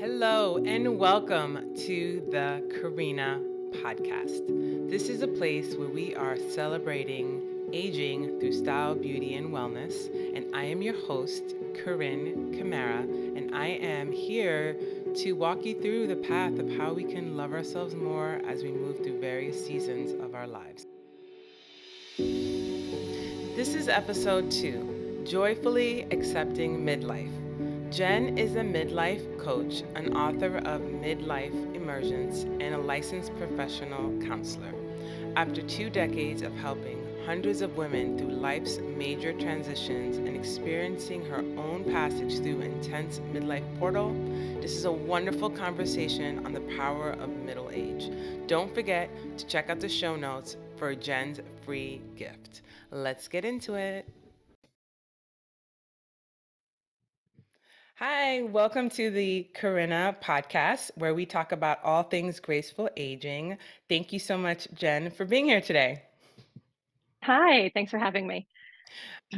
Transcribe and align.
Hello, 0.00 0.56
and 0.56 0.98
welcome 0.98 1.74
to 1.76 2.26
the 2.30 2.62
Carrinna 2.72 3.38
podcast. 3.82 4.88
This 4.88 5.10
is 5.10 5.20
a 5.20 5.28
place 5.28 5.74
where 5.74 5.90
we 5.90 6.14
are 6.14 6.38
celebrating 6.38 7.42
aging 7.74 8.40
through 8.40 8.54
style, 8.54 8.94
beauty, 8.94 9.34
and 9.34 9.50
wellness. 9.50 10.08
And 10.34 10.56
I 10.56 10.64
am 10.64 10.80
your 10.80 10.98
host, 11.06 11.54
Carine 11.74 12.56
Camara, 12.56 13.00
and 13.00 13.54
I 13.54 13.66
am 13.66 14.10
here 14.10 14.74
to 15.16 15.32
walk 15.32 15.66
you 15.66 15.78
through 15.78 16.06
the 16.06 16.16
path 16.16 16.58
of 16.58 16.74
how 16.78 16.94
we 16.94 17.04
can 17.04 17.36
love 17.36 17.52
ourselves 17.52 17.94
more 17.94 18.40
as 18.48 18.62
we 18.62 18.70
move 18.72 19.04
through 19.04 19.20
various 19.20 19.62
seasons 19.66 20.12
of 20.12 20.34
our 20.34 20.46
lives. 20.46 20.86
This 22.16 23.74
is 23.74 23.86
episode 23.86 24.50
two 24.50 25.24
Joyfully 25.26 26.06
Accepting 26.10 26.86
Midlife. 26.86 27.49
Jen 27.90 28.38
is 28.38 28.54
a 28.54 28.60
midlife 28.60 29.36
coach, 29.36 29.82
an 29.96 30.16
author 30.16 30.58
of 30.58 30.80
Midlife 30.80 31.74
Emergence, 31.74 32.44
and 32.44 32.72
a 32.72 32.78
licensed 32.78 33.36
professional 33.36 34.16
counselor. 34.28 34.72
After 35.34 35.60
two 35.62 35.90
decades 35.90 36.42
of 36.42 36.54
helping 36.54 37.04
hundreds 37.26 37.62
of 37.62 37.76
women 37.76 38.16
through 38.16 38.28
life's 38.28 38.78
major 38.78 39.32
transitions 39.32 40.18
and 40.18 40.36
experiencing 40.36 41.26
her 41.26 41.38
own 41.58 41.82
passage 41.90 42.38
through 42.38 42.60
intense 42.60 43.18
midlife 43.32 43.66
portal, 43.80 44.12
this 44.60 44.76
is 44.76 44.84
a 44.84 44.92
wonderful 44.92 45.50
conversation 45.50 46.46
on 46.46 46.52
the 46.52 46.60
power 46.76 47.10
of 47.10 47.28
middle 47.28 47.70
age. 47.72 48.08
Don't 48.46 48.72
forget 48.72 49.10
to 49.36 49.46
check 49.46 49.68
out 49.68 49.80
the 49.80 49.88
show 49.88 50.14
notes 50.14 50.56
for 50.76 50.94
Jen's 50.94 51.40
free 51.66 52.00
gift. 52.14 52.62
Let's 52.92 53.26
get 53.26 53.44
into 53.44 53.74
it. 53.74 54.08
Hi, 58.02 58.40
welcome 58.44 58.88
to 58.92 59.10
the 59.10 59.46
Carrinna 59.54 60.16
podcast, 60.22 60.90
where 60.94 61.14
we 61.14 61.26
talk 61.26 61.52
about 61.52 61.84
all 61.84 62.02
things 62.02 62.40
graceful 62.40 62.88
aging. 62.96 63.58
Thank 63.90 64.10
you 64.10 64.18
so 64.18 64.38
much, 64.38 64.66
Jen, 64.72 65.10
for 65.10 65.26
being 65.26 65.44
here 65.44 65.60
today. 65.60 66.00
Hi, 67.22 67.70
thanks 67.74 67.90
for 67.90 67.98
having 67.98 68.26
me. 68.26 68.48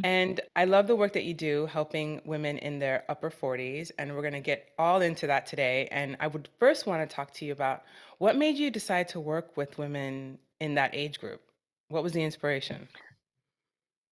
And 0.04 0.40
I 0.54 0.66
love 0.66 0.86
the 0.86 0.94
work 0.94 1.12
that 1.14 1.24
you 1.24 1.34
do 1.34 1.66
helping 1.66 2.22
women 2.24 2.56
in 2.58 2.78
their 2.78 3.02
upper 3.08 3.30
40s. 3.30 3.90
And 3.98 4.14
we're 4.14 4.22
going 4.22 4.32
to 4.34 4.40
get 4.40 4.68
all 4.78 5.00
into 5.00 5.26
that 5.26 5.44
today. 5.44 5.88
And 5.90 6.16
I 6.20 6.28
would 6.28 6.48
first 6.60 6.86
want 6.86 7.10
to 7.10 7.12
talk 7.12 7.32
to 7.34 7.44
you 7.44 7.50
about 7.50 7.82
what 8.18 8.36
made 8.36 8.58
you 8.58 8.70
decide 8.70 9.08
to 9.08 9.18
work 9.18 9.56
with 9.56 9.76
women 9.76 10.38
in 10.60 10.74
that 10.74 10.94
age 10.94 11.18
group? 11.18 11.40
What 11.88 12.04
was 12.04 12.12
the 12.12 12.22
inspiration? 12.22 12.86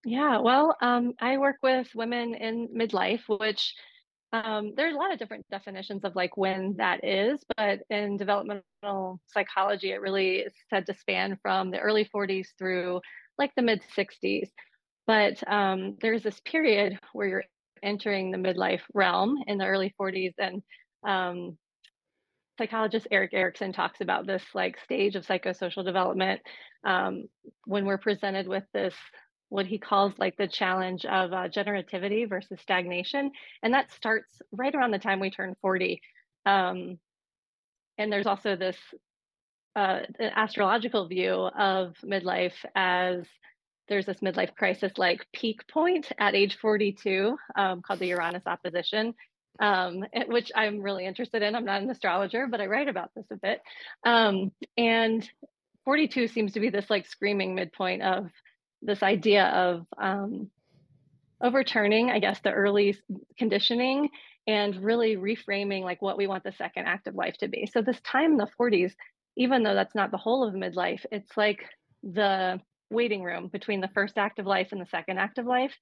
Yeah, 0.04 0.38
well, 0.38 0.76
um, 0.80 1.14
I 1.20 1.38
work 1.38 1.58
with 1.62 1.94
women 1.94 2.34
in 2.34 2.66
midlife, 2.76 3.28
which 3.28 3.76
um, 4.32 4.74
there's 4.76 4.94
a 4.94 4.98
lot 4.98 5.12
of 5.12 5.18
different 5.18 5.46
definitions 5.50 6.04
of 6.04 6.14
like 6.14 6.36
when 6.36 6.74
that 6.78 7.04
is, 7.04 7.42
but 7.56 7.80
in 7.90 8.16
developmental 8.16 9.20
psychology, 9.26 9.90
it 9.90 10.00
really 10.00 10.36
is 10.36 10.52
said 10.68 10.86
to 10.86 10.94
span 10.94 11.38
from 11.42 11.70
the 11.70 11.80
early 11.80 12.08
40s 12.14 12.48
through 12.56 13.00
like 13.38 13.52
the 13.56 13.62
mid 13.62 13.82
60s. 13.96 14.48
But 15.06 15.42
um, 15.50 15.96
there's 16.00 16.22
this 16.22 16.40
period 16.44 16.98
where 17.12 17.28
you're 17.28 17.44
entering 17.82 18.30
the 18.30 18.38
midlife 18.38 18.82
realm 18.94 19.36
in 19.46 19.58
the 19.58 19.66
early 19.66 19.94
40s, 20.00 20.34
and 20.38 20.62
um, 21.04 21.58
psychologist 22.58 23.08
Erik 23.10 23.32
Erikson 23.32 23.72
talks 23.72 24.00
about 24.00 24.26
this 24.26 24.44
like 24.54 24.78
stage 24.84 25.16
of 25.16 25.26
psychosocial 25.26 25.84
development 25.84 26.40
um, 26.84 27.24
when 27.64 27.86
we're 27.86 27.98
presented 27.98 28.46
with 28.46 28.64
this 28.72 28.94
what 29.50 29.66
he 29.66 29.78
calls 29.78 30.14
like 30.18 30.36
the 30.36 30.48
challenge 30.48 31.04
of 31.04 31.32
uh, 31.32 31.48
generativity 31.48 32.28
versus 32.28 32.58
stagnation 32.62 33.30
and 33.62 33.74
that 33.74 33.90
starts 33.92 34.40
right 34.52 34.74
around 34.74 34.92
the 34.92 34.98
time 34.98 35.20
we 35.20 35.30
turn 35.30 35.54
40 35.60 36.00
um, 36.46 36.98
and 37.98 38.10
there's 38.10 38.26
also 38.26 38.56
this 38.56 38.76
uh, 39.76 40.00
astrological 40.18 41.06
view 41.06 41.32
of 41.32 41.94
midlife 42.04 42.54
as 42.74 43.24
there's 43.88 44.06
this 44.06 44.20
midlife 44.20 44.54
crisis 44.54 44.92
like 44.96 45.26
peak 45.34 45.66
point 45.68 46.10
at 46.18 46.34
age 46.34 46.56
42 46.62 47.36
um, 47.56 47.82
called 47.82 47.98
the 47.98 48.06
Uranus 48.06 48.46
opposition, 48.46 49.14
um, 49.58 50.04
which 50.28 50.50
I'm 50.54 50.80
really 50.80 51.04
interested 51.04 51.42
in. 51.42 51.54
I'm 51.54 51.64
not 51.64 51.82
an 51.82 51.90
astrologer, 51.90 52.46
but 52.46 52.60
I 52.60 52.66
write 52.66 52.88
about 52.88 53.10
this 53.14 53.26
a 53.32 53.36
bit. 53.36 53.60
Um, 54.06 54.52
and 54.78 55.28
42 55.84 56.28
seems 56.28 56.52
to 56.52 56.60
be 56.60 56.70
this 56.70 56.88
like 56.88 57.06
screaming 57.06 57.54
midpoint 57.54 58.02
of 58.02 58.30
this 58.82 59.02
idea 59.02 59.46
of 59.46 59.86
um, 59.98 60.50
overturning, 61.42 62.10
I 62.10 62.18
guess, 62.18 62.40
the 62.40 62.52
early 62.52 62.96
conditioning 63.38 64.10
and 64.46 64.76
really 64.82 65.16
reframing 65.16 65.82
like 65.82 66.02
what 66.02 66.16
we 66.16 66.26
want 66.26 66.44
the 66.44 66.52
second 66.52 66.86
active 66.86 67.14
life 67.14 67.36
to 67.38 67.48
be. 67.48 67.68
So 67.72 67.82
this 67.82 68.00
time 68.00 68.32
in 68.32 68.36
the 68.36 68.48
40s, 68.58 68.92
even 69.36 69.62
though 69.62 69.74
that's 69.74 69.94
not 69.94 70.10
the 70.10 70.16
whole 70.16 70.46
of 70.46 70.54
midlife, 70.54 71.04
it's 71.12 71.36
like 71.36 71.64
the 72.02 72.60
waiting 72.90 73.22
room 73.22 73.48
between 73.48 73.80
the 73.80 73.90
first 73.94 74.18
active 74.18 74.46
life 74.46 74.68
and 74.72 74.80
the 74.80 74.86
second 74.86 75.18
active 75.18 75.46
life. 75.46 75.72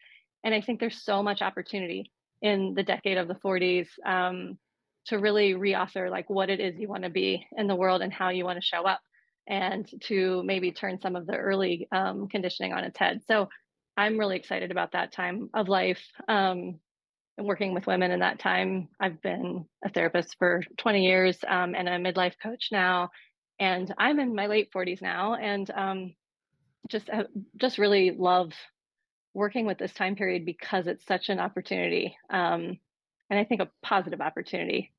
And 0.44 0.54
I 0.54 0.60
think 0.60 0.80
there's 0.80 1.02
so 1.02 1.22
much 1.22 1.42
opportunity 1.42 2.12
in 2.42 2.74
the 2.74 2.82
decade 2.82 3.18
of 3.18 3.26
the 3.26 3.34
40s 3.34 3.88
um, 4.04 4.58
to 5.06 5.18
really 5.18 5.54
reauthor 5.54 6.10
like 6.10 6.28
what 6.28 6.50
it 6.50 6.60
is 6.60 6.78
you 6.78 6.88
want 6.88 7.04
to 7.04 7.10
be 7.10 7.46
in 7.56 7.66
the 7.66 7.74
world 7.74 8.02
and 8.02 8.12
how 8.12 8.28
you 8.28 8.44
want 8.44 8.58
to 8.58 8.64
show 8.64 8.86
up 8.86 9.00
and 9.48 9.90
to 10.02 10.42
maybe 10.44 10.70
turn 10.70 11.00
some 11.00 11.16
of 11.16 11.26
the 11.26 11.36
early 11.36 11.88
um, 11.90 12.28
conditioning 12.28 12.72
on 12.72 12.84
its 12.84 12.98
head. 12.98 13.22
So 13.26 13.48
I'm 13.96 14.18
really 14.18 14.36
excited 14.36 14.70
about 14.70 14.92
that 14.92 15.12
time 15.12 15.50
of 15.54 15.68
life 15.68 16.02
um, 16.28 16.78
and 17.36 17.46
working 17.46 17.74
with 17.74 17.86
women 17.86 18.12
in 18.12 18.20
that 18.20 18.38
time. 18.38 18.88
I've 19.00 19.20
been 19.22 19.64
a 19.84 19.88
therapist 19.88 20.36
for 20.38 20.62
20 20.76 21.04
years 21.04 21.38
um, 21.48 21.74
and 21.74 21.88
a 21.88 21.92
midlife 21.98 22.34
coach 22.40 22.68
now. 22.70 23.10
And 23.58 23.92
I'm 23.98 24.20
in 24.20 24.36
my 24.36 24.46
late 24.46 24.70
40s 24.72 25.02
now. 25.02 25.34
And 25.34 25.68
um, 25.74 26.14
just 26.88 27.10
uh, 27.10 27.24
just 27.56 27.78
really 27.78 28.10
love 28.10 28.52
working 29.34 29.66
with 29.66 29.78
this 29.78 29.92
time 29.92 30.16
period 30.16 30.44
because 30.44 30.86
it's 30.86 31.04
such 31.06 31.28
an 31.28 31.38
opportunity 31.38 32.16
um, 32.30 32.78
and 33.30 33.38
i 33.38 33.44
think 33.44 33.60
a 33.60 33.70
positive 33.82 34.20
opportunity 34.20 34.92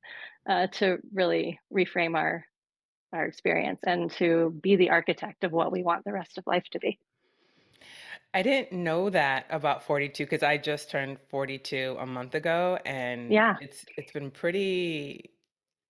uh, 0.48 0.66
to 0.68 0.98
really 1.12 1.58
reframe 1.72 2.16
our 2.16 2.44
our 3.12 3.24
experience 3.24 3.80
and 3.84 4.10
to 4.12 4.58
be 4.62 4.76
the 4.76 4.90
architect 4.90 5.44
of 5.44 5.52
what 5.52 5.72
we 5.72 5.82
want 5.82 6.04
the 6.04 6.12
rest 6.12 6.38
of 6.38 6.46
life 6.46 6.64
to 6.70 6.78
be 6.78 6.98
I 8.32 8.42
didn't 8.42 8.72
know 8.72 9.10
that 9.10 9.46
about 9.50 9.84
42 9.84 10.24
because 10.24 10.44
I 10.44 10.56
just 10.56 10.90
turned 10.90 11.18
42 11.30 11.96
a 11.98 12.06
month 12.06 12.34
ago 12.34 12.78
and 12.84 13.32
yeah 13.32 13.56
it's 13.60 13.84
it's 13.96 14.12
been 14.12 14.30
pretty 14.30 15.30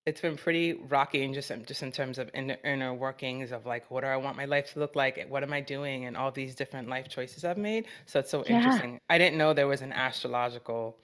it's 0.06 0.20
been 0.20 0.36
pretty 0.36 0.72
rocky 0.72 1.22
and 1.24 1.34
just 1.34 1.50
in 1.50 1.64
just 1.64 1.82
in 1.82 1.92
terms 1.92 2.18
of 2.18 2.30
inner 2.32 2.56
inner 2.64 2.94
workings 2.94 3.52
of, 3.52 3.66
like, 3.66 3.90
what 3.90 4.00
do 4.00 4.06
I 4.06 4.16
want 4.16 4.36
my 4.36 4.46
life 4.46 4.72
to 4.72 4.78
look 4.78 4.96
like? 4.96 5.24
What 5.28 5.42
am 5.42 5.52
I 5.52 5.60
doing? 5.60 6.06
And 6.06 6.16
all 6.16 6.30
these 6.30 6.54
different 6.54 6.88
life 6.88 7.08
choices 7.08 7.44
I've 7.44 7.58
made. 7.58 7.86
So 8.06 8.20
it's 8.20 8.30
so 8.30 8.44
yeah 8.46 8.56
interesting. 8.56 9.00
I 9.10 9.18
didn't 9.18 9.38
know 9.38 9.52
there 9.52 9.68
was 9.68 9.82
an 9.82 9.92
astrological 9.92 10.98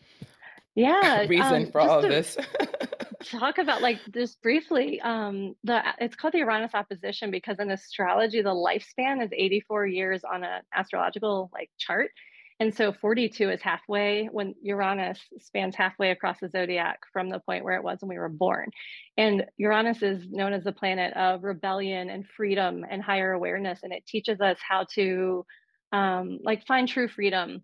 yeah 0.75 1.21
reason 1.29 1.67
um, 1.67 1.71
for 1.71 1.81
all 1.81 1.99
of 2.01 2.11
this. 2.11 2.37
talk 3.31 3.59
about 3.59 3.83
like 3.83 3.99
just 4.13 4.41
briefly 4.43 5.01
um 5.01 5.55
the 5.65 5.83
it's 5.99 6.17
called 6.17 6.35
the 6.35 6.39
uranus 6.39 6.75
opposition 6.75 7.31
because 7.31 7.59
in 7.59 7.71
astrology 7.71 8.43
the 8.43 8.51
lifespan 8.51 9.25
is 9.25 9.31
84 9.33 9.87
years 9.87 10.25
on 10.25 10.45
an 10.45 10.63
astrological 10.75 11.51
like 11.53 11.71
chart. 11.79 12.11
And 12.59 12.75
so 12.75 12.91
42 12.91 13.51
is 13.51 13.61
halfway 13.61 14.27
when 14.33 14.55
uranus 14.63 15.21
spans 15.41 15.77
halfway 15.77 16.11
across 16.11 16.41
the 16.41 16.49
zodiac 16.49 17.01
from 17.13 17.29
the 17.29 17.41
point 17.41 17.65
where 17.65 17.77
it 17.77 17.85
was 17.85 17.99
when 18.01 18.09
we 18.09 18.19
were 18.19 18.31
born. 18.31 18.71
And 19.19 19.45
uranus 19.59 20.03
is 20.03 20.27
known 20.31 20.55
as 20.55 20.65
the 20.65 20.73
planet 20.73 21.13
of 21.15 21.45
rebellion 21.45 22.09
and 22.09 22.25
freedom 22.27 22.83
and 22.89 23.03
higher 23.03 23.33
awareness 23.33 23.81
and 23.83 23.93
it 23.93 24.07
teaches 24.07 24.41
us 24.41 24.59
how 24.67 24.87
to 24.95 25.45
um 25.93 26.39
like 26.43 26.67
find 26.67 26.89
true 26.89 27.09
freedom 27.09 27.63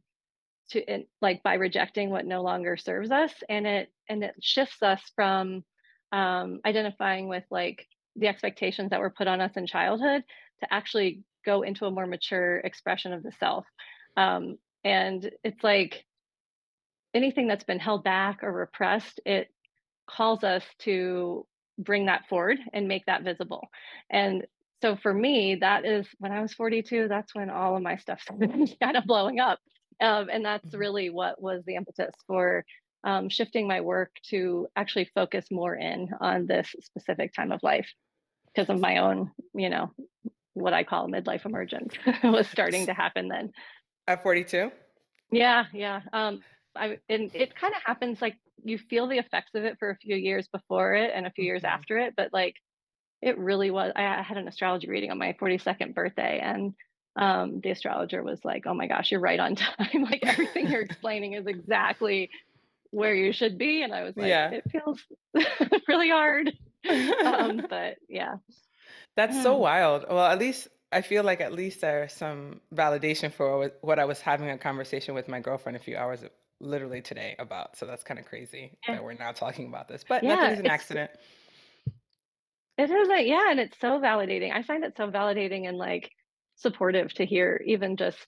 to 0.71 0.93
it, 0.93 1.09
like 1.21 1.43
by 1.43 1.55
rejecting 1.55 2.11
what 2.11 2.27
no 2.27 2.43
longer 2.43 2.77
serves 2.77 3.11
us 3.11 3.33
and 3.49 3.67
it 3.67 3.93
and 4.09 4.23
it 4.23 4.35
shifts 4.41 4.83
us 4.83 5.01
from 5.15 5.65
um, 6.13 6.61
identifying 6.65 7.29
with 7.29 7.45
like 7.51 7.87
the 8.17 8.29
expectations 8.29 8.91
that 8.91 9.01
were 9.01 9.11
put 9.11 9.27
on 9.27 9.41
us 9.41 9.53
in 9.57 9.67
childhood 9.67 10.23
to 10.61 10.73
actually 10.73 11.23
go 11.45 11.63
into 11.63 11.87
a 11.87 11.91
more 11.91 12.07
mature 12.07 12.59
expression 12.59 13.13
of 13.13 13.23
the 13.23 13.33
self. 13.41 13.65
Um, 14.17 14.59
and 14.85 15.31
it's 15.43 15.63
like 15.65 16.05
anything 17.15 17.49
that's 17.49 17.65
been 17.65 17.79
held 17.79 18.05
back 18.05 18.43
or 18.43 18.53
repressed 18.53 19.21
it 19.27 19.49
calls 20.09 20.45
us 20.45 20.65
to 20.81 21.47
bring 21.79 22.07
that 22.07 22.29
forward 22.29 22.59
and 22.73 22.89
make 22.89 23.07
that 23.07 23.23
visible. 23.23 23.69
And 24.11 24.45
so 24.83 24.97
for 24.97 25.15
me 25.15 25.55
that 25.61 25.87
is 25.87 26.07
when 26.19 26.33
i 26.33 26.43
was 26.43 26.53
42 26.53 27.07
that's 27.09 27.35
when 27.35 27.49
all 27.49 27.77
of 27.77 27.83
my 27.83 27.97
stuff 27.97 28.21
started 28.23 28.77
kind 28.83 28.97
of 28.97 29.05
blowing 29.05 29.41
up 29.41 29.61
um, 30.03 30.29
and 30.31 30.45
that's 30.45 30.67
Mhm. 30.67 30.75
really 30.75 31.11
what 31.11 31.41
was 31.43 31.65
the 31.67 31.77
impetus 31.77 32.15
for 32.27 32.65
um, 33.05 33.29
shifting 33.31 33.69
my 33.69 33.81
work 33.81 34.13
to 34.31 34.69
actually 34.77 35.07
focus 35.15 35.47
more 35.51 35.75
in 35.77 36.11
on 36.21 36.47
this 36.47 36.75
specific 36.83 37.33
time 37.35 37.53
of 37.53 37.63
life 37.63 37.89
because 38.55 38.71
of 38.71 38.81
my 38.81 38.99
own, 38.99 39.33
you 39.55 39.71
know, 39.71 39.93
what 40.55 40.75
I 40.75 40.85
call 40.85 41.09
midlife 41.09 41.47
emergence 41.47 41.95
was 42.25 42.49
starting 42.49 42.87
to 42.87 42.95
happen 42.95 43.29
then. 43.29 43.53
At 44.07 44.23
42? 44.23 44.71
Yeah, 45.31 45.65
yeah. 45.73 46.03
Um, 46.13 46.45
I 46.75 46.99
and 47.09 47.31
it 47.35 47.55
kind 47.55 47.75
of 47.75 47.83
happens 47.83 48.21
like 48.23 48.39
you 48.65 48.79
feel 48.79 49.07
the 49.07 49.19
effects 49.19 49.55
of 49.55 49.65
it 49.65 49.79
for 49.79 49.91
a 49.91 49.97
few 49.97 50.17
years 50.17 50.49
before 50.49 50.95
it 50.95 51.11
and 51.15 51.27
a 51.27 51.31
few 51.31 51.45
years 51.45 51.65
Mhm. 51.65 51.65
after 51.65 51.99
it, 51.99 52.15
but 52.17 52.33
like 52.33 52.57
it 53.23 53.39
really 53.39 53.71
was. 53.71 53.93
I 53.97 54.23
had 54.23 54.39
an 54.39 54.49
astrology 54.49 54.89
reading 54.89 55.11
on 55.11 55.19
my 55.19 55.35
42nd 55.41 55.95
birthday, 55.95 56.41
and 56.41 56.75
um, 57.17 57.61
the 57.61 57.71
astrologer 57.71 58.23
was 58.23 58.45
like, 58.45 58.67
"Oh 58.67 58.75
my 58.75 58.87
gosh, 58.87 59.11
you're 59.11 59.21
right 59.21 59.41
on 59.41 59.55
time. 59.57 60.05
like 60.05 60.21
everything 60.25 60.69
you're 60.69 60.81
explaining 60.91 61.35
is 61.35 61.47
exactly 61.47 62.31
where 62.91 63.15
you 63.15 63.33
should 63.33 63.59
be." 63.59 63.83
And 63.83 63.93
I 63.95 64.03
was 64.03 64.17
like, 64.17 64.29
Yeah. 64.29 64.51
"It 64.51 64.65
feels 64.71 65.01
really 65.89 66.11
hard." 66.11 66.53
Um, 67.25 67.67
but 67.69 67.97
yeah, 68.09 68.37
That's 69.17 69.41
so 69.43 69.57
wild. 69.57 70.05
Well, 70.09 70.27
at 70.27 70.39
least 70.39 70.69
I 70.91 71.03
feel 71.03 71.23
like 71.23 71.41
at 71.41 71.53
least 71.53 71.81
there's 71.81 72.13
some 72.13 72.61
validation 72.75 73.33
for 73.33 73.71
what 73.83 73.99
I 73.99 74.05
was 74.05 74.21
having 74.21 74.51
a 74.51 74.59
conversation 74.59 75.15
with 75.15 75.29
my 75.29 75.41
girlfriend 75.41 75.77
a 75.77 75.81
few 75.81 75.97
hours 75.97 76.25
literally 76.61 77.01
today 77.03 77.35
about. 77.39 77.77
So 77.77 77.87
that's 77.87 78.03
kind 78.05 78.19
of 78.21 78.27
crazy 78.27 78.79
yeah, 78.89 78.97
that 78.97 79.05
we're 79.05 79.15
now 79.15 79.33
talking 79.33 79.67
about 79.69 79.89
this. 79.89 80.05
But 80.09 80.23
yeah. 80.25 80.51
is 80.51 80.59
an 80.61 80.67
accident. 80.67 81.11
it 82.79 82.91
is 82.91 83.09
like 83.09 83.27
yeah, 83.27 83.51
and 83.51 83.61
it's 83.61 83.79
so 83.81 84.01
validating. 84.01 84.53
I 84.53 84.63
find 84.63 84.83
it 84.85 84.97
so 84.97 85.11
validating 85.11 85.69
and 85.69 85.77
like 85.77 86.11
supportive 86.63 87.13
to 87.15 87.27
hear, 87.27 87.63
even 87.67 87.97
just 87.97 88.27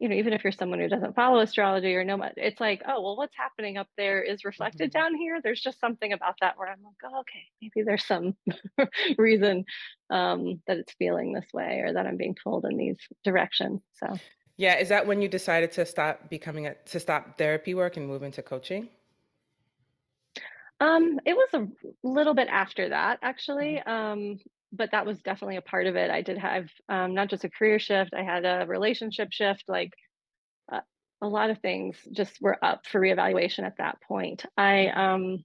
you 0.00 0.08
know, 0.08 0.16
even 0.16 0.32
if 0.32 0.42
you're 0.42 0.52
someone 0.52 0.80
who 0.80 0.88
doesn't 0.88 1.14
follow 1.14 1.38
astrology 1.40 1.94
or 1.94 2.04
know 2.04 2.16
much, 2.16 2.34
it's 2.36 2.60
like, 2.60 2.82
oh, 2.86 3.00
well, 3.00 3.16
what's 3.16 3.36
happening 3.36 3.76
up 3.78 3.88
there 3.96 4.22
is 4.22 4.44
reflected 4.44 4.90
Mhm. 4.90 4.92
down 4.92 5.14
here. 5.16 5.40
There's 5.40 5.60
just 5.62 5.78
something 5.80 6.12
about 6.12 6.34
that 6.40 6.58
where 6.58 6.68
I'm 6.68 6.82
like, 6.82 6.96
oh, 7.04 7.20
okay, 7.20 7.44
maybe 7.62 7.84
there's 7.84 8.04
some 8.04 8.36
reason 9.18 9.64
um, 10.10 10.62
that 10.66 10.78
it's 10.78 10.94
feeling 10.94 11.32
this 11.32 11.46
way 11.54 11.80
or 11.80 11.92
that 11.92 12.06
I'm 12.06 12.16
being 12.16 12.36
pulled 12.42 12.64
in 12.66 12.76
these 12.76 12.98
directions. 13.22 13.82
So, 13.94 14.20
Yeah, 14.56 14.76
is 14.76 14.88
that 14.88 15.06
when 15.06 15.20
you 15.20 15.28
decided 15.28 15.72
to 15.72 15.86
stop 15.86 16.28
becoming 16.30 16.66
a 16.66 16.74
to 16.74 17.00
stop 17.00 17.38
therapy 17.38 17.74
work 17.74 17.96
and 17.96 18.06
move 18.06 18.22
into 18.22 18.42
coaching? 18.42 18.88
um, 20.80 21.20
it 21.24 21.34
was 21.36 21.48
a 21.54 21.68
little 22.02 22.34
bit 22.34 22.48
after 22.48 22.88
that, 22.88 23.18
actually. 23.22 23.78
Mhm. 23.78 23.80
Um, 23.80 24.38
but 24.76 24.90
that 24.92 25.06
was 25.06 25.20
definitely 25.22 25.56
a 25.56 25.62
part 25.62 25.86
of 25.86 25.96
it. 25.96 26.10
I 26.10 26.22
did 26.22 26.38
have 26.38 26.68
um, 26.88 27.14
not 27.14 27.28
just 27.28 27.44
a 27.44 27.50
career 27.50 27.78
shift, 27.78 28.14
I 28.14 28.22
had 28.22 28.44
a 28.44 28.66
relationship 28.66 29.32
shift. 29.32 29.64
Like 29.68 29.92
uh, 30.72 30.80
a 31.22 31.28
lot 31.28 31.50
of 31.50 31.58
things 31.58 31.96
just 32.12 32.40
were 32.40 32.62
up 32.62 32.86
for 32.86 33.00
reevaluation 33.00 33.64
at 33.64 33.78
that 33.78 34.00
point. 34.02 34.44
I 34.56 34.88
um 34.88 35.44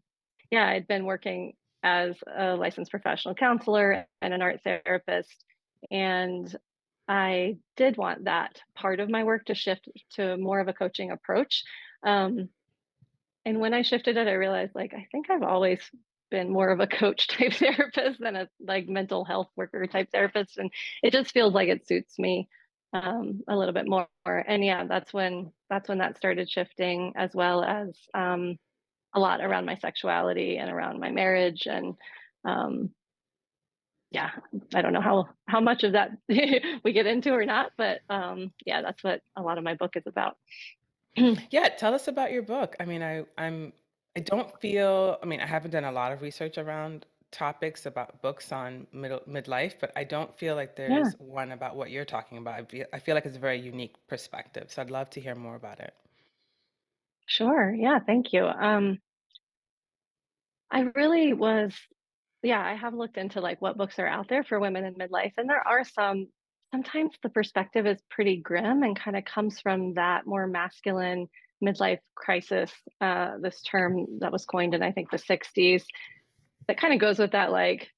yeah, 0.51 0.67
I'd 0.67 0.87
been 0.87 1.05
working 1.05 1.53
as 1.83 2.15
a 2.35 2.55
licensed 2.55 2.91
professional 2.91 3.35
counselor 3.35 4.05
and 4.21 4.33
an 4.33 4.41
art 4.41 4.61
therapist 4.63 5.45
and 5.91 6.53
I 7.07 7.57
did 7.75 7.97
want 7.97 8.25
that 8.25 8.61
part 8.75 8.99
of 8.99 9.09
my 9.09 9.23
work 9.23 9.45
to 9.45 9.55
shift 9.55 9.89
to 10.11 10.37
more 10.37 10.59
of 10.59 10.67
a 10.67 10.73
coaching 10.73 11.09
approach. 11.09 11.63
Um, 12.03 12.49
and 13.45 13.59
when 13.59 13.73
I 13.73 13.81
shifted 13.81 14.15
it, 14.15 14.27
I 14.27 14.33
realized 14.33 14.75
like 14.75 14.93
I 14.93 15.07
think 15.11 15.29
I've 15.29 15.41
always 15.41 15.79
been 16.29 16.51
more 16.51 16.69
of 16.69 16.79
a 16.79 16.87
coach 16.87 17.27
type 17.29 17.53
therapist 17.53 18.19
than 18.19 18.35
a 18.35 18.49
like 18.59 18.87
mental 18.87 19.25
health 19.25 19.49
worker 19.55 19.85
type 19.87 20.09
therapist, 20.11 20.57
and 20.57 20.71
it 21.03 21.11
just 21.11 21.31
feels 21.31 21.53
like 21.53 21.69
it 21.69 21.87
suits 21.87 22.17
me 22.19 22.47
um, 22.93 23.41
a 23.47 23.55
little 23.55 23.73
bit 23.73 23.87
more. 23.87 24.07
And 24.25 24.63
yeah, 24.63 24.85
that's 24.85 25.13
when 25.13 25.51
that's 25.69 25.89
when 25.89 25.99
that 25.99 26.17
started 26.17 26.49
shifting, 26.49 27.13
as 27.15 27.31
well 27.33 27.63
as 27.63 27.95
um, 28.13 28.57
a 29.13 29.19
lot 29.19 29.41
around 29.41 29.65
my 29.65 29.77
sexuality 29.77 30.57
and 30.57 30.69
around 30.69 30.99
my 30.99 31.11
marriage 31.11 31.65
and 31.65 31.95
um, 32.45 32.91
yeah, 34.11 34.31
I 34.73 34.81
don't 34.81 34.93
know 34.93 35.01
how 35.01 35.29
how 35.47 35.59
much 35.59 35.83
of 35.83 35.93
that 35.93 36.11
we 36.83 36.93
get 36.93 37.05
into 37.05 37.31
or 37.31 37.45
not, 37.45 37.71
but 37.77 37.99
um, 38.09 38.51
yeah, 38.65 38.81
that's 38.81 39.03
what 39.03 39.21
a 39.35 39.41
lot 39.41 39.57
of 39.57 39.63
my 39.63 39.75
book 39.75 39.95
is 39.95 40.07
about. 40.07 40.37
Yeah, 41.51 41.67
tell 41.69 41.93
us 41.95 42.07
about 42.07 42.31
your 42.31 42.43
book. 42.43 42.75
I 42.79 42.85
mean, 42.85 43.03
I 43.03 43.23
I'm 43.37 43.73
I 44.15 44.19
don't 44.21 44.59
feel, 44.61 45.17
I 45.21 45.25
mean, 45.25 45.39
I 45.39 45.45
haven't 45.47 45.71
done 45.71 45.83
a 45.83 45.91
lot 45.91 46.11
of 46.11 46.21
research 46.21 46.57
around 46.59 47.05
topics 47.31 47.85
about 47.87 48.21
books 48.21 48.51
on 48.51 48.87
middle 48.91 49.21
midlife, 49.27 49.79
but 49.79 49.91
I 49.95 50.03
don't 50.03 50.37
feel 50.37 50.55
like 50.55 50.75
yeah, 50.85 50.99
there's 50.99 51.15
one 51.19 51.51
about 51.51 51.75
what 51.75 51.89
you're 51.91 52.05
talking 52.05 52.37
about. 52.37 52.55
I 52.55 52.65
feel, 52.65 52.85
I 52.93 52.99
feel 52.99 53.15
like 53.15 53.25
it's 53.25 53.37
a 53.37 53.39
very 53.39 53.59
unique 53.59 53.95
perspective. 54.07 54.71
So 54.71 54.81
I'd 54.81 54.91
love 54.91 55.09
to 55.11 55.21
hear 55.21 55.35
more 55.35 55.55
about 55.55 55.79
it. 55.79 55.93
sure. 57.25 57.73
Yeah, 57.73 57.99
thank 57.99 58.33
you. 58.33 58.45
Um, 58.45 58.99
I 60.71 60.81
really 60.95 61.33
was, 61.33 61.75
yeah, 62.43 62.63
I 62.63 62.75
have 62.75 62.93
looked 62.93 63.17
into 63.17 63.41
like 63.41 63.61
what 63.61 63.77
books 63.77 63.99
are 63.99 64.07
out 64.07 64.27
there 64.29 64.43
for 64.43 64.59
women 64.59 64.85
in 64.85 64.95
midlife, 64.95 65.33
and 65.37 65.49
there 65.49 65.65
are 65.67 65.83
some. 65.83 66.27
Sometimes 66.71 67.17
the 67.23 67.29
perspective 67.29 67.87
is 67.87 67.99
pretty 68.11 68.37
grim 68.37 68.83
and 68.83 68.95
kind 68.97 69.17
of 69.17 69.25
comes 69.25 69.59
from 69.59 69.95
that 69.95 70.27
more 70.27 70.45
masculine 70.45 71.27
midlife 71.63 71.99
crisis. 72.15 72.71
Uh, 73.01 73.37
this 73.41 73.61
term 73.61 74.19
that 74.19 74.31
was 74.31 74.45
coined 74.45 74.73
in 74.73 74.83
I 74.83 74.91
think 74.91 75.11
the 75.11 75.17
'60s 75.17 75.83
that 76.69 76.79
kind 76.79 76.93
of 76.93 76.99
goes 76.99 77.17
with 77.17 77.31
that 77.31 77.51
like 77.51 77.89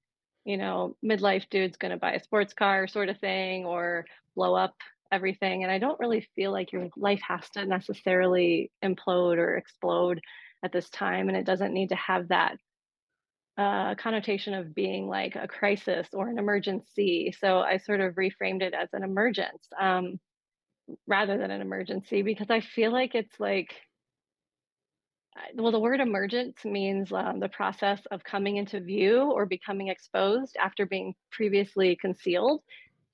you 0.45 0.57
know 0.57 0.95
midlife 1.03 1.47
dude's 1.49 1.77
going 1.77 1.91
to 1.91 1.97
buy 1.97 2.13
a 2.13 2.23
sports 2.23 2.53
car 2.53 2.87
sort 2.87 3.09
of 3.09 3.19
thing 3.19 3.65
or 3.65 4.05
blow 4.33 4.55
up 4.55 4.73
everything 5.11 5.63
and 5.63 5.71
i 5.71 5.77
don't 5.77 5.99
really 5.99 6.25
feel 6.35 6.51
like 6.51 6.71
your 6.71 6.87
life 6.95 7.19
has 7.27 7.49
to 7.49 7.65
necessarily 7.65 8.71
implode 8.83 9.37
or 9.37 9.57
explode 9.57 10.21
at 10.63 10.71
this 10.71 10.89
time 10.89 11.27
and 11.27 11.37
it 11.37 11.45
doesn't 11.45 11.73
need 11.73 11.89
to 11.89 11.95
have 11.95 12.29
that 12.29 12.55
uh, 13.57 13.93
connotation 13.95 14.53
of 14.53 14.73
being 14.73 15.07
like 15.07 15.35
a 15.35 15.47
crisis 15.47 16.07
or 16.13 16.29
an 16.29 16.39
emergency 16.39 17.33
so 17.37 17.59
i 17.59 17.75
sort 17.75 17.99
of 17.99 18.15
reframed 18.15 18.61
it 18.61 18.73
as 18.73 18.87
an 18.93 19.03
emergence 19.03 19.67
um, 19.79 20.17
rather 21.07 21.37
than 21.37 21.51
an 21.51 21.61
emergency 21.61 22.21
because 22.21 22.49
i 22.49 22.59
feel 22.61 22.91
like 22.91 23.15
it's 23.15 23.39
like 23.39 23.73
well, 25.55 25.71
the 25.71 25.79
word 25.79 25.99
emergence 26.01 26.63
means 26.65 27.11
um, 27.11 27.39
the 27.39 27.49
process 27.49 28.01
of 28.11 28.23
coming 28.23 28.57
into 28.57 28.79
view 28.81 29.31
or 29.31 29.45
becoming 29.45 29.87
exposed 29.87 30.57
after 30.59 30.85
being 30.85 31.15
previously 31.31 31.95
concealed. 31.95 32.61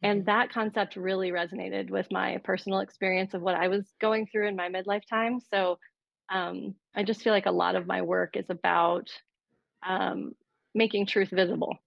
And 0.03 0.23
Mhm. 0.23 0.25
that 0.25 0.51
concept 0.51 0.95
really 0.95 1.31
resonated 1.31 1.89
with 1.89 2.07
my 2.11 2.37
personal 2.43 2.79
experience 2.79 3.33
of 3.33 3.41
what 3.41 3.55
I 3.55 3.67
was 3.67 3.93
going 3.99 4.27
through 4.27 4.47
in 4.47 4.55
my 4.55 4.69
midlife 4.69 5.07
time. 5.07 5.39
So 5.39 5.79
um, 6.29 6.75
I 6.95 7.03
just 7.03 7.21
feel 7.21 7.33
like 7.33 7.45
a 7.47 7.51
lot 7.51 7.75
of 7.75 7.87
my 7.87 8.01
work 8.01 8.35
is 8.37 8.49
about 8.49 9.09
um, 9.87 10.33
making 10.75 11.07
truth 11.07 11.29
visible. 11.31 11.77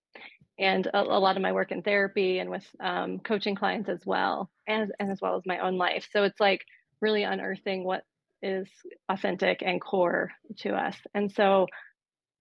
And 0.61 0.87
a, 0.87 1.01
a 1.01 1.19
lot 1.19 1.37
of 1.37 1.43
my 1.43 1.53
work 1.53 1.73
in 1.73 1.83
therapy 1.83 2.39
and 2.39 2.51
with 2.51 2.65
um, 2.79 3.19
coaching 3.19 3.55
clients 3.57 3.89
as 3.89 4.05
well, 4.05 4.51
and, 4.69 4.93
and 5.01 5.11
as 5.11 5.21
well 5.21 5.37
as 5.37 5.43
my 5.47 5.59
own 5.59 5.79
life. 5.79 6.07
So 6.12 6.23
it's 6.25 6.39
like 6.39 6.61
really 7.01 7.23
unearthing 7.23 7.83
what 7.83 8.05
is 8.43 8.69
authentic 9.09 9.62
and 9.62 9.81
core 9.81 10.31
to 10.59 10.75
us. 10.75 10.97
And 11.15 11.33
so 11.33 11.67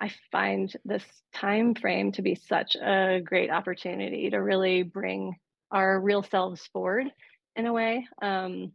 I 0.02 0.12
find 0.32 0.72
this 0.86 1.04
time 1.34 1.76
frame 1.76 2.12
to 2.14 2.22
be 2.22 2.36
such 2.36 2.76
a 2.76 3.22
great 3.24 3.50
opportunity 3.50 4.30
to 4.30 4.38
really 4.38 4.84
bring 4.84 5.36
our 5.72 6.00
real 6.00 6.24
selves 6.24 6.62
forward 6.74 7.08
in 7.56 7.66
a 7.66 7.74
way. 7.74 8.08
Um, 8.22 8.74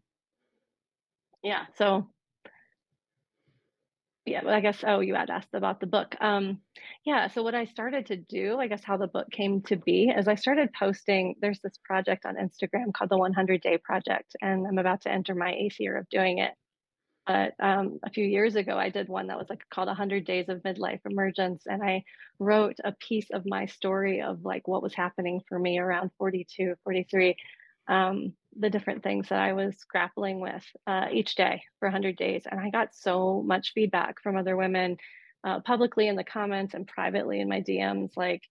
yeah. 1.42 1.64
So 1.76 2.08
yeah, 4.26 4.40
I 4.46 4.60
guess. 4.60 4.82
Oh, 4.86 5.00
you 5.00 5.14
had 5.14 5.28
asked 5.28 5.52
about 5.52 5.80
the 5.80 5.86
book. 5.86 6.16
Um, 6.20 6.60
yeah. 7.04 7.28
So 7.28 7.42
what 7.42 7.54
I 7.54 7.66
started 7.66 8.06
to 8.06 8.16
do, 8.16 8.58
I 8.58 8.68
guess, 8.68 8.82
how 8.82 8.96
the 8.96 9.06
book 9.06 9.30
came 9.30 9.60
to 9.62 9.76
be, 9.76 10.08
is 10.08 10.28
I 10.28 10.36
started 10.36 10.70
posting. 10.78 11.34
There's 11.40 11.60
this 11.60 11.78
project 11.84 12.24
on 12.24 12.36
Instagram 12.36 12.94
called 12.94 13.10
the 13.10 13.18
100 13.18 13.60
Day 13.60 13.78
Project, 13.78 14.34
and 14.40 14.66
I'm 14.66 14.78
about 14.78 15.02
to 15.02 15.12
enter 15.12 15.34
my 15.34 15.52
eighth 15.52 15.78
year 15.78 15.96
of 15.98 16.08
doing 16.08 16.38
it. 16.38 16.52
But 17.26 17.54
um, 17.58 18.00
a 18.02 18.10
few 18.10 18.24
years 18.24 18.54
ago, 18.54 18.76
I 18.76 18.90
did 18.90 19.08
one 19.08 19.28
that 19.28 19.38
was 19.38 19.48
like 19.48 19.62
called 19.70 19.88
100 19.88 20.24
Days 20.24 20.48
of 20.48 20.62
Midlife 20.62 21.00
Emergence. 21.06 21.64
And 21.66 21.82
I 21.82 22.04
wrote 22.38 22.76
a 22.84 22.92
piece 22.92 23.30
of 23.30 23.46
my 23.46 23.66
story 23.66 24.20
of 24.20 24.44
like 24.44 24.68
what 24.68 24.82
was 24.82 24.94
happening 24.94 25.40
for 25.48 25.58
me 25.58 25.78
around 25.78 26.10
42, 26.18 26.74
43, 26.84 27.36
um, 27.88 28.34
the 28.58 28.70
different 28.70 29.02
things 29.02 29.28
that 29.28 29.40
I 29.40 29.52
was 29.52 29.76
grappling 29.88 30.40
with 30.40 30.64
uh, 30.86 31.06
each 31.12 31.34
day 31.34 31.62
for 31.78 31.86
100 31.86 32.16
days. 32.16 32.44
And 32.50 32.60
I 32.60 32.70
got 32.70 32.94
so 32.94 33.42
much 33.42 33.72
feedback 33.74 34.20
from 34.22 34.36
other 34.36 34.56
women 34.56 34.96
uh, 35.44 35.60
publicly 35.60 36.08
in 36.08 36.16
the 36.16 36.24
comments 36.24 36.74
and 36.74 36.86
privately 36.86 37.40
in 37.40 37.48
my 37.48 37.60
DMs, 37.60 38.10
like 38.16 38.42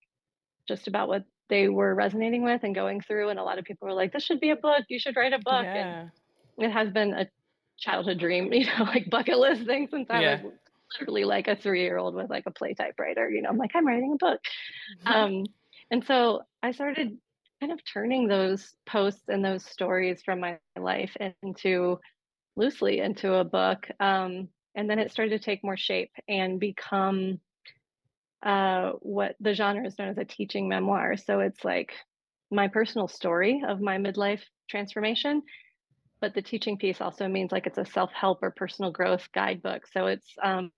just 0.67 0.87
about 0.87 1.07
what 1.07 1.23
they 1.49 1.67
were 1.67 1.93
resonating 1.93 2.43
with 2.43 2.63
and 2.63 2.75
going 2.75 3.01
through. 3.01 3.29
And 3.29 3.39
a 3.39 3.43
lot 3.43 3.59
of 3.59 3.65
people 3.65 3.87
were 3.87 3.93
like, 3.93 4.13
this 4.13 4.23
should 4.23 4.39
be 4.39 4.51
a 4.51 4.55
book. 4.55 4.83
You 4.89 4.99
should 4.99 5.15
write 5.15 5.33
a 5.33 5.39
book. 5.39 5.65
And 5.65 6.11
Yeah. 6.57 6.67
it 6.67 6.71
has 6.71 6.89
been 6.91 7.13
a 7.13 7.27
childhood 7.79 8.19
dream, 8.19 8.51
you 8.53 8.65
know, 8.65 8.83
like 8.85 9.09
bucket 9.09 9.37
list 9.37 9.65
thing 9.65 9.87
since 9.89 10.09
I 10.09 10.21
was 10.43 10.53
literally 10.99 11.23
like 11.25 11.47
a 11.47 11.55
three-year-old 11.55 12.15
with 12.15 12.29
like 12.29 12.43
a 12.45 12.51
play 12.51 12.73
typewriter, 12.73 13.29
you 13.29 13.41
know, 13.41 13.49
I'm 13.49 13.57
like, 13.57 13.71
I'm 13.75 13.87
writing 13.87 14.13
a 14.13 14.17
book. 14.17 14.39
Mhm. 15.05 15.11
Um, 15.11 15.43
and 15.91 16.05
so 16.05 16.43
I 16.61 16.71
started 16.71 17.17
kind 17.63 17.71
of 17.71 17.79
turning 17.85 18.27
those 18.27 18.75
posts 18.85 19.23
and 19.29 19.43
those 19.43 19.63
stories 19.63 20.21
from 20.21 20.41
my 20.41 20.57
life 20.77 21.15
into 21.41 21.97
loosely 22.57 22.99
into 22.99 23.35
a 23.35 23.45
book. 23.45 23.87
Um, 24.01 24.49
and 24.75 24.89
then 24.89 24.99
it 24.99 25.11
started 25.11 25.39
to 25.39 25.45
take 25.45 25.63
more 25.63 25.77
shape 25.77 26.11
and 26.27 26.59
become 26.59 27.39
uh, 28.45 28.91
what 28.99 29.37
the 29.39 29.53
genre 29.53 29.87
is 29.87 29.97
known 29.97 30.09
as 30.09 30.17
a 30.17 30.25
teaching 30.25 30.67
memoir. 30.67 31.15
So 31.15 31.39
it's 31.39 31.63
like 31.63 31.93
my 32.51 32.67
personal 32.67 33.07
story 33.07 33.63
of 33.65 33.79
my 33.79 33.97
midlife 33.97 34.41
transformation 34.69 35.41
but 36.19 36.33
the 36.33 36.41
teaching 36.41 36.77
piece 36.77 37.01
also 37.01 37.27
means 37.27 37.51
like 37.51 37.67
it's 37.67 37.77
a 37.77 37.85
self-help 37.85 38.39
or 38.41 38.51
personal 38.51 38.91
growth 38.91 39.27
guidebook 39.33 39.85
so 39.91 40.05
it's 40.05 40.27
um 40.41 40.71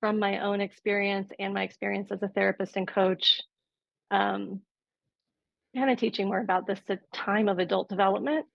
from 0.00 0.18
my 0.18 0.40
own 0.40 0.60
experience 0.60 1.30
and 1.38 1.54
my 1.54 1.62
experience 1.62 2.10
as 2.12 2.22
a 2.22 2.28
therapist 2.28 2.76
and 2.76 2.86
coach, 2.86 3.40
um, 4.10 4.60
kind 5.76 5.90
of 5.90 5.98
teaching 5.98 6.28
more 6.28 6.40
about 6.40 6.66
this 6.66 6.80
the 6.88 6.98
time 7.12 7.48
of 7.48 7.58
adult 7.58 7.88
development 7.88 8.46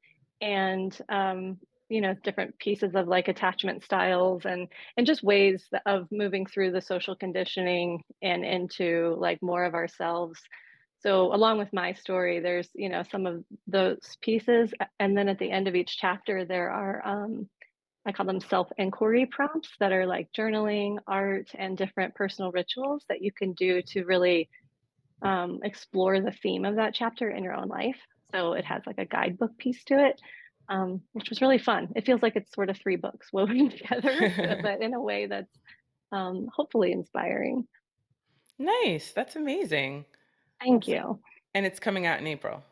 and 0.42 0.98
um, 1.10 1.58
you 1.90 2.02
know 2.02 2.16
different 2.24 2.58
pieces 2.58 2.96
of 2.96 3.08
like 3.08 3.28
attachment 3.28 3.84
styles 3.84 4.44
and 4.46 4.68
and 4.98 5.06
just 5.06 5.24
ways 5.24 5.64
of 5.86 6.08
moving 6.12 6.46
through 6.46 6.72
the 6.72 6.82
social 6.82 7.16
conditioning 7.16 8.02
and 8.22 8.44
into 8.44 9.16
like 9.20 9.42
more 9.42 9.64
of 9.66 9.74
ourselves. 9.74 10.40
So 11.00 11.34
along 11.34 11.58
with 11.58 11.74
my 11.74 11.94
story 11.94 12.40
there's 12.40 12.70
you 12.74 12.90
know 12.90 13.04
some 13.12 13.26
of 13.26 13.44
those 13.68 14.00
pieces 14.22 14.74
and 15.00 15.18
then 15.18 15.28
at 15.30 15.38
the 15.38 15.52
end 15.52 15.68
of 15.68 15.76
each 15.76 15.98
chapter 16.00 16.46
there 16.46 16.70
are 16.72 17.02
um, 17.06 17.50
i 18.06 18.12
call 18.12 18.26
them 18.26 18.40
self 18.40 18.68
inquiry 18.78 19.26
prompts 19.26 19.70
that 19.80 19.92
are 19.92 20.06
like 20.06 20.30
journaling 20.38 20.98
art 21.08 21.50
and 21.56 21.78
different 21.78 22.16
personal 22.16 22.52
rituals 22.52 23.04
that 23.10 23.22
you 23.22 23.32
can 23.32 23.54
do 23.54 23.82
to 23.82 24.06
really 24.06 24.48
um, 25.22 25.60
explore 25.64 26.20
the 26.20 26.32
theme 26.32 26.66
of 26.66 26.76
that 26.76 26.94
chapter 26.94 27.30
in 27.30 27.44
your 27.44 27.54
own 27.54 27.68
life. 27.68 27.98
So 28.32 28.54
it 28.54 28.66
has 28.66 28.82
like 28.86 28.98
a 28.98 29.06
guidebook 29.06 29.58
piece 29.58 29.84
to 29.86 30.06
it, 30.06 30.22
um, 30.70 31.02
which 31.14 31.30
was 31.30 31.42
really 31.42 31.58
fun. 31.58 31.90
It 31.96 32.06
feels 32.06 32.22
like 32.22 32.36
it's 32.36 32.54
sort 32.54 32.70
of 32.70 32.78
three 32.78 32.96
books 32.96 33.28
woven 33.34 33.70
together, 33.78 34.60
but 34.64 34.82
in 34.82 34.94
a 34.94 35.02
way 35.02 35.28
that's 35.28 35.58
um, 36.12 36.48
hopefully 36.54 36.92
inspiring. 36.92 37.68
Nice. 38.58 39.12
That's 39.12 39.36
amazing. 39.36 40.06
Thank 40.62 40.88
you. 40.88 41.20
and 41.56 41.66
it's 41.66 41.80
coming 41.80 42.06
out 42.06 42.20
in 42.20 42.28
April. 42.28 42.64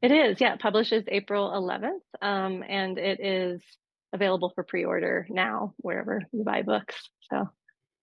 It 0.00 0.10
is, 0.10 0.40
yeah, 0.40 0.54
it 0.54 0.60
publishes 0.60 1.04
April 1.08 1.50
11th, 1.50 2.26
um, 2.26 2.64
and 2.66 2.98
it 2.98 3.20
is 3.20 3.62
available 4.12 4.50
for 4.54 4.64
pre-order 4.64 5.26
now 5.30 5.74
wherever 5.78 6.22
you 6.32 6.44
buy 6.44 6.62
books. 6.62 7.10
So 7.30 7.48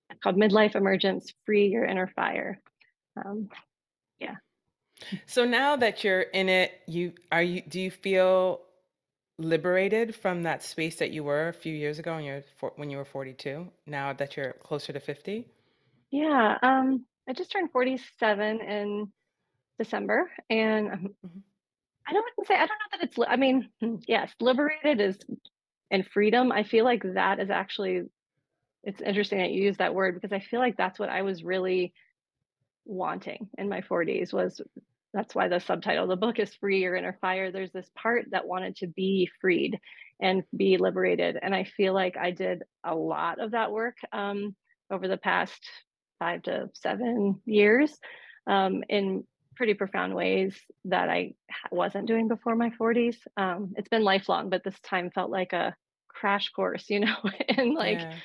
it's 0.10 0.20
called 0.22 0.36
Midlife 0.36 0.76
Emergence: 0.76 1.34
Free 1.46 1.68
Your 1.68 1.86
Inner 1.86 2.08
Fire. 2.16 2.62
Um, 3.18 3.50
yeah. 4.20 4.36
So 5.26 5.46
now 5.46 5.76
that 5.78 6.04
you're 6.04 6.22
in 6.22 6.50
it, 6.50 6.82
you 6.88 7.14
are 7.32 7.42
you 7.44 7.62
do 7.62 7.80
you 7.80 7.92
feel 7.92 8.62
liberated 9.38 10.16
from 10.16 10.44
that 10.44 10.64
space 10.64 10.98
that 10.98 11.12
you 11.12 11.24
were 11.24 11.50
a 11.50 11.54
few 11.54 11.74
years 11.76 12.00
ago 12.00 12.16
when 12.16 12.26
you're 12.26 12.44
when 12.76 12.90
you 12.90 12.98
were 12.98 13.06
42, 13.06 13.72
now 13.88 14.14
that 14.14 14.38
you're 14.38 14.54
closer 14.54 14.94
to 14.94 15.00
50? 15.00 15.48
Yeah, 16.12 16.58
um, 16.62 17.06
I 17.28 17.34
just 17.34 17.52
turned 17.52 17.72
47 17.72 18.62
in 18.62 19.12
December, 19.80 20.32
and 20.50 20.90
um, 20.92 21.16
Mhm. 21.26 21.44
I 22.08 22.14
don't 22.14 22.24
want 22.24 22.36
to 22.40 22.46
say 22.46 22.56
I 22.56 22.60
don't 22.66 22.70
know 22.70 22.98
that 23.00 23.04
it's. 23.04 23.20
I 23.28 23.36
mean, 23.36 23.70
hmm, 23.82 23.98
yes, 24.08 24.34
liberated 24.40 25.02
is 25.02 25.18
and 25.92 26.08
freedom. 26.08 26.52
I 26.52 26.64
feel 26.64 26.86
like 26.86 27.04
that 27.04 27.40
is 27.40 27.50
actually. 27.50 28.04
It's 28.84 29.02
interesting 29.02 29.40
that 29.40 29.52
you 29.52 29.64
use 29.64 29.78
that 29.78 29.96
word 29.96 30.16
because 30.16 30.34
I 30.34 30.40
feel 30.40 30.60
like 30.60 30.78
that's 30.78 31.00
what 31.00 31.10
I 31.10 31.24
was 31.24 31.44
really 31.44 31.94
wanting 32.90 33.50
in 33.58 33.70
my 33.70 33.82
40s. 33.82 34.34
Was 34.34 34.62
that's 35.14 35.36
why 35.36 35.48
the 35.48 35.60
subtitle 35.60 36.04
of 36.04 36.10
the 36.10 36.16
book 36.18 36.40
is 36.40 36.54
"Free 36.56 36.82
Your 36.82 36.96
Inner 36.96 37.18
Fire." 37.22 37.52
There's 37.52 37.72
this 37.72 37.90
part 37.96 38.26
that 38.32 38.48
wanted 38.48 38.78
to 38.78 38.88
be 38.88 39.30
freed 39.42 39.80
and 40.22 40.44
be 40.56 40.78
liberated, 40.78 41.38
and 41.42 41.56
I 41.56 41.64
feel 41.66 41.94
like 41.94 42.18
I 42.18 42.32
did 42.32 42.64
a 42.84 42.96
lot 42.96 43.40
of 43.40 43.52
that 43.52 43.72
work 43.72 43.98
um, 44.12 44.56
over 44.92 45.08
the 45.08 45.18
past 45.18 45.62
five 46.20 46.44
to 46.44 46.70
seven 46.76 47.42
years 47.46 47.98
um, 48.48 48.84
in 48.90 49.26
pretty 49.56 49.74
profound 49.74 50.16
ways 50.16 50.60
that 50.86 51.10
I 51.10 51.34
wasn't 51.72 52.08
doing 52.08 52.28
before 52.28 52.56
my 52.56 52.72
40s. 52.72 53.18
Um, 53.38 53.74
it's 53.78 53.90
been 53.90 54.04
lifelong, 54.04 54.50
but 54.50 54.64
this 54.64 54.80
time 54.82 55.12
felt 55.12 55.32
like 55.32 55.54
a 55.54 55.76
crash 56.10 56.50
course, 56.50 56.86
you 56.90 57.02
know, 57.02 57.16
and 57.50 57.74
like 57.76 58.02
Yeah, 58.02 58.20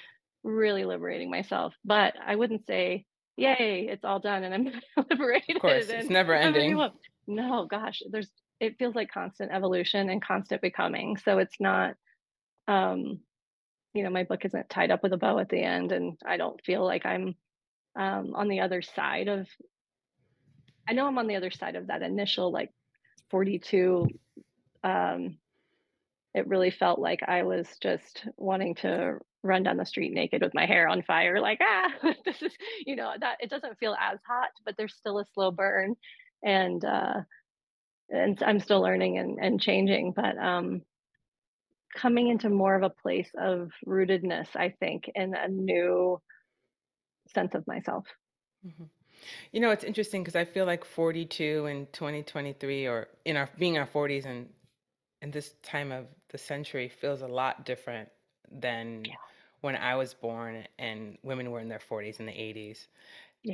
really 0.44 0.84
liberating 0.84 1.30
myself. 1.30 1.74
But 1.84 2.14
I 2.24 2.36
wouldn't 2.36 2.66
say, 2.66 3.06
yay, 3.36 3.88
it's 3.90 4.04
all 4.04 4.20
done 4.20 4.44
and 4.44 4.54
I'm 4.54 4.72
liberated. 5.10 5.56
of 5.56 5.62
course. 5.62 5.88
It's 5.88 6.10
never 6.10 6.36
I'm 6.36 6.54
a 6.54 6.58
new 6.58 6.80
ending. 6.82 6.98
No, 7.26 7.66
gosh, 7.66 8.02
there's 8.10 8.30
it 8.60 8.78
feels 8.78 8.94
like 8.94 9.10
constant 9.10 9.50
evolution 9.52 10.08
and 10.08 10.22
constant 10.22 10.62
becoming. 10.62 11.16
So 11.16 11.38
it's 11.38 11.56
not 11.60 11.94
um, 12.66 13.20
you 13.92 14.02
know, 14.02 14.10
my 14.10 14.24
book 14.24 14.44
isn't 14.44 14.68
tied 14.70 14.90
up 14.90 15.02
with 15.02 15.12
a 15.12 15.16
bow 15.16 15.38
at 15.38 15.48
the 15.48 15.62
end 15.62 15.92
and 15.92 16.18
I 16.26 16.36
don't 16.36 16.62
feel 16.64 16.84
like 16.84 17.06
I'm 17.06 17.34
um 17.96 18.34
on 18.34 18.48
the 18.48 18.60
other 18.60 18.82
side 18.82 19.28
of 19.28 19.46
I 20.88 20.92
know 20.92 21.06
I'm 21.06 21.18
on 21.18 21.28
the 21.28 21.36
other 21.36 21.50
side 21.50 21.76
of 21.76 21.86
that 21.86 22.02
initial 22.02 22.50
like 22.52 22.70
42 23.30 24.08
um 24.82 25.38
it 26.34 26.48
really 26.48 26.72
felt 26.72 26.98
like 26.98 27.20
I 27.22 27.44
was 27.44 27.68
just 27.80 28.26
wanting 28.36 28.74
to 28.76 29.18
run 29.44 29.62
down 29.62 29.76
the 29.76 29.84
street 29.84 30.12
naked 30.12 30.42
with 30.42 30.54
my 30.54 30.66
hair 30.66 30.88
on 30.88 31.02
fire 31.02 31.40
like 31.40 31.58
ah 31.62 31.88
this 32.24 32.42
is 32.42 32.52
you 32.86 32.96
know 32.96 33.12
that 33.20 33.36
it 33.40 33.50
doesn't 33.50 33.78
feel 33.78 33.94
as 34.00 34.18
hot 34.26 34.50
but 34.64 34.74
there's 34.76 34.94
still 34.94 35.18
a 35.18 35.24
slow 35.34 35.50
burn 35.50 35.94
and 36.42 36.84
uh 36.84 37.20
and 38.10 38.42
I'm 38.42 38.60
still 38.60 38.80
learning 38.80 39.18
and 39.18 39.38
and 39.40 39.60
changing 39.60 40.12
but 40.12 40.36
um 40.38 40.82
coming 41.94 42.28
into 42.28 42.48
more 42.48 42.74
of 42.74 42.82
a 42.82 42.90
place 42.90 43.30
of 43.38 43.70
rootedness 43.86 44.48
I 44.56 44.74
think 44.80 45.10
and 45.14 45.34
a 45.34 45.48
new 45.48 46.20
sense 47.34 47.54
of 47.54 47.66
myself 47.66 48.06
Mhm. 48.66 48.88
You 49.52 49.60
know, 49.60 49.70
it's 49.70 49.84
interesting 49.84 50.22
because 50.22 50.36
I 50.36 50.44
feel 50.44 50.66
like 50.66 50.84
42 50.84 51.66
in 51.66 51.86
2023 51.92 52.86
or 52.86 53.08
in 53.24 53.36
our 53.36 53.48
being 53.58 53.78
our 53.78 53.86
40s 53.86 54.26
and 54.26 54.48
in 55.22 55.30
this 55.30 55.54
time 55.62 55.92
of 55.92 56.06
the 56.30 56.38
century 56.38 56.88
feels 56.88 57.22
a 57.22 57.28
lot 57.28 57.64
different 57.64 58.10
than 58.50 59.16
when 59.64 59.76
I 59.76 59.94
was 59.96 60.14
born 60.14 60.66
and 60.78 61.18
women 61.22 61.50
were 61.50 61.60
in 61.60 61.68
their 61.68 61.80
40s 61.80 62.18
and 62.20 62.28
the 62.28 62.32
80s. 62.32 62.88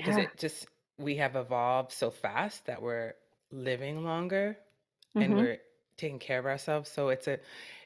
Because 0.01 0.17
yeah 0.17 0.25
it 0.25 0.39
just, 0.39 0.67
we 0.99 1.17
have 1.17 1.37
evolved 1.37 1.93
so 1.93 2.11
fast 2.11 2.67
that 2.67 2.81
we're 2.83 3.15
living 3.51 4.05
longer 4.05 4.59
and 5.21 5.31
mhm 5.31 5.37
we're 5.37 5.59
taking 5.97 6.19
care 6.19 6.39
of 6.39 6.47
ourselves. 6.47 6.91
So 6.91 7.11
it's 7.11 7.29
a, 7.29 7.39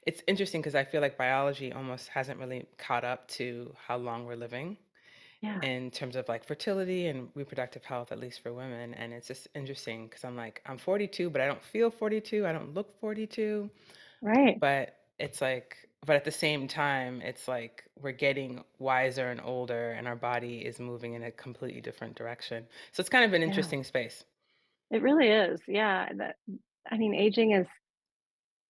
it's 0.07 0.23
interesting 0.27 0.61
because 0.61 0.75
I 0.75 0.85
feel 0.85 1.01
like 1.01 1.19
biology 1.19 1.73
almost 1.73 2.09
hasn't 2.09 2.39
really 2.41 2.67
caught 2.79 3.05
up 3.05 3.29
to 3.39 3.75
how 3.87 3.97
long 3.99 4.27
we're 4.27 4.37
living 4.37 4.79
yeah 5.41 5.63
in 5.63 5.91
terms 5.91 6.17
of 6.17 6.29
like 6.29 6.45
fertility 6.45 7.07
and 7.07 7.31
reproductive 7.35 7.85
health, 7.85 8.13
at 8.13 8.19
least 8.19 8.41
for 8.43 8.53
women. 8.53 8.95
And 8.95 9.13
it's 9.13 9.29
just 9.29 9.49
interesting 9.55 10.09
because 10.09 10.25
I'm 10.25 10.37
like, 10.37 10.61
I'm 10.67 10.79
42, 10.79 11.31
but 11.31 11.41
I 11.41 11.47
don't 11.47 11.63
feel 11.63 11.91
42. 11.91 12.47
I 12.47 12.53
don't 12.53 12.75
look 12.75 12.99
42. 13.01 13.71
right 14.23 14.61
But 14.61 14.97
it's 15.19 15.41
like, 15.41 15.89
but 16.05 16.17
at 16.17 16.25
the 16.25 16.31
same 16.33 16.69
time, 16.69 17.21
it's 17.23 17.49
like 17.49 17.85
we're 17.97 18.13
getting 18.13 18.65
wiser 18.79 19.31
and 19.31 19.41
older, 19.41 19.93
and 19.93 20.07
our 20.09 20.17
body 20.17 20.65
is 20.65 20.79
moving 20.81 21.15
in 21.15 21.23
a 21.23 21.33
completely 21.33 21.81
different 21.81 22.17
direction. 22.17 22.69
So 22.93 23.01
it's 23.01 23.11
kind 23.11 23.25
of 23.25 23.33
an 23.33 23.43
yeah 23.45 23.45
interesting 23.45 23.85
space. 23.85 24.25
it 24.91 25.03
really 25.03 25.29
is 25.29 25.61
yeah 25.67 26.09
that 26.15 26.37
I 26.91 26.97
mean 26.97 27.15
aging 27.15 27.53
is 27.53 27.67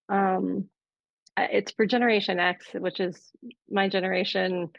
um 0.08 0.68
it's 1.36 1.72
for 1.72 1.86
Generation 1.86 2.40
X, 2.40 2.74
which 2.74 3.00
is 3.00 3.32
my 3.70 3.88
generation. 3.88 4.70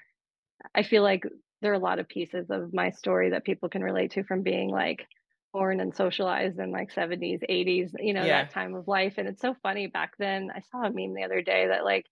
I 0.76 0.84
feel 0.84 1.04
like 1.04 1.26
there 1.62 1.72
are 1.72 1.76
a 1.76 1.80
lot 1.80 2.00
of 2.00 2.08
pieces 2.10 2.48
of 2.52 2.74
my 2.74 2.92
story 2.92 3.32
that 3.32 3.46
people 3.46 3.70
can 3.70 3.84
relate 3.84 4.12
to 4.14 4.24
from 4.24 4.44
being 4.44 4.70
like 4.70 5.08
born 5.54 5.82
and 5.82 5.96
socialized 5.96 6.60
in 6.60 6.72
like 6.72 6.92
70s, 6.92 7.42
80s, 7.50 7.94
you 8.00 8.14
know, 8.14 8.28
Yeah. 8.28 8.30
that 8.30 8.52
time 8.52 8.76
of 8.76 8.88
life. 8.88 9.16
And 9.18 9.28
it's 9.28 9.42
so 9.42 9.56
funny 9.64 9.88
back 9.88 10.14
then. 10.20 10.52
I 10.56 10.62
saw 10.72 10.84
a 10.86 10.92
meme 10.92 11.16
the 11.16 11.24
other 11.26 11.42
day 11.42 11.68
that 11.68 11.86
like 11.86 12.08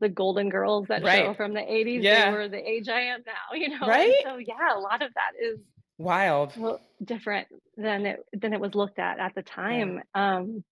the 0.00 0.08
Golden 0.08 0.48
Girls 0.50 0.88
that 0.88 1.08
show 1.08 1.34
from 1.34 1.54
the 1.54 1.60
80s, 1.60 2.08
they 2.10 2.24
were 2.24 2.48
the 2.48 2.58
age 2.68 2.88
I 2.88 3.02
am 3.02 3.22
now, 3.26 3.52
you 3.54 3.68
know. 3.78 3.96
And 3.96 4.16
Right? 4.16 4.22
so 4.22 4.36
yeah, 4.38 4.74
a 4.76 4.80
lot 4.80 5.02
of 5.02 5.12
that 5.14 5.32
is 5.40 5.60
Wild. 5.98 6.54
well 6.54 6.80
different 7.04 7.48
than 7.76 8.06
it 8.06 8.20
than 8.32 8.52
it 8.54 8.60
was 8.60 8.74
looked 8.74 8.98
at 8.98 9.18
at 9.20 9.34
the 9.34 9.42
Yeah. 9.68 9.92
time. 9.92 10.02
Um, 10.14 10.64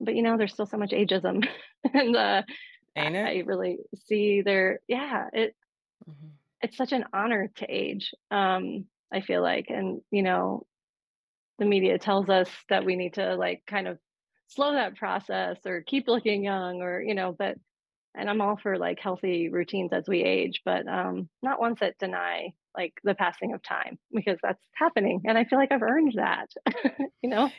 but 0.00 0.14
you 0.16 0.22
know, 0.22 0.36
there's 0.38 0.52
still 0.54 0.66
so 0.66 0.78
much 0.78 0.92
ageism 0.92 1.46
and 1.94 2.16
uh 2.16 2.42
I 2.98 3.02
Ain't 3.02 3.16
it? 3.16 3.32
I 3.32 3.38
really 3.46 3.78
see 3.96 4.42
there, 4.42 4.80
yeah, 4.88 5.28
it 5.32 5.56
hmm 6.06 6.40
it's 6.60 6.76
such 6.76 6.92
an 6.92 7.04
honor 7.12 7.48
to 7.56 7.66
age, 7.66 8.12
um, 8.30 8.86
I 9.12 9.20
feel 9.20 9.42
like, 9.42 9.66
and, 9.68 10.02
you 10.10 10.22
know, 10.22 10.66
the 11.58 11.66
media 11.66 11.98
tells 11.98 12.30
us 12.30 12.50
that 12.70 12.84
we 12.84 12.96
need 12.96 13.14
to, 13.14 13.36
like, 13.36 13.64
kind 13.66 13.88
of 13.88 13.98
slow 14.48 14.72
that 14.74 14.96
process 14.96 15.58
or 15.66 15.82
keep 15.82 16.08
looking 16.08 16.44
young 16.44 16.82
or, 16.82 17.02
you 17.02 17.14
know, 17.14 17.32
but 17.38 17.56
and 18.14 18.28
I'm 18.30 18.40
all 18.40 18.56
for, 18.56 18.78
like, 18.78 18.98
healthy 19.00 19.48
routines 19.48 19.92
as 19.92 20.08
we 20.08 20.22
age, 20.22 20.62
but, 20.64 20.86
um, 20.88 21.30
not 21.42 21.60
ones 21.60 21.78
that 21.80 21.98
deny, 21.98 22.52
like, 22.76 22.94
the 23.04 23.14
passing 23.14 23.54
of 23.54 23.62
time 23.62 23.98
because 24.12 24.38
that's 24.42 24.62
happening, 24.74 25.22
and 25.26 25.38
I 25.38 25.44
feel 25.44 25.58
like 25.58 25.72
I've 25.72 25.82
earned 25.82 26.14
that, 26.16 26.50
you 27.22 27.30
know? 27.30 27.52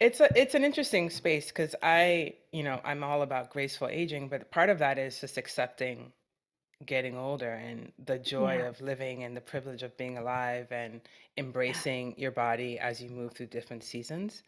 It's 0.00 0.18
a 0.20 0.28
it's 0.38 0.54
an 0.54 0.64
interesting 0.64 1.10
space 1.10 1.48
because 1.48 1.76
I, 1.82 2.38
you 2.52 2.62
know, 2.64 2.80
I'm 2.84 3.04
all 3.04 3.22
about 3.22 3.50
graceful 3.50 3.88
aging, 3.88 4.28
but 4.28 4.50
part 4.50 4.68
of 4.68 4.78
that 4.80 4.98
is 4.98 5.20
just 5.20 5.36
accepting 5.38 6.12
getting 6.84 7.16
older 7.16 7.52
and 7.52 7.92
the 7.98 8.18
joy 8.18 8.60
Yeah. 8.60 8.66
of 8.66 8.80
living 8.80 9.24
and 9.24 9.36
the 9.36 9.40
privilege 9.42 9.82
of 9.84 9.96
being 9.98 10.18
alive 10.18 10.72
and 10.72 11.02
embracing 11.38 12.18
your 12.18 12.32
body 12.32 12.78
as 12.78 13.02
you 13.02 13.10
move 13.10 13.34
through 13.34 13.46
different 13.48 13.84
seasons 13.84 14.42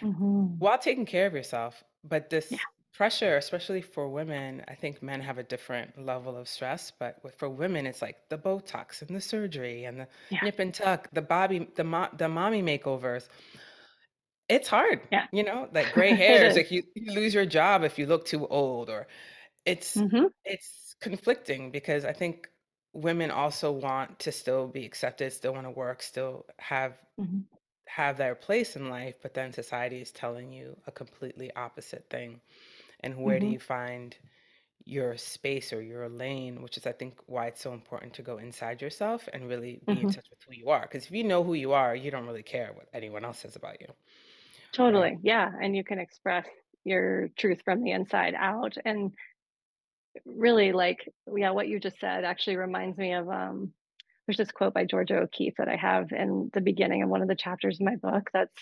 Mhm. 0.00 0.58
while 0.58 0.78
taking 0.78 1.06
care 1.06 1.26
of 1.26 1.34
yourself. 1.34 1.84
But 2.04 2.30
Yeah. 2.50 2.58
Pressure, 2.92 3.36
especially 3.36 3.82
for 3.82 4.08
women, 4.08 4.64
I 4.68 4.74
think 4.74 5.02
men 5.02 5.20
have 5.20 5.38
a 5.38 5.42
different 5.42 5.98
level 6.04 6.36
of 6.36 6.48
stress, 6.48 6.90
but 6.90 7.22
with, 7.22 7.34
for 7.36 7.48
women, 7.48 7.86
it's 7.86 8.02
like 8.02 8.28
the 8.28 8.38
Botox 8.38 9.02
and 9.02 9.14
the 9.14 9.20
surgery 9.20 9.84
and 9.84 10.00
the 10.00 10.08
Yeah. 10.30 10.40
nip 10.40 10.58
and 10.58 10.74
tuck, 10.74 11.08
the 11.12 11.22
Bobby, 11.22 11.68
the 11.76 11.84
mo- 11.84 12.10
the 12.16 12.28
mommy 12.28 12.62
makeovers. 12.62 13.28
It's 14.48 14.68
hard, 14.68 15.06
Yeah. 15.10 15.26
you 15.30 15.42
know, 15.42 15.68
like 15.72 15.92
gray 15.92 16.14
It 16.14 16.14
hairs, 16.14 16.56
is. 16.56 16.56
like 16.56 16.70
you, 16.70 16.82
you 16.94 17.12
lose 17.12 17.34
your 17.34 17.44
job 17.46 17.84
if 17.84 17.98
you 17.98 18.06
look 18.06 18.24
too 18.24 18.46
old, 18.48 18.88
or 18.88 19.06
it's 19.66 20.02
Mhm. 20.02 20.28
it's 20.44 20.94
conflicting 21.00 21.72
because 21.72 22.04
I 22.04 22.12
think 22.14 22.48
women 22.94 23.30
also 23.32 23.72
want 23.72 24.20
to 24.20 24.32
still 24.32 24.68
be 24.68 24.86
accepted, 24.86 25.32
still 25.32 25.54
want 25.54 25.66
to 25.66 25.70
work, 25.72 26.02
still 26.02 26.46
have 26.60 26.98
Mhm. 27.16 27.48
have 27.88 28.16
their 28.18 28.34
place 28.36 28.76
in 28.76 28.90
life, 28.90 29.16
but 29.22 29.34
then 29.34 29.52
society 29.52 30.00
is 30.02 30.12
telling 30.12 30.52
you 30.52 30.80
a 30.86 30.92
completely 30.92 31.52
opposite 31.54 32.10
thing. 32.10 32.40
And 33.00 33.22
where 33.22 33.40
do 33.40 33.46
Mhm. 33.46 33.56
you 33.56 33.60
find 33.60 34.16
your 34.86 35.16
space 35.18 35.72
or 35.72 35.82
your 35.82 36.08
lane, 36.08 36.62
which 36.62 36.76
is 36.78 36.86
I 36.86 36.92
think 36.92 37.20
why 37.26 37.48
it's 37.48 37.60
so 37.62 37.72
important 37.74 38.14
to 38.14 38.22
go 38.22 38.38
inside 38.38 38.82
yourself 38.82 39.28
and 39.32 39.48
really 39.48 39.82
be 39.88 40.00
in 40.02 40.08
Mhm. 40.08 40.10
touch 40.10 40.26
with 40.30 40.40
who 40.46 40.54
you 40.54 40.70
are. 40.70 40.82
Because 40.82 41.06
if 41.06 41.12
you 41.12 41.24
know 41.24 41.44
who 41.44 41.54
you 41.54 41.72
are, 41.72 41.94
you 41.96 42.10
don't 42.10 42.26
really 42.26 42.42
care 42.44 42.72
what 42.74 42.88
anyone 42.94 43.24
else 43.24 43.40
says 43.40 43.56
about 43.56 43.80
you? 43.80 43.88
Totally. 44.72 45.18
Yeah, 45.22 45.50
and 45.62 45.74
you 45.76 45.84
can 45.84 45.98
express 45.98 46.46
your 46.84 47.28
truth 47.38 47.62
from 47.64 47.82
the 47.82 47.90
inside 47.92 48.34
out, 48.34 48.74
and 48.84 49.12
really, 50.24 50.72
like, 50.72 51.08
yeah, 51.36 51.50
what 51.50 51.68
you 51.68 51.80
just 51.80 51.98
said 52.00 52.24
actually 52.24 52.56
reminds 52.56 52.98
me 52.98 53.14
of, 53.14 53.28
um 53.28 53.72
there's 54.26 54.38
this 54.38 54.52
quote 54.52 54.74
by 54.74 54.84
Georgia 54.84 55.18
O'Keeffe 55.18 55.56
that 55.58 55.68
I 55.68 55.76
have 55.76 56.12
in 56.12 56.50
the 56.54 56.60
beginning 56.60 57.02
of 57.02 57.08
one 57.08 57.22
of 57.22 57.28
the 57.28 57.34
chapters 57.34 57.80
in 57.80 57.86
my 57.86 57.96
book 57.96 58.30
that's 58.32 58.54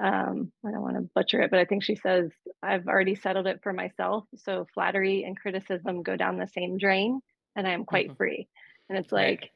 um, 0.00 0.52
I 0.66 0.70
don't 0.70 0.82
want 0.82 0.96
to 0.96 1.10
butcher 1.14 1.42
it, 1.42 1.50
but 1.50 1.60
I 1.60 1.64
think 1.64 1.82
she 1.84 1.96
says, 1.96 2.30
I've 2.62 2.86
already 2.86 3.14
settled 3.14 3.46
it 3.46 3.60
for 3.62 3.72
myself. 3.72 4.24
So 4.36 4.66
flattery 4.74 5.24
and 5.24 5.38
criticism 5.38 6.02
go 6.02 6.16
down 6.16 6.38
the 6.38 6.48
same 6.48 6.78
drain, 6.78 7.20
and 7.56 7.66
I 7.66 7.72
am 7.72 7.84
quite 7.84 8.08
hmm 8.08 8.16
free. 8.16 8.48
And 8.88 8.98
it's 8.98 9.12
Right. 9.12 9.38
like, 9.40 9.50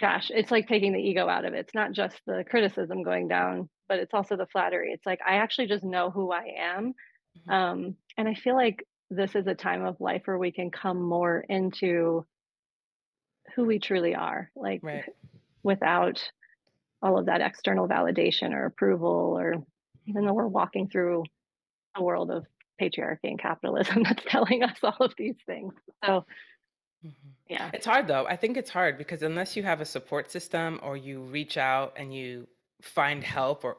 gosh, 0.00 0.30
it's 0.34 0.50
like 0.50 0.68
taking 0.68 0.92
the 0.92 1.00
ego 1.00 1.28
out 1.28 1.44
of 1.44 1.54
it. 1.54 1.58
It's 1.60 1.74
not 1.74 1.92
just 1.92 2.20
the 2.26 2.44
criticism 2.48 3.02
going 3.02 3.28
down, 3.28 3.68
but 3.88 3.98
it's 3.98 4.14
also 4.14 4.36
the 4.36 4.46
flattery. 4.46 4.92
It's 4.92 5.06
like, 5.06 5.20
I 5.26 5.36
actually 5.36 5.68
just 5.68 5.84
know 5.84 6.10
who 6.10 6.32
I 6.32 6.44
am. 6.58 6.94
hmm 7.46 7.54
Um, 7.54 7.96
and 8.16 8.28
I 8.28 8.34
feel 8.34 8.56
like 8.56 8.86
this 9.10 9.34
is 9.34 9.46
a 9.46 9.54
time 9.54 9.84
of 9.84 10.00
life 10.00 10.22
where 10.24 10.38
we 10.38 10.52
can 10.52 10.70
come 10.70 11.00
more 11.02 11.44
into 11.48 12.26
who 13.54 13.64
we 13.64 13.78
truly 13.78 14.14
are, 14.14 14.50
like 14.56 14.82
Right. 14.82 15.04
without 15.62 16.20
all 17.02 17.18
of 17.18 17.26
that 17.26 17.40
external 17.40 17.88
validation 17.88 18.52
or 18.52 18.66
approval, 18.66 19.36
or 19.38 19.54
even 20.06 20.24
though 20.24 20.34
we're 20.34 20.46
walking 20.46 20.88
through 20.88 21.24
a 21.96 22.02
world 22.02 22.30
of 22.30 22.46
patriarchy 22.80 23.24
and 23.24 23.40
capitalism 23.40 24.02
that's 24.04 24.24
telling 24.26 24.62
us 24.62 24.76
all 24.82 24.96
of 25.00 25.14
these 25.16 25.36
things. 25.46 25.74
So, 26.04 26.24
Mhm. 27.04 27.12
yeah. 27.48 27.70
It's 27.74 27.84
hard 27.84 28.06
though. 28.06 28.26
I 28.28 28.36
think 28.36 28.56
it's 28.56 28.70
hard 28.70 28.96
because 28.96 29.22
unless 29.24 29.56
you 29.56 29.64
have 29.64 29.80
a 29.80 29.84
support 29.84 30.30
system 30.30 30.78
or 30.84 30.96
you 30.96 31.20
reach 31.20 31.56
out 31.56 31.94
and 31.96 32.14
you 32.14 32.46
find 32.80 33.24
help 33.24 33.64
or 33.64 33.78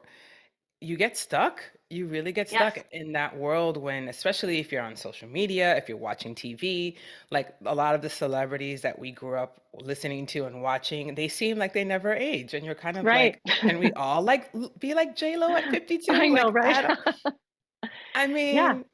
you 0.80 0.96
get 0.96 1.16
stuck, 1.16 1.62
you 1.90 2.06
really 2.06 2.32
get 2.32 2.48
Yes. 2.48 2.74
stuck 2.74 2.78
in 2.92 3.12
that 3.12 3.36
world 3.36 3.76
when 3.76 4.08
especially 4.08 4.58
if 4.58 4.72
you're 4.72 4.82
on 4.82 4.96
social 4.96 5.28
media, 5.28 5.76
if 5.76 5.88
you're 5.88 5.98
watching 5.98 6.34
TV, 6.34 6.96
like 7.30 7.54
a 7.64 7.74
lot 7.74 7.94
of 7.94 8.02
the 8.02 8.10
celebrities 8.10 8.82
that 8.82 8.98
we 8.98 9.12
grew 9.12 9.36
up 9.36 9.66
listening 9.74 10.26
to 10.26 10.44
and 10.46 10.62
watching, 10.62 11.14
they 11.14 11.28
seem 11.28 11.58
like 11.58 11.72
they 11.72 11.84
never 11.84 12.12
age 12.12 12.54
and 12.54 12.64
you're 12.66 12.74
kind 12.74 12.98
of 12.98 13.12
Right. 13.12 13.12
like, 13.12 13.42
can 13.62 13.78
we 13.78 13.92
all 13.94 14.22
like 14.22 14.50
be 14.78 14.94
like 14.94 15.16
J 15.16 15.36
Lo 15.36 15.54
at 15.56 15.70
52? 15.70 16.14
I 16.20 16.28
52? 16.28 16.28
know, 16.28 16.50
Like 16.60 16.78
right? 16.78 16.84
I 16.84 16.94
I 18.14 18.26
yeah, 18.50 18.74
mean, 18.74 18.84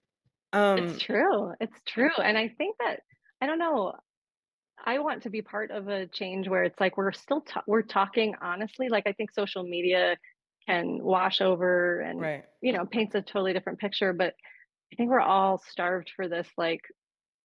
it's 0.76 0.94
um 0.94 1.02
true. 1.02 1.54
It's 1.60 1.80
true. 1.86 2.14
And 2.18 2.38
I 2.38 2.48
think 2.48 2.76
that, 2.80 3.02
I 3.40 3.46
don't 3.46 3.58
know, 3.58 3.94
I 4.84 4.98
want 5.00 5.24
to 5.24 5.30
be 5.30 5.42
part 5.42 5.70
of 5.70 5.88
a 5.88 6.06
change 6.08 6.48
where 6.48 6.64
it's 6.64 6.80
like 6.80 6.96
we're 6.96 7.12
still 7.12 7.42
ta- 7.42 7.64
we're 7.66 7.82
talking 7.82 8.34
honestly. 8.42 8.88
Like 8.88 9.06
I 9.06 9.12
think 9.12 9.32
social 9.32 9.64
media 9.64 10.16
can 10.70 11.02
wash 11.02 11.40
over 11.40 12.00
and 12.00 12.20
right. 12.20 12.44
you 12.60 12.72
know 12.72 12.84
paints 12.84 13.14
a 13.14 13.22
totally 13.22 13.52
different 13.52 13.78
picture, 13.78 14.12
but 14.12 14.34
I 14.92 14.96
think 14.96 15.10
we're 15.10 15.20
all 15.20 15.62
starved 15.70 16.10
for 16.14 16.28
this 16.28 16.48
like 16.56 16.82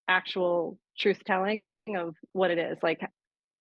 actual 0.07 0.77
truth 0.97 1.19
telling 1.25 1.61
of 1.95 2.15
what 2.31 2.51
it 2.51 2.57
is, 2.57 2.77
like 2.81 3.01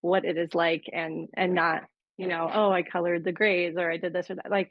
what 0.00 0.24
it 0.24 0.38
is 0.38 0.54
like, 0.54 0.84
and 0.92 1.28
and 1.34 1.54
not 1.54 1.84
you 2.16 2.28
know 2.28 2.50
oh 2.52 2.70
I 2.70 2.82
colored 2.82 3.24
the 3.24 3.32
grays 3.32 3.76
or 3.76 3.90
I 3.90 3.96
did 3.96 4.12
this 4.12 4.30
or 4.30 4.36
that. 4.36 4.50
Like 4.50 4.70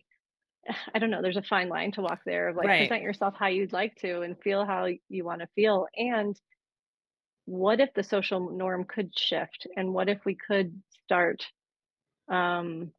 I 0.95 0.99
don't 0.99 1.11
know. 1.11 1.21
There's 1.21 1.37
a 1.37 1.43
fine 1.43 1.69
line 1.69 1.91
to 1.93 2.01
walk 2.01 2.19
there 2.25 2.49
of 2.49 2.55
like 2.55 2.67
Right. 2.67 2.87
present 2.87 3.03
yourself 3.03 3.35
how 3.37 3.47
you'd 3.47 3.73
like 3.73 3.95
to 3.97 4.21
and 4.21 4.39
feel 4.41 4.65
how 4.65 4.87
you 5.09 5.25
want 5.25 5.41
to 5.41 5.47
feel 5.55 5.87
and 5.95 6.39
what 7.45 7.81
if 7.81 7.93
the 7.93 8.03
social 8.03 8.51
norm 8.51 8.85
could 8.85 9.11
shift 9.17 9.67
and 9.75 9.93
what 9.93 10.07
if 10.07 10.19
we 10.25 10.35
could 10.35 10.81
start 11.03 11.43
um, 12.29 12.91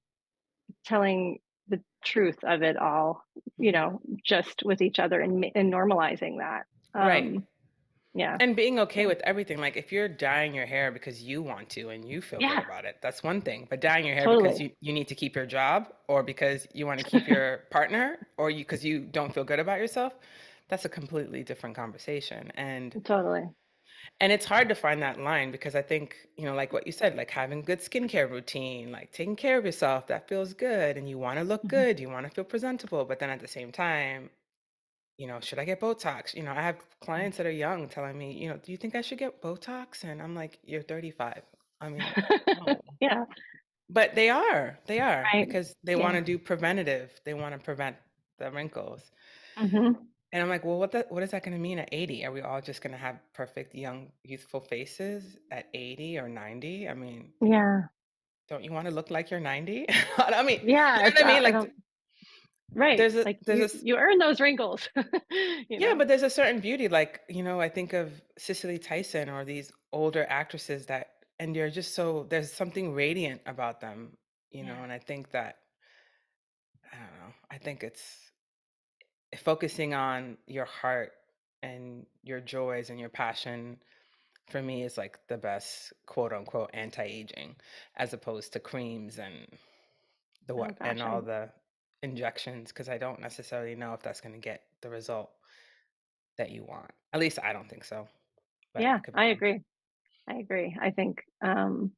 telling 0.84 1.38
the 1.68 1.82
truth 2.04 2.38
of 2.44 2.62
it 2.62 2.76
all 2.76 3.24
you 3.58 3.72
know 3.72 4.00
just 4.24 4.62
with 4.64 4.82
each 4.82 4.98
other 4.98 5.20
and, 5.20 5.44
and 5.54 5.72
normalizing 5.72 6.38
that 6.38 6.66
Right. 6.98 7.34
um 7.36 7.46
yeah. 8.14 8.40
And 8.40 8.56
being 8.56 8.80
okay 8.80 9.06
with 9.06 9.20
everything, 9.20 9.58
like, 9.58 9.76
if 9.76 9.92
you're 9.92 10.08
dyeing 10.08 10.54
your 10.54 10.66
hair 10.66 10.90
because 10.90 11.22
you 11.22 11.42
want 11.42 11.70
to 11.70 11.90
and 11.90 12.04
you 12.08 12.20
feel 12.20 12.42
good 12.42 12.58
about 12.58 12.84
it, 12.84 12.96
that's 13.00 13.22
one 13.22 13.40
thing, 13.40 13.66
but 13.70 13.80
dyeing 13.80 14.06
your 14.06 14.14
hair 14.16 14.28
because 14.28 14.60
you 14.60 14.72
you 14.80 14.92
need 14.92 15.08
to 15.08 15.14
keep 15.14 15.36
your 15.36 15.46
job 15.46 15.92
or 16.08 16.22
because 16.22 16.66
you 16.74 16.86
wanna 16.86 17.04
keep 17.04 17.28
your 17.28 17.58
partner 17.70 18.26
or 18.36 18.50
you 18.50 18.64
because 18.64 18.84
you 18.84 19.00
don't 19.06 19.32
feel 19.32 19.44
good 19.44 19.60
about 19.60 19.78
yourself, 19.78 20.14
that's 20.68 20.84
a 20.84 20.88
completely 20.88 21.44
different 21.44 21.76
conversation, 21.76 22.50
and 22.56 22.96
totally 23.04 23.48
and 24.20 24.32
it's 24.32 24.44
hard 24.46 24.68
to 24.68 24.74
find 24.74 25.02
that 25.02 25.18
line 25.20 25.50
because 25.50 25.74
I 25.74 25.82
think, 25.82 26.16
you 26.36 26.44
know, 26.44 26.54
like 26.54 26.72
what 26.72 26.86
you 26.86 26.92
said, 26.92 27.16
like, 27.16 27.30
having 27.30 27.62
good 27.62 27.80
skincare 27.80 28.30
routine, 28.30 28.92
like, 28.92 29.12
taking 29.12 29.36
care 29.36 29.58
of 29.58 29.64
yourself, 29.66 30.06
that 30.08 30.28
feels 30.28 30.54
good, 30.54 30.96
and 30.96 31.08
you 31.08 31.18
wanna 31.18 31.44
look 31.44 31.68
Mhm. 31.72 31.84
good, 31.84 32.00
you 32.00 32.08
wanna 32.10 32.30
feel 32.30 32.44
presentable, 32.44 33.04
but 33.04 33.18
then 33.18 33.30
at 33.30 33.40
the 33.40 33.48
same 33.48 33.72
time 33.72 34.30
you 35.18 35.26
know, 35.28 35.40
should 35.40 35.58
I 35.60 35.64
get 35.64 35.80
Botox? 35.80 36.34
You 36.34 36.42
know, 36.42 36.52
I 36.52 36.62
have 36.62 36.84
clients 37.00 37.36
that 37.38 37.46
are 37.46 37.50
young 37.50 37.88
telling 37.88 38.18
me, 38.18 38.32
you 38.32 38.48
know, 38.48 38.56
do 38.58 38.72
you 38.72 38.78
think 38.78 38.94
I 38.96 39.00
should 39.02 39.18
get 39.18 39.40
Botox? 39.42 40.04
And 40.04 40.20
I'm 40.22 40.34
like, 40.34 40.58
you're 40.64 40.82
35. 40.82 41.42
I 41.80 41.88
mean, 41.90 42.16
no. 42.54 42.80
yeah 43.00 43.24
But 43.88 44.14
they 44.14 44.30
are, 44.30 44.78
they 44.86 45.00
are 45.00 45.34
right 45.34 45.46
because 45.46 45.74
they 45.82 45.96
want 45.96 46.14
yeah 46.14 46.18
to 46.18 46.22
do 46.22 46.38
preventative. 46.38 47.20
They 47.24 47.34
want 47.34 47.54
to 47.54 47.58
prevent 47.64 47.96
the 48.38 48.50
wrinkles. 48.50 49.10
hmm 49.56 50.13
And 50.34 50.42
I'm 50.42 50.50
like, 50.50 50.66
well, 50.66 50.78
what 50.80 50.92
that 50.92 51.10
what 51.12 51.24
is 51.24 51.32
that 51.32 51.44
going 51.44 51.54
to 51.56 51.62
mean 51.62 51.80
at 51.80 51.90
80? 51.92 52.26
Are 52.26 52.32
we 52.32 52.42
all 52.42 52.60
just 52.62 52.82
going 52.82 52.92
to 52.92 52.98
have 52.98 53.20
perfect 53.34 53.74
young 53.74 54.12
youthful 54.24 54.60
faces 54.60 55.38
at 55.50 55.70
80 55.74 56.18
or 56.18 56.28
90? 56.28 56.90
I 56.90 56.94
mean, 56.94 57.34
yeah 57.40 57.88
don't 58.48 58.64
you 58.64 58.72
want 58.72 58.86
to 58.86 58.94
look 58.94 59.10
like 59.10 59.30
you're 59.30 59.40
90? 59.40 59.86
I 60.18 60.42
mean, 60.42 60.60
you 60.60 60.64
yeah 60.64 60.98
know 61.04 61.10
what 61.10 61.20
I 61.20 61.24
mean? 61.24 61.42
Like 61.42 61.60
don't 61.60 61.72
right 62.74 63.06
there's 63.06 63.14
a 63.16 63.26
like 63.26 63.40
there's 63.46 63.60
you 63.60 63.68
a 63.74 63.78
you 63.82 63.96
earn 63.96 64.18
those 64.18 64.40
wrinkles 64.40 64.88
you 65.70 65.78
Yeah, 65.78 65.94
know 65.94 65.94
but 65.94 66.06
there's 66.08 66.22
a 66.22 66.30
certain 66.30 66.60
beauty, 66.60 66.88
like, 66.88 67.22
you 67.28 67.42
know, 67.42 67.60
I 67.60 67.68
think 67.68 67.92
of 67.92 68.22
Cicely 68.38 68.78
Tyson 68.78 69.28
or 69.28 69.44
these 69.44 69.72
older 69.92 70.24
actresses 70.28 70.86
that 70.86 71.08
and 71.40 71.56
you're 71.56 71.70
just 71.70 71.94
so 71.94 72.24
there's 72.30 72.52
something 72.52 72.92
radiant 72.94 73.42
about 73.46 73.80
them, 73.80 74.16
you 74.50 74.64
know, 74.64 74.82
and 74.82 74.92
I 74.92 74.98
think 74.98 75.30
that 75.32 75.58
I 76.92 76.96
don't 76.96 77.18
know. 77.18 77.34
I 77.50 77.58
think 77.58 77.82
it's 77.82 78.23
focusing 79.36 79.94
on 79.94 80.36
your 80.46 80.64
heart 80.66 81.12
and 81.62 82.06
your 82.22 82.40
joys 82.40 82.90
and 82.90 83.00
your 83.00 83.08
passion 83.08 83.78
for 84.50 84.60
me 84.62 84.82
is 84.84 84.98
like 84.98 85.18
the 85.28 85.38
best 85.38 85.92
quote 86.06 86.32
unquote 86.32 86.70
anti-aging 86.74 87.56
as 87.96 88.12
opposed 88.12 88.52
to 88.52 88.60
creams 88.60 89.18
and 89.18 89.46
the 90.46 90.54
oh 90.54 90.56
what 90.56 90.76
and 90.80 91.00
all 91.02 91.22
the 91.22 91.48
injections 92.02 92.70
because 92.70 92.88
I 92.88 92.98
don't 92.98 93.20
necessarily 93.20 93.74
know 93.74 93.94
if 93.94 94.02
that's 94.02 94.20
going 94.20 94.34
to 94.34 94.40
get 94.40 94.62
the 94.82 94.90
result 94.90 95.30
that 96.36 96.50
you 96.50 96.64
want. 96.64 96.90
At 97.12 97.20
least 97.20 97.38
I 97.42 97.52
don't 97.52 97.68
think 97.68 97.84
so. 97.84 98.08
But 98.74 98.82
yeah 98.82 98.96
I 98.96 98.98
could 98.98 99.14
be 99.14 99.22
i 99.22 99.24
wrong. 99.24 99.32
agree 99.32 99.60
i 100.28 100.34
agree 100.36 100.76
i 100.80 100.90
think 100.90 101.22
um 101.42 101.92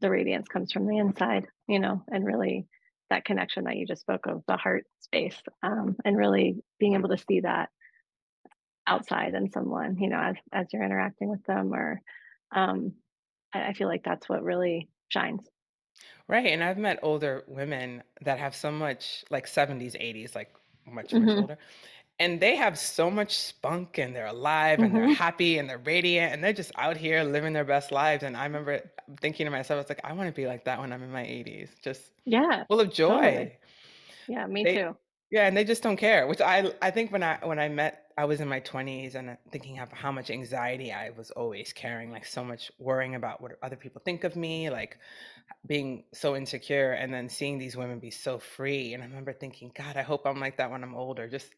the 0.00 0.10
radiance 0.10 0.48
comes 0.48 0.72
from 0.72 0.86
the 0.86 0.98
inside, 0.98 1.48
you 1.66 1.80
know, 1.80 2.04
and 2.08 2.24
really 2.24 2.68
that 3.10 3.24
connection 3.24 3.64
that 3.64 3.76
you 3.76 3.86
just 3.86 4.02
spoke 4.02 4.26
of, 4.26 4.44
the 4.46 4.56
heart 4.56 4.86
space, 5.00 5.40
um, 5.62 5.96
and 6.04 6.16
really 6.16 6.62
being 6.78 6.94
able 6.94 7.08
to 7.10 7.18
see 7.18 7.40
that 7.40 7.70
outside 8.86 9.34
in 9.34 9.50
someone, 9.50 9.98
you 9.98 10.08
know, 10.08 10.18
as 10.20 10.36
as 10.52 10.66
you're 10.72 10.84
interacting 10.84 11.28
with 11.28 11.44
them, 11.44 11.72
or 11.72 12.00
um, 12.54 12.94
I, 13.54 13.68
I 13.68 13.72
feel 13.74 13.88
like 13.88 14.04
that's 14.04 14.28
what 14.28 14.42
really 14.42 14.88
shines. 15.08 15.48
Right. 16.26 16.46
And 16.46 16.62
I've 16.62 16.78
met 16.78 16.98
older 17.02 17.44
women 17.48 18.02
that 18.20 18.38
have 18.38 18.54
so 18.54 18.70
much 18.70 19.24
like 19.30 19.46
70s, 19.46 19.96
80s, 19.96 20.34
like 20.34 20.54
much, 20.86 21.16
much 21.16 21.32
hmm 21.32 21.40
older. 21.40 21.58
And 22.20 22.40
they 22.40 22.56
have 22.56 22.76
so 22.78 23.10
much 23.10 23.36
spunk 23.38 23.96
and 23.98 24.14
they're 24.14 24.26
alive 24.26 24.82
and 24.82 24.96
they're 24.96 25.06
hmm 25.06 25.20
happy 25.22 25.56
and 25.58 25.70
they're 25.70 25.78
radiant 25.78 26.32
and 26.32 26.42
they're 26.42 26.52
just 26.52 26.72
out 26.74 26.96
here 26.96 27.22
living 27.22 27.52
their 27.52 27.64
best 27.64 27.92
lives. 27.92 28.24
And 28.24 28.36
I 28.36 28.44
remember 28.44 28.90
thinking 29.20 29.46
to 29.46 29.50
myself, 29.50 29.76
I 29.76 29.80
was 29.82 29.88
like, 29.88 30.00
I 30.04 30.12
want 30.14 30.28
to 30.28 30.34
be 30.34 30.46
like 30.46 30.64
that 30.64 30.80
when 30.80 30.92
I'm 30.92 31.02
in 31.02 31.12
my 31.12 31.24
80s, 31.24 31.76
just 31.80 32.12
Yeah, 32.24 32.66
full 32.68 32.80
of 32.80 32.92
totally. 33.06 33.50
joy. 33.50 33.58
Yeah, 34.28 34.46
me 34.48 34.64
They 34.64 34.68
too. 34.68 34.98
yeah, 35.30 35.46
and 35.46 35.54
they 35.56 35.64
just 35.64 35.82
don't 35.82 35.96
care, 35.98 36.26
which 36.26 36.40
I 36.40 36.72
I 36.80 36.90
think 36.90 37.12
when 37.12 37.22
I 37.22 37.38
when 37.46 37.58
I 37.58 37.68
met 37.68 38.12
I 38.16 38.24
was 38.24 38.40
in 38.40 38.48
my 38.48 38.60
20s 38.60 39.14
and 39.14 39.30
uh, 39.30 39.36
thinking 39.52 39.78
of 39.78 39.92
how 39.92 40.10
much 40.10 40.30
anxiety 40.30 40.92
I 40.92 41.10
was 41.10 41.30
always 41.32 41.72
carrying, 41.72 42.10
like 42.10 42.24
so 42.24 42.42
much 42.44 42.72
worrying 42.78 43.14
about 43.14 43.40
what 43.40 43.58
other 43.62 43.76
people 43.76 44.00
think 44.04 44.24
of 44.24 44.36
me, 44.36 44.70
like 44.70 44.98
being 45.66 46.06
so 46.14 46.36
insecure, 46.36 46.92
and 46.92 47.12
then 47.14 47.28
seeing 47.28 47.58
these 47.58 47.76
women 47.76 48.00
be 48.00 48.10
so 48.12 48.38
free. 48.38 48.94
And 48.94 49.02
I 49.02 49.06
remember 49.06 49.32
thinking, 49.34 49.72
God, 49.74 49.96
I 49.96 50.02
hope 50.02 50.26
I'm 50.26 50.40
like 50.40 50.58
that 50.58 50.70
when 50.70 50.82
I'm 50.84 50.94
older. 50.96 51.28
Just 51.28 51.54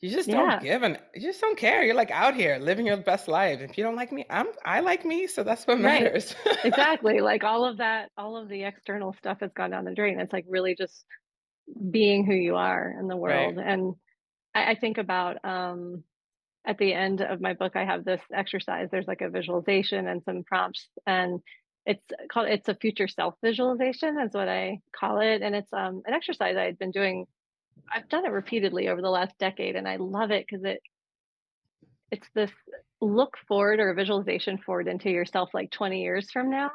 you 0.00 0.10
just 0.10 0.30
don't 0.30 0.58
give 0.58 0.82
and 0.82 1.00
you 1.14 1.22
just 1.22 1.40
don't 1.40 1.58
care. 1.58 1.82
You're 1.84 1.94
like 1.94 2.10
out 2.10 2.34
here 2.34 2.58
living 2.58 2.86
your 2.86 2.98
best 2.98 3.28
life. 3.28 3.60
If 3.60 3.78
you 3.78 3.84
don't 3.84 3.96
like 3.96 4.12
me, 4.12 4.26
I'm 4.30 4.48
I 4.64 4.80
like 4.80 5.04
me, 5.04 5.26
so 5.26 5.42
that's 5.42 5.66
what 5.66 5.78
matters. 5.80 6.34
right. 6.34 6.46
Exactly. 6.62 7.20
Like 7.20 7.44
all 7.44 7.64
of 7.64 7.78
that, 7.78 8.10
all 8.16 8.36
of 8.36 8.48
the 8.48 8.64
external 8.64 9.12
stuff 9.14 9.38
has 9.40 9.52
gone 9.52 9.70
down 9.70 9.84
the 9.84 9.94
drain. 9.94 10.18
It's 10.20 10.32
like 10.32 10.46
really 10.48 10.74
just 10.74 11.04
being 11.90 12.26
who 12.26 12.34
you 12.34 12.56
are 12.56 12.94
in 12.98 13.08
the 13.08 13.16
Right. 13.24 13.56
world. 13.56 13.58
And 13.58 13.94
I, 14.54 14.72
I 14.72 14.74
think 14.76 14.98
about 14.98 15.44
um 15.44 16.04
at 16.66 16.78
the 16.78 16.94
end 16.94 17.22
of 17.22 17.40
my 17.40 17.54
book, 17.54 17.76
I 17.76 17.84
have 17.84 18.04
this 18.04 18.22
exercise. 18.34 18.88
There's 18.90 19.08
like 19.08 19.22
a 19.22 19.30
visualization 19.30 20.08
and 20.08 20.22
some 20.24 20.44
prompts, 20.44 20.88
and 21.06 21.40
it's 21.86 22.04
called 22.32 22.48
it's 22.48 22.68
a 22.68 22.76
future 22.76 23.08
self 23.08 23.36
visualization, 23.44 24.20
is 24.20 24.34
what 24.34 24.48
I 24.48 24.80
call 24.94 25.20
it. 25.20 25.42
And 25.42 25.54
it's 25.56 25.72
um 25.72 26.02
an 26.06 26.14
exercise 26.14 26.56
I 26.56 26.64
had 26.64 26.78
been 26.78 26.92
doing. 26.92 27.26
I've 27.92 28.08
done 28.08 28.24
it 28.24 28.32
repeatedly 28.32 28.88
over 28.88 29.00
the 29.00 29.10
last 29.10 29.38
decade, 29.38 29.76
and 29.76 29.88
I 29.88 29.96
love 29.96 30.30
it 30.30 30.46
because 30.48 30.64
it 30.64 30.80
it's 32.10 32.28
this 32.34 32.50
look 33.00 33.36
forward 33.48 33.80
or 33.80 33.92
visualization 33.94 34.58
forward 34.58 34.88
into 34.88 35.10
yourself 35.10 35.50
like 35.52 35.70
20 35.70 36.00
years 36.00 36.30
from 36.30 36.50
now. 36.50 36.70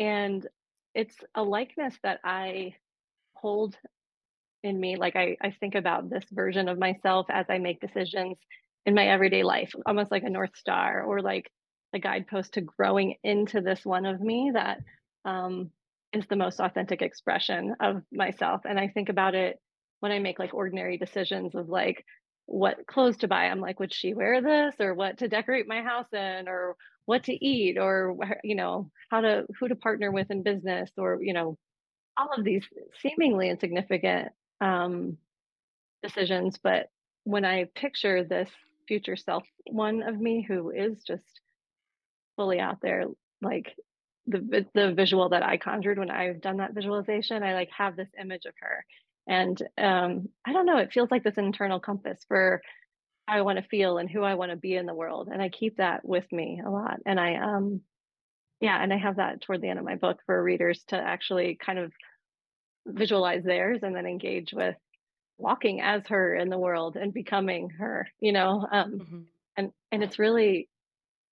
And 0.00 0.46
it's 0.94 1.16
a 1.34 1.42
likeness 1.42 1.94
that 2.02 2.20
I 2.24 2.74
hold 3.34 3.76
in 4.62 4.78
me. 4.80 4.96
Like 4.96 5.16
I, 5.16 5.36
I 5.40 5.50
think 5.60 5.74
about 5.74 6.10
this 6.10 6.24
version 6.32 6.68
of 6.68 6.78
myself 6.78 7.26
as 7.28 7.46
I 7.48 7.58
make 7.58 7.80
decisions 7.80 8.38
in 8.86 8.94
my 8.94 9.06
everyday 9.06 9.42
life, 9.42 9.74
almost 9.86 10.10
like 10.10 10.24
a 10.24 10.30
North 10.30 10.56
Star 10.56 11.02
or 11.04 11.20
like 11.20 11.50
a 11.94 11.98
guidepost 11.98 12.54
to 12.54 12.60
growing 12.60 13.16
into 13.22 13.60
this 13.60 13.84
one 13.84 14.06
of 14.06 14.20
me 14.20 14.50
that 14.54 14.78
um, 15.24 15.70
is 16.12 16.26
the 16.26 16.36
most 16.36 16.60
authentic 16.60 17.02
expression 17.02 17.76
of 17.80 18.02
myself. 18.12 18.62
And 18.64 18.78
I 18.78 18.88
think 18.88 19.08
about 19.08 19.34
it 19.34 19.60
when 20.04 20.12
I 20.12 20.18
make 20.18 20.38
like 20.38 20.52
ordinary 20.52 20.98
decisions 20.98 21.54
of 21.54 21.70
like 21.70 22.04
what 22.44 22.86
clothes 22.86 23.16
to 23.16 23.26
buy. 23.26 23.46
I'm 23.46 23.62
like, 23.62 23.80
would 23.80 23.90
she 23.90 24.12
wear 24.12 24.42
this 24.42 24.74
or 24.78 24.92
what 24.92 25.16
to 25.20 25.28
decorate 25.28 25.66
my 25.66 25.80
house 25.80 26.12
in 26.12 26.46
or 26.46 26.76
what 27.06 27.24
to 27.24 27.32
eat 27.32 27.78
or 27.78 28.14
you 28.44 28.54
know 28.54 28.90
how 29.10 29.22
to 29.22 29.46
who 29.58 29.66
to 29.66 29.74
partner 29.74 30.12
with 30.12 30.30
in 30.30 30.42
business 30.42 30.90
or 30.98 31.20
you 31.22 31.32
know 31.32 31.56
all 32.18 32.28
of 32.36 32.44
these 32.44 32.62
seemingly 33.00 33.48
insignificant 33.48 34.28
um, 34.60 35.16
decisions, 36.02 36.58
but 36.62 36.90
when 37.24 37.46
I 37.46 37.64
picture 37.74 38.24
this 38.24 38.50
future 38.86 39.16
self 39.16 39.44
one 39.70 40.02
of 40.02 40.20
me 40.20 40.44
who 40.46 40.68
is 40.68 41.02
just 41.02 41.40
fully 42.36 42.60
out 42.60 42.82
there, 42.82 43.06
like 43.40 43.74
the 44.26 44.66
the 44.74 44.92
visual 44.92 45.30
that 45.30 45.42
I 45.42 45.56
conjured 45.56 45.98
when 45.98 46.10
I've 46.10 46.42
done 46.42 46.58
that 46.58 46.74
visualization, 46.74 47.42
I 47.42 47.54
like 47.54 47.70
have 47.70 47.96
this 47.96 48.10
image 48.20 48.44
of 48.44 48.52
her, 48.60 48.84
and 49.26 49.60
um, 49.78 50.28
I 50.46 50.52
don't 50.52 50.66
know, 50.66 50.78
it 50.78 50.92
feels 50.92 51.10
like 51.10 51.24
this 51.24 51.38
internal 51.38 51.80
compass 51.80 52.24
for 52.28 52.62
how 53.28 53.38
I 53.38 53.42
want 53.42 53.58
to 53.58 53.68
feel 53.68 53.98
and 53.98 54.10
who 54.10 54.22
I 54.24 54.34
want 54.36 54.50
to 54.52 54.56
be 54.56 54.74
in 54.76 54.86
the 54.86 54.94
world, 54.94 55.28
and 55.32 55.42
I 55.42 55.48
keep 55.50 55.78
that 55.78 56.06
with 56.06 56.30
me 56.32 56.62
a 56.66 56.70
lot, 56.70 57.00
and 57.06 57.20
I 57.20 57.36
um 57.36 57.82
yeah, 58.60 58.82
and 58.82 58.92
I 58.92 58.98
have 58.98 59.16
that 59.16 59.42
toward 59.42 59.62
the 59.62 59.68
end 59.70 59.78
of 59.80 59.84
my 59.86 59.96
book 59.96 60.20
for 60.26 60.42
readers 60.42 60.84
to 60.88 60.96
actually 60.96 61.56
kind 61.56 61.78
of 61.78 61.92
visualize 62.86 63.44
theirs 63.44 63.80
and 63.82 63.94
then 63.96 64.06
engage 64.06 64.52
with 64.52 64.76
walking 65.38 65.80
as 65.80 66.06
her 66.08 66.34
in 66.34 66.50
the 66.50 66.58
world 66.58 66.96
and 66.96 67.12
becoming 67.14 67.70
her, 67.70 68.08
you 68.20 68.32
know, 68.32 68.66
um, 68.70 68.98
Mhm. 68.98 69.28
and 69.56 69.72
and 69.92 70.04
it's 70.04 70.18
really 70.18 70.70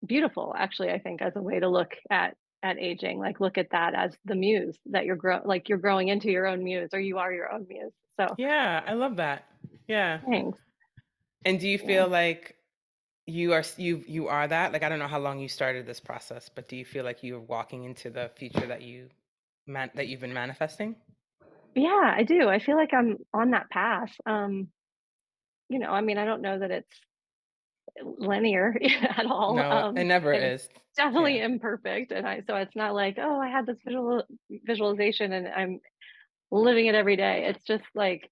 beautiful 0.06 0.54
actually, 0.56 0.90
I 0.90 1.00
think, 1.00 1.22
as 1.22 1.36
a 1.36 1.42
way 1.42 1.60
to 1.60 1.68
look 1.68 1.92
at 2.10 2.36
at 2.62 2.78
aging, 2.78 3.18
like 3.18 3.40
look 3.40 3.58
at 3.58 3.70
that 3.70 3.94
as 3.94 4.16
the 4.24 4.34
muse 4.34 4.78
that 4.86 5.04
you're 5.04 5.16
grow 5.16 5.40
like 5.44 5.68
you're 5.68 5.78
growing 5.78 6.08
into 6.08 6.30
your 6.30 6.46
own 6.46 6.62
muse 6.62 6.90
or 6.92 7.00
you 7.00 7.18
are 7.18 7.32
your 7.32 7.52
own 7.52 7.66
muse. 7.68 7.92
So 8.20 8.34
Yeah, 8.38 8.82
I 8.86 8.92
love 8.92 9.16
that. 9.16 9.44
Yeah. 9.88 10.20
thanks. 10.28 10.58
And 11.44 11.58
do 11.58 11.68
you 11.68 11.78
Yeah. 11.78 11.86
feel 11.86 12.08
like 12.08 12.56
you 13.26 13.52
are 13.52 13.64
you 13.76 14.04
you 14.06 14.28
are 14.28 14.46
that? 14.48 14.72
Like 14.72 14.82
I 14.82 14.88
don't 14.88 14.98
know 14.98 15.08
how 15.08 15.18
long 15.18 15.40
you 15.40 15.48
started 15.48 15.86
this 15.86 16.00
process, 16.00 16.48
but 16.48 16.68
do 16.68 16.76
you 16.76 16.84
feel 16.84 17.04
like 17.04 17.22
you're 17.22 17.40
walking 17.40 17.84
into 17.84 18.10
the 18.10 18.30
future 18.36 18.66
that 18.66 18.82
you 18.82 19.08
man 19.66 19.90
that 19.94 20.08
you've 20.08 20.20
been 20.20 20.34
manifesting? 20.34 20.96
Yeah, 21.74 22.14
I 22.16 22.22
do. 22.24 22.48
I 22.48 22.58
feel 22.58 22.76
like 22.76 22.92
I'm 22.92 23.18
on 23.32 23.50
that 23.52 23.70
path. 23.70 24.12
Um, 24.26 24.68
you 25.68 25.78
know, 25.78 25.90
I 25.90 26.00
mean, 26.02 26.18
I 26.18 26.24
don't 26.26 26.42
know 26.42 26.58
that 26.58 26.70
it's 26.70 27.00
linear 28.02 28.74
at 29.02 29.26
all. 29.26 29.64
No, 29.64 29.86
it 29.94 30.04
Um, 30.04 30.04
never 30.04 30.32
is. 30.32 30.68
definitely 30.96 31.38
Yeah. 31.38 31.40
imperfect. 31.40 32.12
And 32.12 32.26
I 32.26 32.42
so 32.46 32.56
it's 32.56 32.76
not 32.76 32.94
like, 32.94 33.18
oh, 33.20 33.40
I 33.40 33.48
had 33.50 33.66
this 33.66 33.78
visual 33.84 34.24
visualization 34.50 35.32
and 35.32 35.48
I'm 35.48 35.80
living 36.50 36.86
it 36.86 36.94
every 36.94 37.16
day. 37.16 37.46
It's 37.48 37.64
just 37.64 37.84
like 37.94 38.30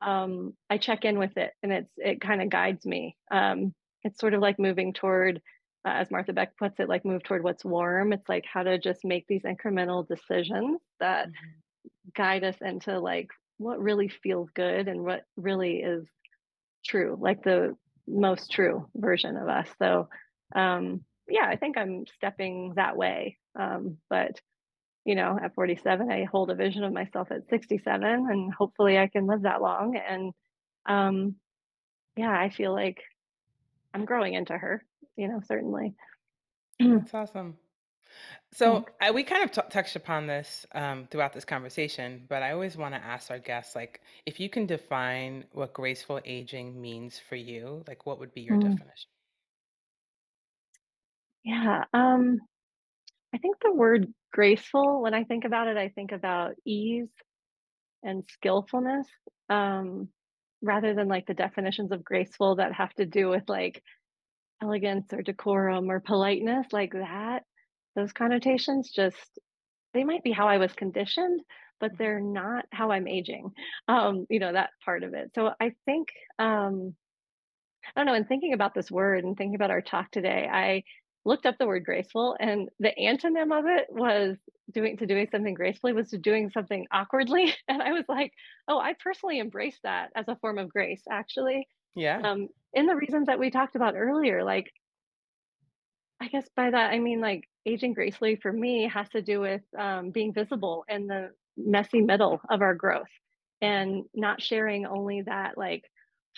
um, 0.00 0.56
I 0.70 0.78
check 0.78 1.04
in 1.04 1.18
with 1.18 1.36
it 1.36 1.52
and 1.62 1.72
it's 1.72 1.92
it 1.98 2.20
kind 2.20 2.42
of 2.42 2.50
guides 2.50 2.86
me. 2.86 3.16
Um, 3.30 3.74
it's 4.04 4.20
sort 4.20 4.34
of 4.34 4.40
like 4.42 4.58
moving 4.58 4.92
toward, 4.94 5.38
uh, 5.86 5.92
as 5.92 6.10
Martha 6.10 6.32
Beck 6.32 6.56
puts 6.58 6.80
it, 6.80 6.88
like 6.88 7.04
move 7.04 7.22
toward 7.24 7.44
what's 7.44 7.64
warm. 7.64 8.12
It's 8.12 8.28
like 8.28 8.44
how 8.52 8.62
to 8.64 8.78
just 8.78 9.04
make 9.04 9.26
these 9.28 9.42
incremental 9.44 10.06
decisions 10.06 10.80
that 11.00 11.28
Mhm. 11.28 11.62
guide 12.16 12.44
us 12.44 12.56
into 12.60 12.98
like 13.00 13.28
what 13.58 13.80
really 13.80 14.08
feels 14.08 14.50
good 14.54 14.88
and 14.88 15.02
what 15.04 15.24
really 15.36 15.78
is 15.80 16.06
true, 16.86 17.16
like 17.20 17.42
the 17.42 17.76
most 18.08 18.50
true 18.50 18.88
version 18.94 19.36
of 19.36 19.48
us. 19.48 19.68
So, 19.78 20.08
um, 20.54 21.04
yeah, 21.28 21.46
I 21.46 21.56
think 21.56 21.76
I'm 21.76 22.04
stepping 22.16 22.74
that 22.76 22.96
way. 22.96 23.38
Um, 23.58 23.98
but 24.08 24.40
you 25.04 25.14
know, 25.14 25.38
at 25.42 25.54
47, 25.54 26.10
I 26.10 26.24
hold 26.24 26.50
a 26.50 26.54
vision 26.54 26.84
of 26.84 26.92
myself 26.92 27.28
at 27.30 27.48
67, 27.48 28.04
and 28.04 28.52
hopefully 28.52 28.98
I 28.98 29.06
can 29.06 29.26
live 29.26 29.42
that 29.42 29.62
long. 29.62 29.96
And 29.96 30.32
um, 30.86 31.36
yeah, 32.16 32.30
I 32.30 32.50
feel 32.50 32.74
like 32.74 33.02
I'm 33.94 34.04
growing 34.04 34.34
into 34.34 34.52
her, 34.52 34.84
you 35.16 35.28
know, 35.28 35.40
certainly. 35.46 35.94
That's 36.78 37.14
awesome. 37.14 37.56
So 38.52 38.82
Thanks. 38.82 38.92
I, 39.00 39.10
we 39.10 39.24
kind 39.24 39.44
of 39.44 39.52
t- 39.52 39.60
touched 39.70 39.96
upon 39.96 40.26
this 40.26 40.66
um, 40.72 41.06
throughout 41.06 41.32
this 41.32 41.44
conversation, 41.44 42.26
but 42.28 42.42
I 42.42 42.52
always 42.52 42.76
want 42.76 42.94
to 42.94 43.04
ask 43.04 43.30
our 43.30 43.38
guests, 43.38 43.74
like, 43.76 44.00
if 44.26 44.40
you 44.40 44.48
can 44.50 44.66
define 44.66 45.46
what 45.52 45.72
graceful 45.74 46.20
aging 46.24 46.80
means 46.80 47.18
for 47.18 47.36
you, 47.36 47.84
like, 47.86 48.06
what 48.06 48.18
would 48.20 48.32
be 48.34 48.42
your 48.42 48.56
Mm, 48.56 48.58
definition? 48.58 49.10
yeah. 51.44 51.84
Um, 51.92 52.38
I 53.34 53.38
think 53.38 53.58
the 53.62 53.72
word 53.74 54.12
graceful, 54.32 55.02
when 55.02 55.14
I 55.14 55.24
think 55.24 55.44
about 55.44 55.68
it, 55.68 55.76
I 55.76 55.90
think 55.90 56.12
about 56.12 56.54
ease 56.64 57.10
and 58.02 58.24
skillfulness 58.30 59.08
um, 59.48 60.10
rather 60.62 60.94
than 60.94 61.08
like 61.08 61.26
the 61.26 61.34
definitions 61.34 61.92
of 61.92 62.04
graceful 62.04 62.56
that 62.56 62.74
have 62.74 62.94
to 62.94 63.06
do 63.06 63.28
with 63.28 63.44
like 63.48 63.82
elegance 64.62 65.12
or 65.12 65.22
decorum 65.22 65.90
or 65.90 66.00
politeness, 66.00 66.68
like 66.72 66.92
that. 66.92 67.44
Those 67.94 68.12
connotations 68.12 68.90
just 68.92 69.38
they 69.94 70.04
might 70.04 70.22
be 70.24 70.32
how 70.32 70.48
I 70.48 70.58
was 70.58 70.72
conditioned, 70.74 71.42
but 71.80 71.92
Mhm. 71.92 71.98
they're 71.98 72.20
not 72.20 72.66
how 72.72 72.90
I'm 72.92 73.08
aging. 73.08 73.52
Um, 73.88 74.26
you 74.30 74.38
know, 74.40 74.52
that 74.52 74.70
part 74.84 75.02
of 75.04 75.14
it. 75.14 75.32
So 75.34 75.52
I 75.60 75.74
think 75.86 76.08
um 76.38 76.96
I 77.96 78.00
don't 78.00 78.06
know, 78.06 78.14
in 78.14 78.24
thinking 78.26 78.52
about 78.52 78.74
this 78.74 78.90
word 78.90 79.24
and 79.24 79.36
thinking 79.36 79.54
about 79.54 79.70
our 79.70 79.82
talk 79.82 80.10
today, 80.10 80.48
I 80.50 80.82
looked 81.24 81.46
up 81.46 81.56
the 81.58 81.66
word 81.66 81.84
graceful 81.84 82.36
and 82.38 82.68
the 82.78 82.92
antonym 82.98 83.56
of 83.58 83.66
it 83.66 83.86
was 83.90 84.38
doing 84.70 84.96
to 84.98 85.06
doing 85.06 85.28
something 85.30 85.54
gracefully 85.54 85.92
was 85.92 86.10
to 86.10 86.18
doing 86.18 86.50
something 86.50 86.86
awkwardly. 86.92 87.54
And 87.68 87.82
I 87.82 87.92
was 87.92 88.04
like, 88.08 88.32
oh, 88.68 88.78
I 88.78 88.94
personally 89.02 89.38
embrace 89.38 89.78
that 89.82 90.10
as 90.14 90.28
a 90.28 90.36
form 90.36 90.58
of 90.58 90.68
grace, 90.68 91.02
actually. 91.10 91.68
Yeah. 91.94 92.24
Um, 92.24 92.48
in 92.74 92.86
the 92.86 92.96
reasons 92.96 93.26
that 93.28 93.38
we 93.38 93.50
talked 93.50 93.76
about 93.76 93.96
earlier, 93.96 94.44
like 94.44 94.70
I 96.20 96.28
guess 96.28 96.48
by 96.56 96.70
that 96.70 96.92
I 96.92 96.98
mean 96.98 97.20
like 97.20 97.48
aging 97.64 97.94
gracefully 97.94 98.36
for 98.36 98.52
me 98.52 98.88
has 98.88 99.08
to 99.10 99.22
do 99.22 99.40
with 99.40 99.62
um, 99.78 100.10
being 100.10 100.32
visible 100.32 100.84
in 100.88 101.06
the 101.06 101.30
messy 101.56 102.00
middle 102.00 102.40
of 102.50 102.62
our 102.62 102.74
growth 102.74 103.06
and 103.60 104.04
not 104.14 104.42
sharing 104.42 104.86
only 104.86 105.22
that 105.22 105.58
like 105.58 105.84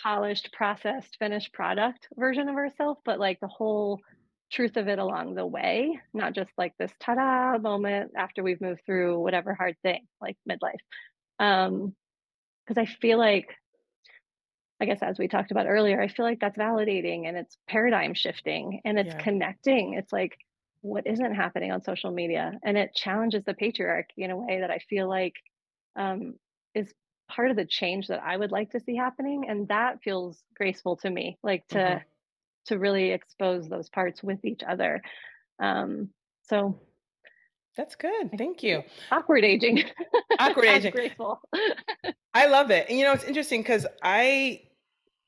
polished, 0.01 0.49
processed, 0.53 1.17
finished 1.19 1.53
product 1.53 2.07
version 2.15 2.49
of 2.49 2.55
ourselves, 2.55 2.99
but 3.05 3.19
like 3.19 3.39
the 3.39 3.47
whole 3.47 3.99
truth 4.51 4.75
of 4.77 4.87
it 4.87 4.99
along 4.99 5.35
the 5.35 5.45
way, 5.45 5.99
not 6.13 6.33
just 6.33 6.51
like 6.57 6.73
this 6.77 6.91
ta-da 6.99 7.57
moment 7.59 8.11
after 8.17 8.43
we've 8.43 8.61
moved 8.61 8.81
through 8.85 9.19
whatever 9.19 9.53
hard 9.53 9.75
thing 9.83 10.07
like 10.19 10.37
midlife. 10.49 10.73
Um, 11.39 11.95
because 12.67 12.77
I 12.77 12.85
feel 13.01 13.17
like 13.17 13.47
I 14.81 14.85
guess 14.85 15.03
as 15.03 15.19
we 15.19 15.29
talked 15.29 15.51
about 15.51 15.67
earlier, 15.67 16.01
I 16.01 16.09
feel 16.09 16.25
like 16.25 16.41
that's 16.41 16.57
validating 16.57 17.27
and 17.27 17.37
it's 17.37 17.57
paradigm 17.69 18.15
shifting 18.15 18.81
and 18.85 18.99
it's 18.99 19.13
Yeah. 19.13 19.15
connecting. 19.15 19.93
It's 19.95 20.13
like 20.13 20.37
what 20.81 21.07
isn't 21.07 21.35
happening 21.35 21.71
on 21.71 21.83
social 21.83 22.11
media 22.11 22.59
and 22.63 22.77
it 22.77 22.95
challenges 22.95 23.43
the 23.45 23.53
patriarchy 23.53 24.05
in 24.17 24.31
a 24.31 24.37
way 24.37 24.61
that 24.61 24.71
I 24.71 24.79
feel 24.79 25.09
like 25.09 25.35
um, 25.95 26.35
is 26.75 26.93
part 27.29 27.51
of 27.51 27.57
the 27.57 27.65
change 27.65 28.07
that 28.07 28.21
I 28.23 28.37
would 28.37 28.51
like 28.51 28.71
to 28.71 28.79
see 28.79 28.95
happening, 28.95 29.45
and 29.49 29.67
that 29.69 30.01
feels 30.03 30.43
graceful 30.55 30.97
to 30.97 31.09
me, 31.09 31.37
like, 31.43 31.67
to 31.69 31.99
Mhm. 31.99 32.03
to 32.67 32.79
really 32.79 33.11
expose 33.11 33.69
those 33.69 33.89
parts 33.89 34.23
with 34.23 34.45
each 34.45 34.63
other. 34.67 35.01
Um, 35.59 36.13
so 36.43 36.81
That's 37.75 37.95
good. 37.95 38.31
Thank 38.37 38.63
you. 38.63 38.83
awkward 39.11 39.43
aging 39.45 39.83
Awkward 40.39 40.65
aging. 40.65 40.93
graceful. 40.93 41.41
I 42.33 42.47
love 42.47 42.71
it. 42.71 42.89
And 42.89 42.97
you 42.97 43.05
know, 43.05 43.13
it's 43.13 43.23
interesting 43.23 43.61
because 43.61 43.85
I 44.01 44.63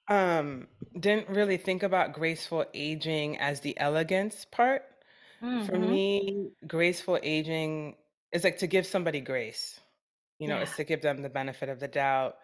um 0.08 0.68
didn't 1.00 1.30
really 1.30 1.58
think 1.58 1.84
about 1.84 2.13
graceful 2.13 2.66
aging 2.74 3.38
as 3.39 3.62
the 3.62 3.78
elegance 3.80 4.46
part. 4.46 4.84
For 5.58 5.78
Mhm. 5.78 5.80
me, 5.80 6.52
graceful 6.68 7.20
aging 7.24 7.98
is 8.32 8.44
like 8.44 8.60
to 8.60 8.68
give 8.68 8.86
somebody 8.88 9.22
grace. 9.22 9.82
You 10.39 10.48
know, 10.50 10.58
Yeah. 10.58 10.62
it's 10.62 10.76
to 10.78 10.84
give 10.86 11.02
them 11.02 11.22
the 11.24 11.30
benefit 11.30 11.70
of 11.70 11.80
the 11.80 11.88
doubt, 11.89 12.38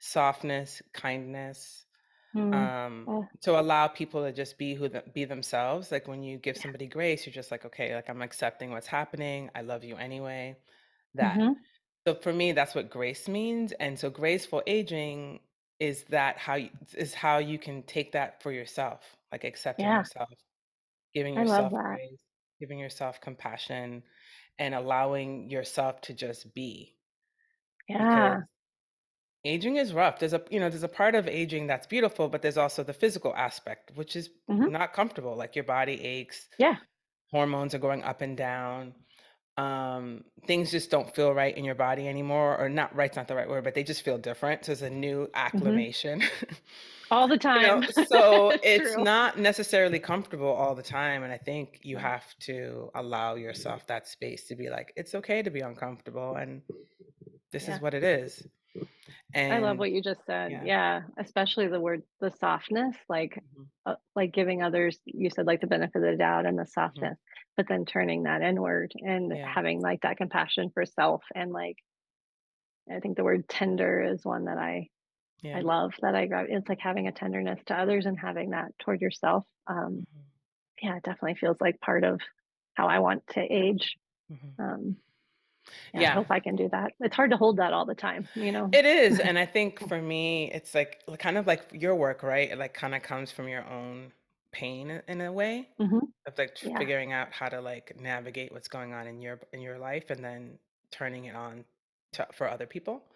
softness, 0.00 0.82
kindness, 0.94 1.86
Mm. 2.34 2.70
um, 2.76 3.08
Oh, 3.08 3.30
to 3.42 3.58
allow 3.60 3.88
people 3.88 4.24
to 4.24 4.32
just 4.32 4.58
be 4.58 4.74
who 4.74 4.88
the, 4.88 5.02
be 5.14 5.24
themselves. 5.24 5.92
Like 5.92 6.08
when 6.08 6.22
you 6.22 6.38
give 6.38 6.56
yeah. 6.56 6.62
somebody 6.62 6.86
grace, 6.86 7.26
you're 7.26 7.32
just 7.34 7.50
like, 7.50 7.64
okay, 7.66 7.94
like 7.94 8.08
I'm 8.10 8.22
accepting 8.22 8.70
what's 8.70 8.86
happening. 8.88 9.50
I 9.54 9.62
love 9.62 9.84
you 9.84 9.96
anyway. 9.96 10.56
That. 11.14 11.42
Mhm. 11.44 11.66
So 12.06 12.14
for 12.16 12.32
me, 12.32 12.52
that's 12.52 12.74
what 12.74 12.90
grace 12.90 13.28
means. 13.28 13.72
And 13.72 13.98
so 13.98 14.10
graceful 14.10 14.62
aging 14.66 15.40
is 15.80 16.04
that 16.06 16.38
how 16.38 16.54
you, 16.56 16.70
is 16.96 17.14
how 17.14 17.38
you 17.38 17.58
can 17.58 17.82
take 17.84 18.12
that 18.12 18.42
for 18.42 18.52
yourself, 18.52 19.16
like 19.32 19.44
accepting 19.44 19.92
Yeah, 19.92 20.04
yourself, 20.04 20.28
giving 21.14 21.34
I 21.36 21.44
love 21.44 21.70
yourself 21.70 21.72
that. 21.72 22.00
grace, 22.00 22.20
giving 22.60 22.78
yourself 22.80 23.20
compassion, 23.20 24.04
and 24.58 24.74
allowing 24.74 25.50
yourself 25.50 26.00
to 26.02 26.14
just 26.14 26.54
be. 26.54 26.98
Because 27.98 28.34
Yeah. 28.34 28.46
aging 29.44 29.76
is 29.76 29.92
rough. 29.94 30.18
There's 30.18 30.32
a 30.34 30.44
you 30.50 30.60
know, 30.60 30.68
there's 30.68 30.82
a 30.82 30.88
part 30.88 31.14
of 31.14 31.26
aging 31.28 31.66
that's 31.66 31.86
beautiful, 31.86 32.28
but 32.28 32.42
there's 32.42 32.56
also 32.58 32.82
the 32.84 32.92
physical 32.92 33.34
aspect, 33.34 33.92
which 33.94 34.16
is 34.16 34.30
Mhm. 34.48 34.66
not 34.66 34.92
comfortable. 34.92 35.36
Like 35.36 35.54
your 35.56 35.64
body 35.64 36.00
aches, 36.02 36.48
Yeah. 36.58 36.76
hormones 37.30 37.74
are 37.74 37.80
going 37.80 38.04
up 38.04 38.22
and 38.22 38.36
down. 38.36 38.94
Um 39.56 40.22
things 40.46 40.70
just 40.70 40.90
don't 40.90 41.14
feel 41.14 41.32
right 41.32 41.56
in 41.56 41.64
your 41.64 41.74
body 41.74 42.06
anymore 42.08 42.56
or 42.58 42.68
not 42.68 42.94
right's 42.94 43.16
not 43.16 43.26
the 43.28 43.34
right 43.34 43.48
word 43.48 43.64
but 43.64 43.74
they 43.74 43.82
just 43.82 44.02
feel 44.02 44.18
different 44.18 44.64
so 44.64 44.72
it's 44.72 44.82
a 44.82 44.90
new 44.90 45.26
Mhm. 45.26 45.30
acclimation 45.34 46.22
All 47.10 47.28
the 47.28 47.38
you 47.54 47.60
know 47.62 47.82
time. 47.82 47.86
so 47.90 48.58
it's 48.62 48.94
True. 48.94 49.04
not 49.04 49.38
necessarily 49.38 49.98
comfortable 49.98 50.48
all 50.52 50.74
the 50.74 50.82
time 50.82 51.22
and 51.22 51.32
i 51.32 51.38
think 51.38 51.80
you 51.82 51.96
have 51.96 52.24
to 52.40 52.90
allow 52.94 53.34
yourself 53.36 53.86
that 53.86 54.06
space 54.08 54.46
to 54.48 54.56
be 54.56 54.68
like 54.68 54.92
it's 54.96 55.14
okay 55.14 55.42
to 55.42 55.50
be 55.50 55.60
uncomfortable 55.60 56.34
and 56.36 56.62
this 57.52 57.68
is 57.68 57.80
what 57.80 57.94
it 57.94 58.04
is 58.04 58.46
I 59.50 59.58
love 59.60 59.78
and 59.78 59.80
what 59.80 59.92
you 59.92 60.02
just 60.02 60.24
said. 60.26 60.56
yeah 60.56 60.62
Yeah, 60.62 61.02
especially 61.18 61.68
the 61.68 61.80
word 61.80 62.02
the 62.20 62.32
softness, 62.40 62.96
like 63.08 63.40
mhm, 63.40 63.66
uh, 63.86 63.96
like 64.16 64.32
giving 64.32 64.62
others 64.62 64.98
you 65.04 65.30
said 65.30 65.46
like 65.46 65.60
the 65.60 65.66
benefit 65.68 65.96
of 65.96 66.02
the 66.10 66.16
doubt 66.16 66.46
and 66.46 66.58
the 66.58 66.66
mhm, 66.94 67.06
softness, 67.06 67.18
but 67.56 67.68
then 67.68 67.84
turning 67.84 68.24
that 68.24 68.42
inward 68.42 68.92
and 68.96 69.32
yeah 69.32 69.54
having 69.54 69.80
like 69.80 70.00
that 70.02 70.16
compassion 70.18 70.70
for 70.74 70.84
self 70.86 71.24
and 71.34 71.52
like 71.52 71.76
I 72.90 73.00
think 73.00 73.16
the 73.16 73.24
word 73.24 73.48
tender 73.48 74.02
is 74.02 74.24
one 74.24 74.44
that 74.44 74.58
I 74.58 74.88
I 75.54 75.60
yeah 75.60 75.62
love 75.62 75.94
that 76.02 76.14
I 76.16 76.26
got 76.26 76.50
it's 76.50 76.68
like 76.68 76.80
having 76.80 77.08
a 77.08 77.12
tenderness 77.12 77.62
to 77.66 77.78
others 77.78 78.06
and 78.06 78.18
having 78.18 78.50
that 78.50 78.78
toward 78.80 79.00
yourself. 79.02 79.46
Um 79.66 80.06
mhm, 80.12 80.26
yeah, 80.82 80.96
it 80.98 81.04
definitely 81.04 81.36
feels 81.36 81.58
like 81.60 81.80
part 81.80 82.04
of 82.04 82.20
how 82.74 82.88
I 82.88 83.00
want 83.00 83.26
to 83.30 83.40
age. 83.42 83.96
mhm. 84.28 84.56
Um 84.58 84.98
yeah, 85.92 86.02
I 86.02 86.06
hope 86.06 86.28
I 86.30 86.40
can 86.40 86.56
do 86.56 86.68
that. 86.70 86.92
It's 87.00 87.16
hard 87.16 87.30
to 87.30 87.36
hold 87.36 87.58
that 87.58 87.72
all 87.72 87.86
the 87.86 87.94
time, 87.94 88.28
you 88.34 88.52
know. 88.52 88.72
It 88.72 88.84
is, 88.84 89.18
and 89.20 89.38
I 89.38 89.46
think 89.46 89.80
for 89.80 90.00
me, 90.00 90.50
it's 90.52 90.74
like 90.74 91.02
kind 91.18 91.38
of 91.38 91.46
like 91.46 91.68
your 91.72 91.94
work, 91.94 92.22
right? 92.22 92.50
It 92.50 92.58
like 92.58 92.74
kind 92.74 92.94
of 92.94 93.02
comes 93.02 93.32
from 93.32 93.48
your 93.48 93.64
own 93.64 94.12
pain 94.52 94.90
in 94.90 95.20
a 95.20 95.32
way 95.32 95.70
Mhm. 95.78 96.12
of 96.26 96.36
like 96.38 96.56
Yeah. 96.60 96.78
figuring 96.78 97.12
out 97.12 97.32
how 97.32 97.48
to 97.48 97.60
like 97.60 97.96
navigate 97.96 98.52
what's 98.52 98.68
going 98.68 98.92
on 98.92 99.06
in 99.06 99.20
your 99.20 99.40
in 99.52 99.60
your 99.60 99.78
life, 99.78 100.10
and 100.10 100.24
then 100.24 100.58
turning 100.90 101.26
it 101.26 101.34
on 101.36 101.64
to 102.12 102.26
for 102.32 102.48
other 102.48 102.66
people. 102.66 103.08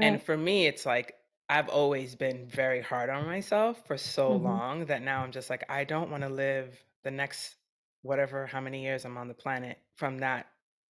And 0.00 0.22
for 0.22 0.36
me, 0.36 0.66
it's 0.66 0.86
like 0.86 1.16
I've 1.48 1.68
always 1.68 2.14
been 2.16 2.48
very 2.48 2.82
hard 2.82 3.10
on 3.10 3.26
myself 3.26 3.86
for 3.86 3.98
so 3.98 4.34
Mhm. 4.34 4.62
long 4.62 4.86
that 4.86 5.02
now 5.02 5.22
I'm 5.24 5.32
just 5.32 5.50
like 5.50 5.64
I 5.70 5.84
don't 5.84 6.10
want 6.10 6.22
to 6.24 6.28
live 6.30 6.84
the 7.04 7.10
next 7.10 7.56
whatever 8.02 8.46
how 8.46 8.60
many 8.60 8.82
years 8.82 9.04
I'm 9.04 9.18
on 9.18 9.28
the 9.28 9.34
planet 9.34 9.78
from 9.96 10.18
that 10.18 10.48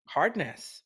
hardness 0.09 0.83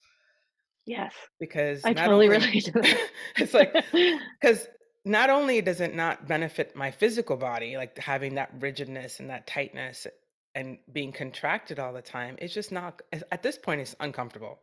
Yes. 0.86 1.14
because 1.38 1.84
I 1.84 1.92
not 1.92 2.12
totally 2.12 2.28
only 2.28 2.28
relate 2.28 2.64
to 2.64 2.98
it's 3.36 3.54
like 3.54 3.74
because 4.40 4.68
not 5.04 5.30
only 5.30 5.60
does 5.60 5.80
it 5.80 5.94
not 5.94 6.26
benefit 6.26 6.74
my 6.74 6.90
physical 6.90 7.36
body, 7.36 7.76
like 7.76 7.96
having 7.98 8.34
that 8.34 8.50
rigidness 8.60 9.20
and 9.20 9.30
that 9.30 9.46
tightness 9.46 10.06
and 10.54 10.78
being 10.92 11.12
contracted 11.12 11.78
all 11.78 11.92
the 11.92 12.02
time, 12.02 12.36
it's 12.40 12.54
just 12.54 12.72
not 12.72 13.02
at 13.12 13.42
this 13.42 13.58
point, 13.58 13.80
it's 13.80 13.94
uncomfortable. 14.00 14.58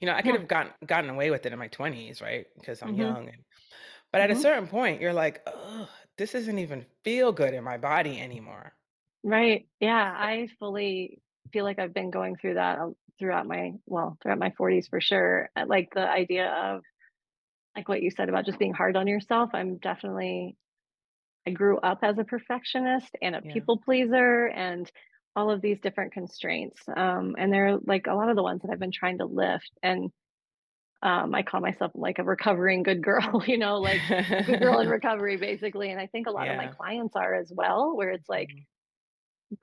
You 0.00 0.06
know, 0.06 0.14
I 0.14 0.22
could 0.22 0.34
Yeah. 0.34 0.36
have 0.36 0.48
gotten 0.48 0.72
gotten 0.86 1.10
away 1.10 1.30
with 1.30 1.46
it 1.46 1.52
in 1.52 1.58
my 1.58 1.68
20s, 1.68 2.20
right? 2.20 2.46
Because 2.58 2.82
I'm 2.82 2.92
Mhm. 2.92 2.96
young 2.96 3.28
and 3.28 3.44
but 4.12 4.20
at 4.22 4.30
a 4.30 4.34
Mhm. 4.34 4.36
certain 4.36 4.68
point, 4.68 5.00
you're 5.00 5.12
like, 5.14 5.42
oh, 5.46 5.90
this 6.18 6.32
doesn't 6.32 6.58
even 6.58 6.86
feel 7.04 7.32
good 7.32 7.54
in 7.54 7.64
my 7.64 7.78
body 7.78 8.20
anymore." 8.20 8.74
Right. 9.22 9.68
Yeah, 9.80 10.14
I 10.16 10.48
fully 10.58 11.22
feel 11.52 11.64
like 11.64 11.78
I've 11.78 11.94
been 11.94 12.10
going 12.10 12.36
through 12.36 12.54
that, 12.54 12.78
um, 12.78 12.96
throughout 13.18 13.46
my 13.46 13.72
well, 13.86 14.18
throughout 14.22 14.38
my 14.38 14.50
40s 14.50 14.88
for 14.88 15.00
sure. 15.00 15.50
Uh, 15.56 15.64
like, 15.66 15.90
the 15.94 16.08
idea 16.08 16.48
of 16.48 16.82
like, 17.76 17.88
what 17.88 18.02
you 18.02 18.10
said 18.10 18.28
about 18.28 18.46
just 18.46 18.58
being 18.58 18.74
hard 18.74 18.96
on 18.96 19.06
yourself, 19.08 19.50
I'm 19.54 19.78
definitely 19.78 20.56
I 21.46 21.50
grew 21.52 21.78
up 21.78 22.00
as 22.02 22.18
a 22.18 22.24
perfectionist 22.24 23.16
and 23.22 23.34
a 23.36 23.42
Yeah. 23.42 23.52
people 23.52 23.78
pleaser 23.80 24.46
and 24.48 24.90
all 25.36 25.50
of 25.50 25.60
these 25.62 25.80
different 25.80 26.12
constraints, 26.12 26.82
um, 26.96 27.36
and 27.38 27.52
they're, 27.52 27.78
like, 27.78 28.06
a 28.06 28.14
lot 28.14 28.30
of 28.30 28.36
the 28.36 28.42
ones 28.42 28.62
that 28.62 28.70
I've 28.70 28.78
been 28.80 28.92
trying 28.92 29.18
to 29.18 29.26
lift, 29.26 29.70
and, 29.82 30.12
um, 31.02 31.34
I 31.34 31.42
call 31.42 31.60
myself, 31.60 31.92
like, 31.94 32.18
a 32.18 32.24
recovering 32.24 32.82
good 32.82 33.02
girl, 33.02 33.44
you 33.48 33.58
know, 33.58 33.78
like, 33.78 34.06
a 34.40 34.42
good 34.44 34.60
girl 34.60 34.78
in 34.80 34.88
recovery, 34.90 35.36
basically, 35.36 35.90
and 35.90 36.00
I 36.00 36.06
think 36.06 36.26
a 36.26 36.32
lot 36.32 36.50
of 36.50 36.56
my 36.56 36.68
clients 36.68 37.16
are 37.16 37.34
as 37.34 37.52
well, 37.54 37.96
where 37.96 38.10
it's, 38.10 38.28
like, 38.28 38.48
Mhm. 38.48 38.64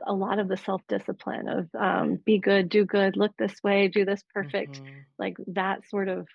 A 0.06 0.14
lot 0.14 0.40
of 0.40 0.48
the 0.48 0.58
self-discipline 0.58 1.48
of, 1.50 1.70
um, 1.76 2.18
be 2.26 2.40
good, 2.40 2.70
do 2.70 2.86
good, 2.86 3.18
look 3.18 3.34
this 3.38 3.56
way, 3.64 3.88
do 3.88 4.06
this 4.06 4.24
perfect, 4.34 4.82
Mhm. 4.82 5.06
like, 5.20 5.36
that 5.48 5.88
sort 5.90 6.10
of, 6.10 6.28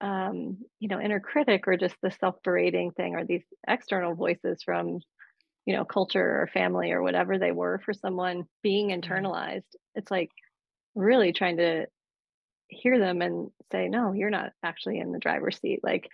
um, 0.00 0.58
you 0.80 0.88
know, 0.88 1.00
inner 1.00 1.20
critic 1.20 1.68
or 1.68 1.76
just 1.76 1.96
the 2.02 2.10
self-berating 2.12 2.92
thing 2.92 3.14
or 3.16 3.24
these 3.26 3.44
external 3.68 4.14
voices 4.14 4.62
from, 4.64 5.00
you 5.66 5.74
know, 5.76 5.84
culture 5.84 6.42
or 6.42 6.48
family 6.48 6.92
or 6.92 7.02
whatever 7.02 7.38
they 7.38 7.52
were 7.52 7.80
for 7.84 7.92
someone 7.94 8.44
being 8.62 8.90
Yeah. 9.04 9.26
internalized. 9.28 9.76
It's, 9.96 10.10
like, 10.10 10.30
really 10.96 11.32
trying 11.32 11.58
to 11.58 11.86
hear 12.68 12.98
them 12.98 13.22
and 13.22 13.50
say, 13.72 13.88
"No, 13.88 14.12
you're 14.12 14.30
not 14.30 14.52
actually 14.64 14.98
in 14.98 15.12
the 15.12 15.18
driver's 15.20 15.60
seat, 15.60 15.80
like, 15.84 16.08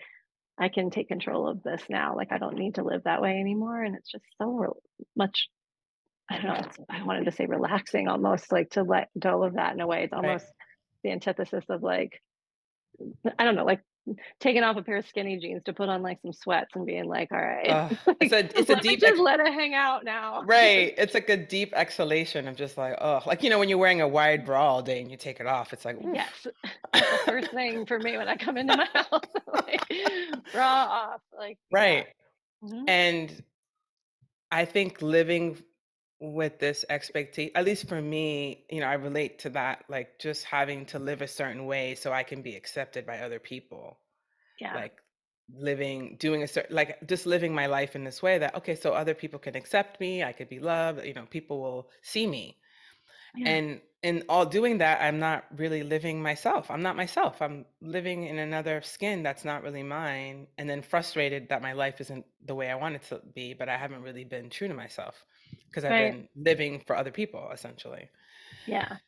I 0.59 0.69
can 0.71 0.91
take 0.91 1.09
control 1.09 1.49
of 1.49 1.62
this 1.62 1.83
now, 1.91 2.17
like, 2.17 2.33
I 2.33 2.38
don't 2.38 2.57
need 2.59 2.77
to 2.77 2.85
live 2.85 3.05
that 3.05 3.23
way 3.23 3.38
anymore," 3.41 3.83
and 3.85 3.97
it's 3.97 4.11
just 4.11 4.25
so 4.38 4.79
much 5.17 5.49
I 6.31 6.37
don't 6.38 6.47
know, 6.47 6.61
it's 6.67 6.79
I 6.91 7.03
wanted 7.05 7.25
to 7.27 7.33
say 7.33 7.47
relaxing 7.47 8.09
almost, 8.09 8.53
like, 8.53 8.71
to 8.71 8.83
let 8.83 9.09
go 9.19 9.45
of 9.45 9.55
that 9.55 9.73
in 9.75 9.81
a 9.81 9.87
way. 9.87 10.05
It's 10.05 10.12
Right. 10.23 10.38
almost 10.38 10.47
the 11.03 11.11
antithesis 11.11 11.64
of, 11.71 11.83
like, 11.83 12.23
I 13.38 13.45
don't 13.45 13.55
know, 13.57 13.64
like, 13.64 13.83
taking 14.41 14.62
off 14.62 14.77
a 14.77 14.83
pair 14.83 14.97
of 14.99 15.07
skinny 15.07 15.38
jeans 15.38 15.64
to 15.64 15.73
put 15.73 15.88
on, 15.88 16.03
like, 16.03 16.21
some 16.23 16.33
sweats 16.33 16.75
and 16.75 16.87
being 16.87 17.07
like, 17.07 17.31
"Alright, 17.33 17.77
Ugh, 17.77 17.93
it's 18.21 18.33
a 18.33 18.38
it's 18.59 18.71
a 18.71 18.77
let 18.77 18.87
me 18.87 18.97
deep 18.97 19.01
just 19.01 19.19
let 19.21 19.41
it 19.41 19.53
hang 19.53 19.75
out 19.75 20.05
now." 20.05 20.45
Right, 20.45 20.95
it's 20.97 21.14
like 21.14 21.29
a 21.29 21.37
deep 21.37 21.73
exhalation 21.75 22.47
of 22.47 22.55
just 22.57 22.79
like, 22.79 22.97
oh, 23.01 23.21
like, 23.27 23.43
you 23.43 23.51
know, 23.51 23.59
when 23.59 23.69
you're 23.69 23.79
wearing 23.79 24.01
a 24.01 24.07
wide 24.07 24.45
bra 24.45 24.69
all 24.75 24.83
day 24.83 25.01
and 25.01 25.11
you 25.11 25.17
take 25.17 25.41
it 25.41 25.47
off, 25.47 25.73
it's 25.73 25.85
like, 25.85 25.97
oof. 25.97 26.07
Yes. 26.12 26.47
The 27.11 27.19
first 27.19 27.51
thing 27.53 27.87
for 27.87 27.99
me 27.99 28.17
when 28.19 28.29
I 28.29 28.37
come 28.37 28.57
into 28.57 28.75
my 28.75 28.87
house, 28.95 29.33
like, 29.53 29.87
bra 30.53 30.64
off, 31.14 31.23
like, 31.37 31.59
yeah. 31.71 32.05
Right, 32.05 32.14
Mhm. 32.62 32.88
and 32.88 33.45
I 34.51 34.64
think 34.64 35.03
living 35.03 35.62
with 36.20 36.59
this 36.59 36.85
expectation, 36.88 37.52
at 37.54 37.64
least 37.64 37.88
for 37.88 38.00
me, 38.00 38.64
you 38.70 38.81
know, 38.81 38.87
I 38.87 38.94
relate 38.94 39.40
to 39.40 39.50
that, 39.50 39.85
like, 39.88 40.18
just 40.18 40.44
having 40.44 40.87
to 40.87 40.98
live 40.98 41.22
a 41.22 41.28
certain 41.28 41.66
way 41.66 41.94
so 41.94 42.12
I 42.12 42.24
can 42.24 42.42
be 42.42 42.57
accepted 42.57 43.07
by 43.07 43.20
other 43.20 43.38
people. 43.38 43.98
Yeah. 44.61 44.74
Like, 44.74 44.96
living 45.57 46.16
doing 46.18 46.42
a 46.42 46.48
certain 46.48 46.76
like, 46.76 47.07
just 47.07 47.24
living 47.24 47.54
my 47.54 47.66
life 47.66 47.96
in 47.96 48.04
this 48.04 48.22
way 48.22 48.38
that, 48.38 48.57
okay, 48.57 48.74
so 48.74 48.92
other 48.92 49.14
people 49.14 49.38
can 49.38 49.57
accept 49.57 50.00
me, 50.00 50.22
I 50.22 50.33
could 50.33 50.48
be 50.48 50.59
loved, 50.59 51.04
you 51.04 51.14
know, 51.14 51.24
people 51.31 51.61
will 51.61 51.88
see 52.02 52.26
me. 52.26 52.57
Yeah. 53.35 53.48
And 53.50 53.81
in 54.02 54.24
all 54.28 54.44
doing 54.44 54.78
that, 54.78 55.00
I'm 55.00 55.18
not 55.18 55.44
really 55.57 55.83
living 55.83 56.22
myself. 56.22 56.70
I'm 56.70 56.83
not 56.83 56.96
myself. 56.96 57.40
I'm 57.40 57.64
living 57.81 58.24
in 58.24 58.38
another 58.38 58.81
skin 58.83 59.22
that's 59.22 59.44
not 59.44 59.62
really 59.62 59.83
mine, 59.83 60.48
and 60.57 60.68
then 60.68 60.83
frustrated 60.83 61.48
that 61.48 61.62
my 61.62 61.72
life 61.72 62.00
isn't 62.00 62.26
the 62.44 62.54
way 62.54 62.70
I 62.70 62.74
want 62.74 62.96
it 62.96 63.02
to 63.09 63.20
be, 63.35 63.54
but 63.54 63.68
I 63.68 63.76
haven't 63.76 64.02
really 64.02 64.24
been 64.24 64.50
true 64.50 64.68
to 64.68 64.74
myself 64.74 65.14
because 65.71 65.85
I've 65.85 65.97
Right. 65.97 65.99
been 65.99 66.29
living 66.37 66.83
for 66.87 66.97
other 66.97 67.13
people 67.13 67.51
essentially. 67.53 68.11
Yeah. 68.67 68.99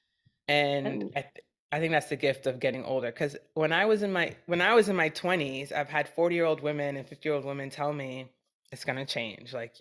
And 0.48 1.04
And 1.04 1.16
I 1.16 1.22
th- 1.22 1.44
I 1.72 1.78
think 1.78 1.92
that's 1.92 2.08
the 2.08 2.16
gift 2.16 2.46
of 2.46 2.58
getting 2.60 2.84
older. 2.84 3.08
Because 3.10 3.36
when 3.54 3.72
I 3.72 3.84
was 3.86 4.02
in 4.02 4.12
my 4.12 4.36
when 4.46 4.60
I 4.60 4.74
was 4.74 4.88
in 4.88 4.96
my 4.96 5.08
20s, 5.10 5.72
I've 5.72 5.88
had 5.88 6.08
40-year-old 6.08 6.60
women 6.60 6.96
and 6.96 7.06
50-year-old 7.08 7.44
women 7.44 7.70
tell 7.70 7.92
me, 7.92 8.32
"It's 8.72 8.84
gonna 8.84 9.06
change, 9.06 9.52
like, 9.52 9.76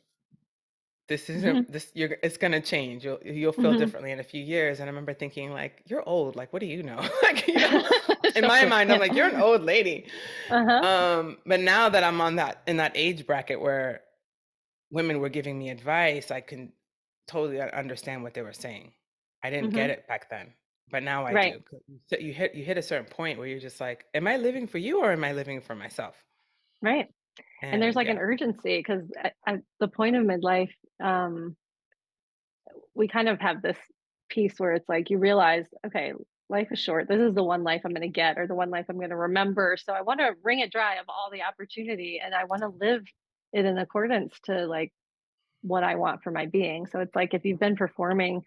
this 1.08 1.30
isn't 1.30 1.72
this 1.72 1.92
you're 1.96 2.18
it's 2.22 2.38
gonna 2.38 2.62
change, 2.62 3.04
you'll 3.04 3.20
you'll 3.24 3.52
feel 3.52 3.74
Mhm. 3.74 3.74
differently 3.74 4.12
in 4.12 4.20
a 4.20 4.24
few 4.24 4.44
years," 4.44 4.80
and 4.80 4.88
I 4.88 4.92
remember 4.92 5.14
thinking 5.14 5.52
like, 5.52 5.82
"You're 5.88 6.08
old, 6.08 6.36
like, 6.36 6.54
what 6.54 6.60
do 6.60 6.68
you 6.68 6.84
know?" 6.84 6.98
Like, 7.24 7.48
you 7.48 7.60
know? 7.60 7.82
In 8.36 8.46
my 8.46 8.66
mind, 8.66 8.92
I'm 8.92 9.00
like, 9.00 9.14
"You're 9.16 9.28
an 9.28 9.36
old 9.38 9.64
lady." 9.64 10.08
Uh-huh. 10.50 10.84
Um, 10.84 11.40
but 11.46 11.60
now 11.62 11.90
that 11.90 12.04
I'm 12.04 12.22
on 12.22 12.36
that 12.38 12.64
in 12.68 12.78
that 12.78 12.94
age 12.96 13.26
bracket 13.28 13.62
where 13.62 14.02
women 14.92 15.20
were 15.20 15.30
giving 15.30 15.58
me 15.60 15.70
advice, 15.70 16.32
I 16.32 16.42
can 16.42 16.74
totally 17.28 17.62
understand 17.62 18.24
what 18.24 18.34
they 18.34 18.42
were 18.42 18.54
saying. 18.54 18.94
I 19.44 19.50
didn't 19.50 19.74
get 19.74 19.90
Mhm. 19.90 19.92
it 19.92 20.08
back 20.08 20.30
then, 20.30 20.56
but 20.90 21.04
now 21.04 21.26
I 21.26 21.36
Right. 21.36 21.56
do. 21.56 21.62
'Cause 21.62 21.82
you 22.22 22.34
hit 22.34 22.56
you 22.56 22.64
hit 22.66 22.78
a 22.78 22.82
certain 22.82 23.08
point 23.12 23.38
where 23.40 23.48
you're 23.48 23.60
just 23.60 23.80
like, 23.82 24.06
"Am 24.14 24.28
I 24.28 24.38
living 24.38 24.68
for 24.68 24.78
you 24.80 25.02
or 25.02 25.12
am 25.12 25.24
I 25.24 25.34
living 25.34 25.62
for 25.62 25.76
myself?" 25.76 26.24
Right. 26.82 27.08
And 27.72 27.82
there's, 27.82 27.96
And 27.96 27.98
like, 27.98 28.10
an 28.10 28.20
urgency 28.20 28.80
because 28.80 29.12
at 29.18 29.36
at 29.48 29.62
the 29.80 29.88
point 29.90 30.16
of 30.18 30.26
midlife, 30.26 30.74
um 31.04 31.58
we 32.96 33.08
kind 33.08 33.30
of 33.30 33.40
have 33.40 33.62
this 33.62 33.78
piece 34.30 34.60
where 34.60 34.74
it's 34.74 34.90
like 34.90 35.10
you 35.10 35.18
realize, 35.18 35.66
"Okay, 35.86 36.14
life 36.50 36.72
is 36.72 36.80
short. 36.80 37.08
This 37.08 37.20
is 37.20 37.36
the 37.36 37.44
one 37.44 37.64
life 37.64 37.82
I'm 37.86 37.94
gonna 37.94 38.08
get 38.10 38.38
or 38.38 38.48
the 38.48 38.56
one 38.56 38.70
life 38.70 38.86
I'm 38.90 39.00
gonna 39.00 39.18
remember, 39.18 39.78
so 39.78 39.94
I 39.94 40.02
wanna 40.02 40.34
wring 40.44 40.60
it 40.60 40.72
dry 40.72 40.96
of 40.96 41.06
all 41.10 41.30
the 41.32 41.44
opportunity, 41.44 42.20
and 42.24 42.34
I 42.36 42.46
wanna 42.46 42.70
live 42.70 43.04
it 43.54 43.66
in 43.66 43.78
accordance 43.78 44.40
to, 44.42 44.68
like, 44.68 44.94
what 45.62 45.84
I 45.84 45.96
want 45.96 46.24
for 46.24 46.32
my 46.32 46.48
being." 46.48 46.88
So 46.88 47.00
it's 47.02 47.16
like 47.16 47.34
if 47.36 47.46
you've 47.46 47.60
been 47.60 47.76
performing 47.78 48.44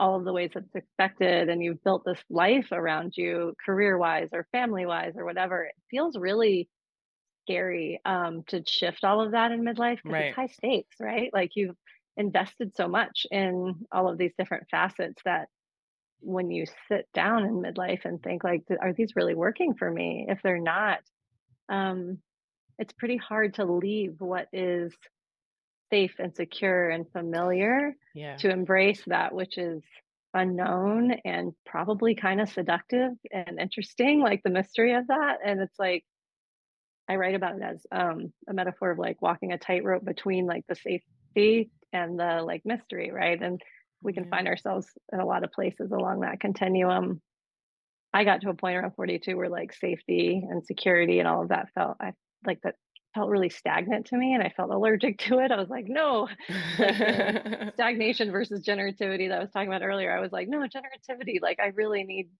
all 0.00 0.16
of 0.16 0.24
the 0.24 0.32
ways 0.34 0.52
that's 0.54 0.74
expected 0.76 1.48
and 1.50 1.62
you've 1.64 1.82
built 1.84 2.04
this 2.06 2.24
life 2.30 2.68
around 2.72 3.16
you 3.16 3.54
career-wise 3.64 4.30
or 4.34 4.48
family-wise 4.52 5.14
or 5.16 5.24
whatever, 5.26 5.64
it 5.64 5.74
feels 5.90 6.18
really 6.18 6.68
scary, 7.42 8.00
um, 8.06 8.44
to 8.48 8.64
shift 8.66 9.04
all 9.04 9.20
of 9.22 9.32
that 9.32 9.52
in 9.52 9.62
midlife 9.62 10.02
'cause 10.04 10.18
it's 10.20 10.30
Right. 10.30 10.36
high 10.36 10.46
stakes, 10.48 10.96
right? 11.00 11.30
Like, 11.34 11.52
you've 11.56 11.76
invested 12.16 12.76
so 12.76 12.88
much 12.88 13.26
in 13.32 13.86
all 13.92 14.08
of 14.08 14.18
these 14.18 14.34
different 14.38 14.68
facets 14.70 15.22
that 15.24 15.48
when 16.20 16.50
you 16.50 16.66
sit 16.88 17.08
down 17.14 17.44
in 17.44 17.62
midlife 17.62 18.04
and 18.06 18.22
think 18.22 18.44
like, 18.44 18.64
are 18.80 18.92
these 18.94 19.16
really 19.16 19.34
working 19.36 19.74
for 19.74 19.90
me?" 19.90 20.26
If 20.28 20.42
they're 20.42 20.60
not, 20.60 21.00
um, 21.70 22.22
it's 22.78 22.92
pretty 22.92 23.16
hard 23.16 23.54
to 23.54 23.64
leave 23.64 24.16
what 24.20 24.48
is 24.52 24.94
safe 25.92 26.14
and 26.18 26.34
secure 26.34 26.90
and 26.90 27.10
familiar 27.12 27.94
Yeah. 28.14 28.40
to 28.40 28.50
embrace 28.50 29.04
that 29.06 29.34
which 29.34 29.58
is 29.58 29.82
unknown 30.34 31.12
and 31.24 31.54
probably 31.66 32.14
kinda 32.14 32.46
seductive 32.46 33.12
and 33.32 33.60
interesting, 33.60 34.20
like 34.20 34.42
the 34.44 34.50
mystery 34.50 34.94
of 34.94 35.06
that, 35.08 35.38
and 35.44 35.60
it's 35.60 35.78
like 35.78 36.04
I 37.08 37.16
write 37.16 37.34
about 37.34 37.56
it 37.56 37.62
as, 37.62 37.86
um, 37.92 38.32
a 38.48 38.54
metaphor 38.54 38.90
of, 38.90 38.98
like, 38.98 39.20
walking 39.20 39.52
a 39.52 39.58
tightrope 39.58 40.04
between, 40.04 40.46
like, 40.46 40.64
the 40.68 40.74
safety 40.74 41.70
and 41.92 42.18
the, 42.18 42.42
like, 42.42 42.62
mystery, 42.64 43.10
right? 43.10 43.40
And 43.40 43.60
we 44.02 44.12
can 44.12 44.24
Yeah. 44.24 44.26
find 44.26 44.48
ourselves 44.48 44.88
in 45.12 45.20
a 45.20 45.26
lot 45.26 45.44
of 45.44 45.52
places 45.52 45.92
along 45.92 46.20
that 46.20 46.40
continuum. 46.40 47.20
I 48.14 48.24
got 48.24 48.42
to 48.42 48.50
a 48.50 48.54
point 48.54 48.76
around 48.76 48.94
42 48.96 49.36
where, 49.36 49.50
like, 49.50 49.72
safety 49.74 50.42
and 50.48 50.64
security 50.64 51.20
and 51.20 51.28
all 51.28 51.42
of 51.42 51.50
that 51.50 51.70
felt 51.74 51.98
I 52.00 52.12
like, 52.46 52.60
that 52.62 52.76
felt 53.14 53.30
really 53.30 53.50
stagnant 53.50 54.06
to 54.06 54.16
me, 54.16 54.34
and 54.34 54.42
I 54.42 54.50
felt 54.50 54.70
allergic 54.70 55.18
to 55.28 55.38
it. 55.40 55.50
I 55.52 55.56
was 55.60 55.68
like, 55.70 55.86
"No." 55.88 56.28
Like, 56.78 57.02
stagnation 57.74 58.30
versus 58.30 58.66
generativity 58.66 59.28
that 59.28 59.38
I 59.38 59.42
was 59.42 59.50
talking 59.50 59.68
about 59.68 59.82
earlier, 59.82 60.16
I 60.16 60.20
was 60.20 60.32
like, 60.32 60.48
"No, 60.48 60.60
generativity, 60.60 61.40
like, 61.42 61.60
I 61.60 61.68
really 61.68 62.04
need 62.04 62.30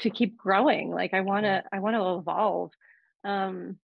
to 0.00 0.10
keep 0.10 0.36
growing, 0.36 0.90
like, 0.90 1.14
I 1.14 1.20
wanna 1.20 1.64
I 1.72 1.80
wanna 1.80 2.18
evolve." 2.18 2.72
Um, 3.24 3.78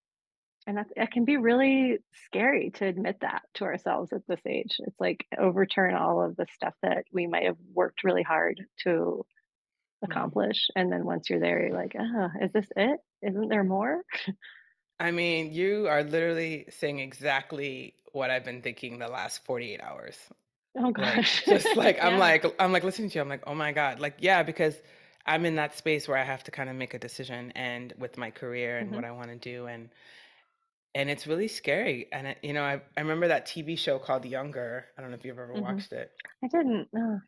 and 0.67 0.77
that 0.77 0.87
that 0.97 1.11
can 1.11 1.25
be 1.25 1.37
really 1.37 1.99
scary 2.27 2.71
to 2.71 2.85
admit 2.85 3.19
that 3.21 3.43
to 3.55 3.65
ourselves 3.65 4.13
at 4.13 4.27
this 4.27 4.41
age. 4.47 4.77
It's 4.79 4.99
like 4.99 5.27
overturn 5.37 5.95
all 5.95 6.23
of 6.23 6.35
the 6.37 6.47
stuff 6.53 6.75
that 6.83 7.05
we 7.13 7.27
might 7.27 7.45
have 7.45 7.57
worked 7.73 8.03
really 8.03 8.23
hard 8.23 8.61
to 8.83 9.25
Mm. 10.05 10.29
accomplish, 10.29 10.67
and 10.75 10.91
then 10.91 11.05
once 11.05 11.29
you're 11.29 11.39
there, 11.41 11.67
you're 11.67 11.77
like, 11.77 11.95
"Uh, 11.95 12.29
is 12.41 12.53
this 12.53 12.69
it? 12.77 13.01
Isn't 13.23 13.49
there 13.49 13.63
more?" 13.65 14.03
I 14.99 15.11
mean, 15.11 15.53
you 15.53 15.87
are 15.87 16.03
literally 16.03 16.65
saying 16.69 16.99
exactly 16.99 17.95
what 18.11 18.29
I've 18.29 18.43
been 18.43 18.61
thinking 18.61 18.99
the 18.99 19.07
last 19.07 19.45
48 19.45 19.81
hours. 19.81 20.17
Oh 20.75 20.91
Like, 20.97 21.23
gosh. 21.23 21.43
just 21.45 21.75
like 21.77 21.99
I'm 22.03 22.17
Yeah. 22.17 22.19
like 22.19 22.45
I'm 22.59 22.73
like 22.73 22.83
listening 22.83 23.09
to 23.11 23.15
you, 23.17 23.21
I'm 23.21 23.29
like, 23.29 23.43
"Oh 23.47 23.55
my 23.55 23.71
god." 23.73 23.99
Like, 23.99 24.17
yeah, 24.19 24.43
because 24.43 24.81
I'm 25.25 25.45
in 25.45 25.55
that 25.57 25.75
space 25.77 26.07
where 26.07 26.17
I 26.17 26.23
have 26.23 26.43
to 26.45 26.51
kinda 26.51 26.73
make 26.73 26.93
a 26.95 26.99
decision 26.99 27.51
and 27.53 27.93
with 27.97 28.17
my 28.17 28.31
career 28.31 28.79
and 28.79 28.93
what 28.93 29.03
Mhm. 29.03 29.05
I 29.05 29.11
wanna 29.11 29.37
do, 29.37 29.67
and 29.67 29.89
and 30.95 31.09
it's 31.09 31.27
really 31.27 31.47
scary, 31.47 32.11
and 32.11 32.27
it 32.27 32.39
you 32.43 32.53
know, 32.53 32.63
I 32.63 32.81
I 32.97 33.01
remember 33.01 33.27
that 33.27 33.45
TV 33.45 33.75
show 33.75 33.99
called 33.99 34.25
Younger, 34.25 34.87
I 34.97 35.01
don't 35.01 35.11
know 35.11 35.17
if 35.17 35.25
you've 35.25 35.37
ever 35.39 35.55
Mhm. 35.55 35.57
watched 35.57 35.93
it. 35.93 36.11
I 36.43 36.47
didn't, 36.49 36.89
no. 36.93 37.21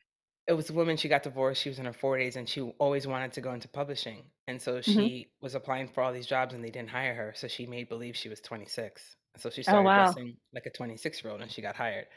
It 0.47 0.53
was 0.53 0.69
a 0.69 0.73
woman, 0.73 0.97
she 0.97 1.07
got 1.07 1.23
divorced, 1.23 1.61
she 1.61 1.69
was 1.69 1.77
in 1.79 1.85
her 1.85 1.93
40s, 1.93 2.35
and 2.35 2.49
she 2.49 2.61
always 2.79 3.05
wanted 3.05 3.31
to 3.33 3.41
go 3.41 3.53
into 3.53 3.67
publishing, 3.67 4.31
and 4.47 4.59
so 4.61 4.81
Mhm. 4.87 5.11
she 5.11 5.31
was 5.39 5.53
applying 5.53 5.87
for 5.87 6.01
all 6.01 6.11
these 6.11 6.25
jobs 6.25 6.53
and 6.53 6.63
they 6.63 6.71
didn't 6.71 6.89
hire 6.89 7.13
her, 7.13 7.33
so 7.35 7.47
she 7.47 7.67
made 7.67 7.87
believe 7.89 8.15
she 8.17 8.27
was 8.29 8.41
26. 8.41 9.15
So 9.37 9.49
she 9.49 9.63
Oh, 9.67 9.81
started 9.81 9.83
wow. 9.83 10.17
dressing 10.17 10.37
like 10.53 10.65
a 10.65 10.71
twenty-six-year-old 10.71 11.41
and 11.41 11.51
she 11.51 11.61
got 11.61 11.75
hired. 11.75 12.07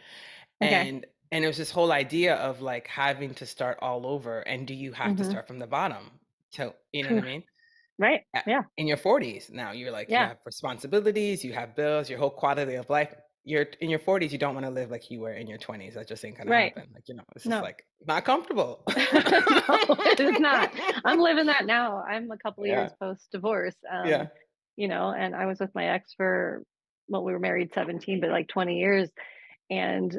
Okay. 0.62 0.90
And 0.90 1.06
and 1.32 1.44
it 1.44 1.48
was 1.48 1.58
this 1.58 1.70
whole 1.72 1.92
idea 1.92 2.37
of, 2.37 2.62
like, 2.62 2.87
having 2.88 3.34
to 3.37 3.46
start 3.46 3.78
all 3.82 4.06
over, 4.06 4.40
and 4.42 4.66
do 4.68 4.74
you 4.74 4.92
have 4.94 5.16
to 5.16 5.24
Mhm. 5.24 5.24
start 5.24 5.46
from 5.48 5.58
the 5.60 5.66
bottom 5.68 6.20
to 6.52 6.74
you 6.92 7.02
know 7.04 7.10
what 7.10 7.18
I 7.18 7.22
mean? 7.22 7.44
Right, 7.98 8.26
yeah. 8.46 8.64
in 8.78 8.87
your 8.88 8.96
40s 8.98 9.50
now, 9.50 9.72
you're 9.72 9.92
like, 9.92 10.16
you 10.16 10.24
have 10.26 10.38
responsibilities, 10.46 11.44
you 11.44 11.52
have 11.54 11.76
bills, 11.76 12.10
your 12.10 12.18
whole 12.18 12.30
quality 12.30 12.74
of 12.76 12.90
life. 12.90 13.14
You're 13.46 13.62
in 13.80 13.90
your 13.90 13.98
40s, 13.98 14.33
you 14.33 14.38
don't 14.38 14.54
wanna 14.54 14.70
live 14.70 14.90
like 14.90 15.11
you 15.11 15.20
were 15.20 15.33
in 15.35 15.46
your 15.46 15.59
20s, 15.59 15.94
that 15.94 16.09
just 16.09 16.24
ain't 16.24 16.38
gonna 16.38 16.50
Right. 16.50 16.74
happen, 16.74 16.90
like, 16.94 17.07
you 17.09 17.14
know, 17.14 17.22
it's 17.37 17.44
just, 17.44 17.61
No. 17.61 17.61
like, 17.61 17.85
not 18.07 18.24
comfortable. 18.24 18.85
No, 19.50 19.78
it 20.04 20.20
is 20.20 20.38
not. 20.38 20.70
I'm 21.04 21.18
living 21.18 21.46
that 21.46 21.66
now. 21.66 22.02
I'm 22.02 22.30
a 22.30 22.38
couple 22.38 22.64
of 22.64 22.68
years 22.68 22.92
post-divorce, 23.00 23.76
Yeah. 24.02 24.26
um, 24.28 24.30
you 24.76 24.88
know, 24.88 25.11
and 25.11 25.35
I 25.35 25.46
was 25.46 25.61
with 25.61 25.74
my 25.74 25.87
ex 25.88 26.14
for 26.14 26.64
well, 27.09 27.22
we 27.22 27.33
were 27.35 27.38
married 27.38 27.74
17, 27.74 28.20
but, 28.20 28.30
like, 28.30 28.48
20 28.48 28.78
years, 28.78 29.11
and, 29.70 30.18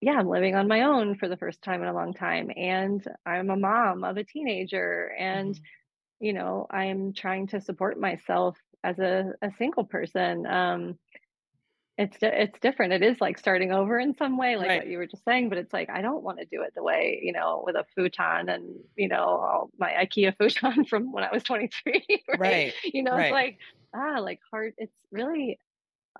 yeah, 0.00 0.14
I'm 0.14 0.28
living 0.28 0.54
on 0.56 0.68
my 0.68 0.82
own 0.82 1.16
for 1.18 1.28
the 1.28 1.36
first 1.36 1.62
time 1.62 1.82
in 1.82 1.88
a 1.88 1.94
long 1.94 2.14
time, 2.14 2.50
and 2.56 3.04
I'm 3.26 3.50
a 3.50 3.56
mom 3.56 4.04
of 4.04 4.16
a 4.18 4.24
teenager, 4.24 5.08
and, 5.18 5.54
Mhm. 5.54 5.68
you 6.20 6.32
know, 6.34 6.66
I'm 6.70 7.14
trying 7.14 7.48
to 7.48 7.60
support 7.62 8.00
myself 8.00 8.58
as 8.84 8.98
a 9.00 9.34
a 9.42 9.52
single 9.58 9.84
person, 9.86 10.46
um, 10.46 10.98
it's 11.98 12.16
it's 12.22 12.58
different, 12.60 12.92
it 12.94 13.02
is 13.02 13.20
like 13.20 13.38
starting 13.38 13.70
over 13.72 13.98
in 13.98 14.14
some 14.16 14.38
way, 14.38 14.56
like 14.56 14.74
Right. 14.74 14.74
what 14.74 14.86
you 14.86 14.96
were 14.98 15.06
just 15.06 15.24
saying, 15.24 15.50
but 15.50 15.58
it's 15.58 15.72
like, 15.72 15.90
I 15.90 16.00
don't 16.02 16.22
wanna 16.22 16.46
do 16.46 16.62
it 16.62 16.72
the 16.74 16.82
way, 16.82 17.20
you 17.22 17.32
know, 17.32 17.62
with 17.66 17.76
a 17.76 17.84
futon 17.94 18.48
and, 18.48 18.80
you 18.96 19.08
know, 19.08 19.24
all 19.24 19.70
my 19.78 19.92
IKEA 19.92 20.36
futon 20.38 20.84
from 20.86 21.12
when 21.12 21.24
I 21.24 21.32
was 21.32 21.42
23, 21.44 22.04
right? 22.28 22.62
Right, 22.62 22.74
You 22.84 23.02
know, 23.02 23.16
it's 23.16 23.30
like, 23.30 23.58
ah, 23.94 24.18
like, 24.20 24.40
hard 24.50 24.74
it's 24.78 24.96
really, 25.10 25.58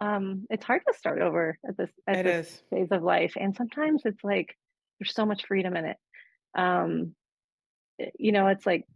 um, 0.01 0.47
it's 0.51 0.65
hard 0.65 0.83
to 0.89 0.95
start 0.99 1.23
over 1.23 1.59
at 1.69 1.77
this 1.79 1.91
at 2.09 2.21
It 2.21 2.25
this 2.25 2.37
is. 2.37 2.63
phase 2.71 2.89
of 2.93 3.03
life, 3.03 3.35
and 3.37 3.57
sometimes 3.57 4.03
it's 4.07 4.25
like, 4.25 4.57
there's 5.01 5.15
so 5.15 5.27
much 5.27 5.47
freedom 5.47 5.77
in 5.77 5.87
it. 5.87 5.99
Um, 6.57 7.17
eh, 8.01 8.11
you 8.19 8.33
know, 8.33 8.49
it's 8.49 8.67
like 8.67 8.87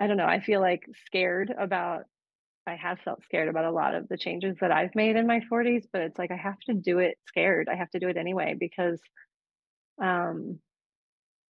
I 0.00 0.06
don't 0.06 0.16
know, 0.16 0.26
I 0.26 0.40
feel, 0.40 0.60
like, 0.60 0.86
scared 1.06 1.50
about 1.56 2.04
I 2.68 2.76
have 2.76 3.00
felt 3.00 3.24
scared 3.24 3.48
about 3.48 3.64
a 3.66 3.72
lot 3.72 3.94
of 3.96 4.08
the 4.08 4.18
changes 4.18 4.58
that 4.60 4.72
I've 4.72 4.94
made 4.94 5.16
in 5.16 5.26
my 5.26 5.40
40s, 5.48 5.88
but 5.92 6.02
it's 6.02 6.18
like 6.18 6.30
I 6.32 6.36
have 6.36 6.60
to 6.66 6.74
do 6.74 6.98
it 7.00 7.18
scared, 7.26 7.68
I 7.70 7.76
have 7.76 7.90
to 7.92 8.00
do 8.00 8.08
it 8.08 8.16
anyway 8.18 8.54
because, 8.58 9.02
um, 10.02 10.60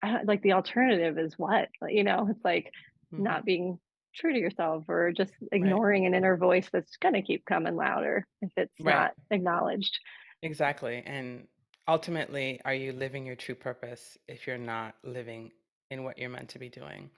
I 0.02 0.22
like, 0.24 0.42
the 0.42 0.54
alternative 0.54 1.18
is 1.18 1.34
what? 1.38 1.70
You 1.88 2.04
know, 2.04 2.28
it's 2.30 2.44
like 2.44 2.72
Mhm. 3.12 3.34
not 3.34 3.44
being 3.44 3.80
true 4.14 4.32
to 4.34 4.38
yourself 4.40 4.84
or 4.88 5.12
just 5.12 5.34
Right. 5.60 5.80
ignoring 5.80 6.06
an 6.06 6.14
inner 6.14 6.36
voice 6.38 6.70
that's 6.72 6.96
gonna 6.98 7.22
keep 7.22 7.44
coming 7.46 7.76
louder 7.76 8.26
if 8.42 8.52
it's 8.56 8.74
Right. 8.80 8.84
not 8.84 9.14
acknowledged. 9.30 9.98
Exactly, 10.42 11.02
and 11.04 11.48
ultimately, 11.88 12.60
are 12.64 12.74
you 12.74 12.92
living 12.92 13.26
your 13.26 13.34
true 13.36 13.54
purpose 13.56 14.16
if 14.28 14.46
you're 14.46 14.56
not 14.58 14.96
living 15.04 15.52
in 15.90 16.04
what 16.04 16.18
you're 16.18 16.30
meant 16.30 16.50
to 16.50 16.58
be 16.60 16.68
doing? 16.68 17.10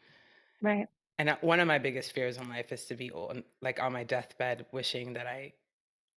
Right. 0.63 0.89
And, 1.21 1.29
one 1.43 1.61
of 1.61 1.69
my 1.69 1.77
biggest 1.77 2.13
fears 2.13 2.39
in 2.39 2.49
life 2.49 2.73
is 2.73 2.87
to 2.87 2.95
be 2.95 3.11
on 3.13 3.45
like, 3.61 3.79
on 3.79 3.93
my 3.93 4.05
deathbed 4.05 4.65
wishing 4.73 5.13
that 5.13 5.27
I 5.27 5.53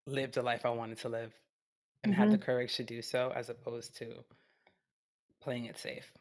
lived 0.08 0.36
the 0.36 0.44
life 0.44 0.66
I 0.66 0.70
wanted 0.72 1.00
to 1.00 1.10
live 1.10 1.34
and 2.04 2.14
had 2.16 2.32
the 2.32 2.38
Mhm. 2.38 2.40
courage 2.40 2.76
to 2.78 2.84
do 2.86 3.02
so 3.02 3.32
as 3.32 3.50
opposed 3.50 3.96
to 3.98 4.26
playing 5.42 5.66
it 5.66 5.78
safe. 5.78 6.14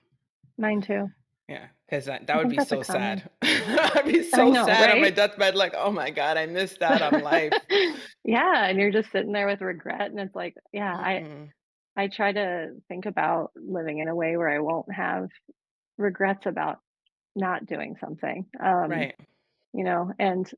Mine 0.59 0.80
too. 0.83 1.12
Yeah, 1.49 1.68
'cause 1.89 2.05
that 2.07 2.26
that 2.28 2.37
would 2.39 2.49
be 2.49 2.61
so 2.61 2.83
sad. 2.83 3.28
I'd 3.43 4.07
be 4.07 4.22
so 4.22 4.55
know, 4.55 4.55
sad 4.55 4.91
on 4.91 5.01
my 5.01 5.11
deathbed, 5.11 5.55
like, 5.57 5.74
"Oh 5.76 5.91
my 5.91 6.11
god, 6.11 6.37
I 6.37 6.47
missed 6.47 6.83
out 6.83 7.03
on 7.03 7.18
life." 7.18 7.66
Yeah, 8.24 8.66
and 8.68 8.78
you're 8.78 8.93
just 8.93 9.11
sitting 9.11 9.33
there 9.33 9.47
with 9.49 9.61
regret, 9.61 10.11
and 10.11 10.20
it's 10.20 10.35
like, 10.35 10.55
yeah, 10.72 10.95
I 10.95 11.22
Mm-mm. 11.22 11.53
I 11.97 12.09
try 12.09 12.33
to 12.33 12.72
think 12.89 13.07
about 13.07 13.53
living 13.57 13.99
in 13.99 14.09
a 14.09 14.16
way 14.16 14.37
where 14.37 14.51
I 14.51 14.61
won't 14.61 14.93
have 14.95 15.28
regrets 15.99 16.47
about 16.47 16.80
not 17.35 17.66
doing 17.66 17.97
something. 17.97 18.47
Um, 18.61 19.09
Right. 19.09 19.16
you 19.74 19.85
know, 19.85 20.12
and 20.18 20.51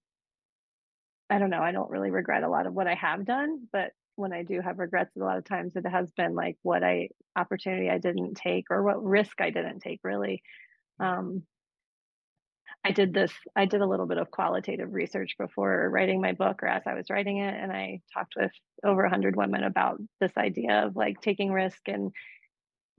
I 1.31 1.39
don't 1.39 1.51
know, 1.51 1.63
I 1.63 1.73
don't 1.73 1.91
really 1.91 2.11
regret 2.11 2.43
a 2.43 2.49
lot 2.49 2.67
of 2.67 2.75
what 2.75 2.87
I 2.87 2.95
have 2.95 3.25
done, 3.25 3.69
but 3.73 3.93
when 4.17 4.33
I 4.33 4.43
do 4.43 4.61
have 4.61 4.79
regrets, 4.79 5.17
a 5.17 5.21
lot 5.21 5.39
of 5.39 5.45
times 5.45 5.75
it 5.75 5.87
has 5.87 6.11
been 6.13 6.35
like 6.35 6.57
what 6.63 6.85
I 6.85 7.09
opportunity 7.37 7.91
I 7.91 7.99
didn't 7.99 8.35
take 8.35 8.67
or 8.71 8.83
what 8.83 9.03
risk 9.03 9.41
I 9.41 9.51
didn't 9.51 9.81
take 9.81 10.01
really. 10.05 10.43
Um, 11.01 11.47
I 12.85 12.91
did 12.93 13.15
this, 13.15 13.33
I 13.57 13.65
did 13.65 13.81
a 13.81 13.87
little 13.87 14.07
bit 14.07 14.19
of 14.19 14.31
qualitative 14.31 14.93
research 14.93 15.37
before 15.39 15.89
writing 15.91 16.21
my 16.21 16.33
book 16.33 16.63
or 16.63 16.69
as 16.69 16.83
I 16.87 16.95
was 16.95 17.09
writing 17.09 17.39
it. 17.39 17.55
And 17.55 17.73
I 17.73 18.03
talked 18.13 18.35
with 18.37 18.53
over 18.85 19.03
100 19.03 19.37
women 19.37 19.65
about 19.65 20.01
this 20.21 20.37
idea 20.37 20.87
of 20.87 20.97
like 20.97 21.21
taking 21.21 21.51
risk 21.51 21.89
and 21.89 22.13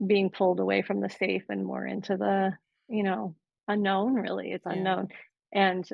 being 0.04 0.30
pulled 0.30 0.60
away 0.60 0.82
from 0.82 1.00
the 1.00 1.10
safe 1.10 1.44
and 1.48 1.64
more 1.64 1.86
into 1.86 2.16
the, 2.16 2.52
you 2.88 3.02
know, 3.02 3.36
unknown, 3.68 4.14
really. 4.14 4.52
It's 4.52 4.66
Yeah. 4.66 4.72
unknown. 4.72 5.08
And 5.52 5.88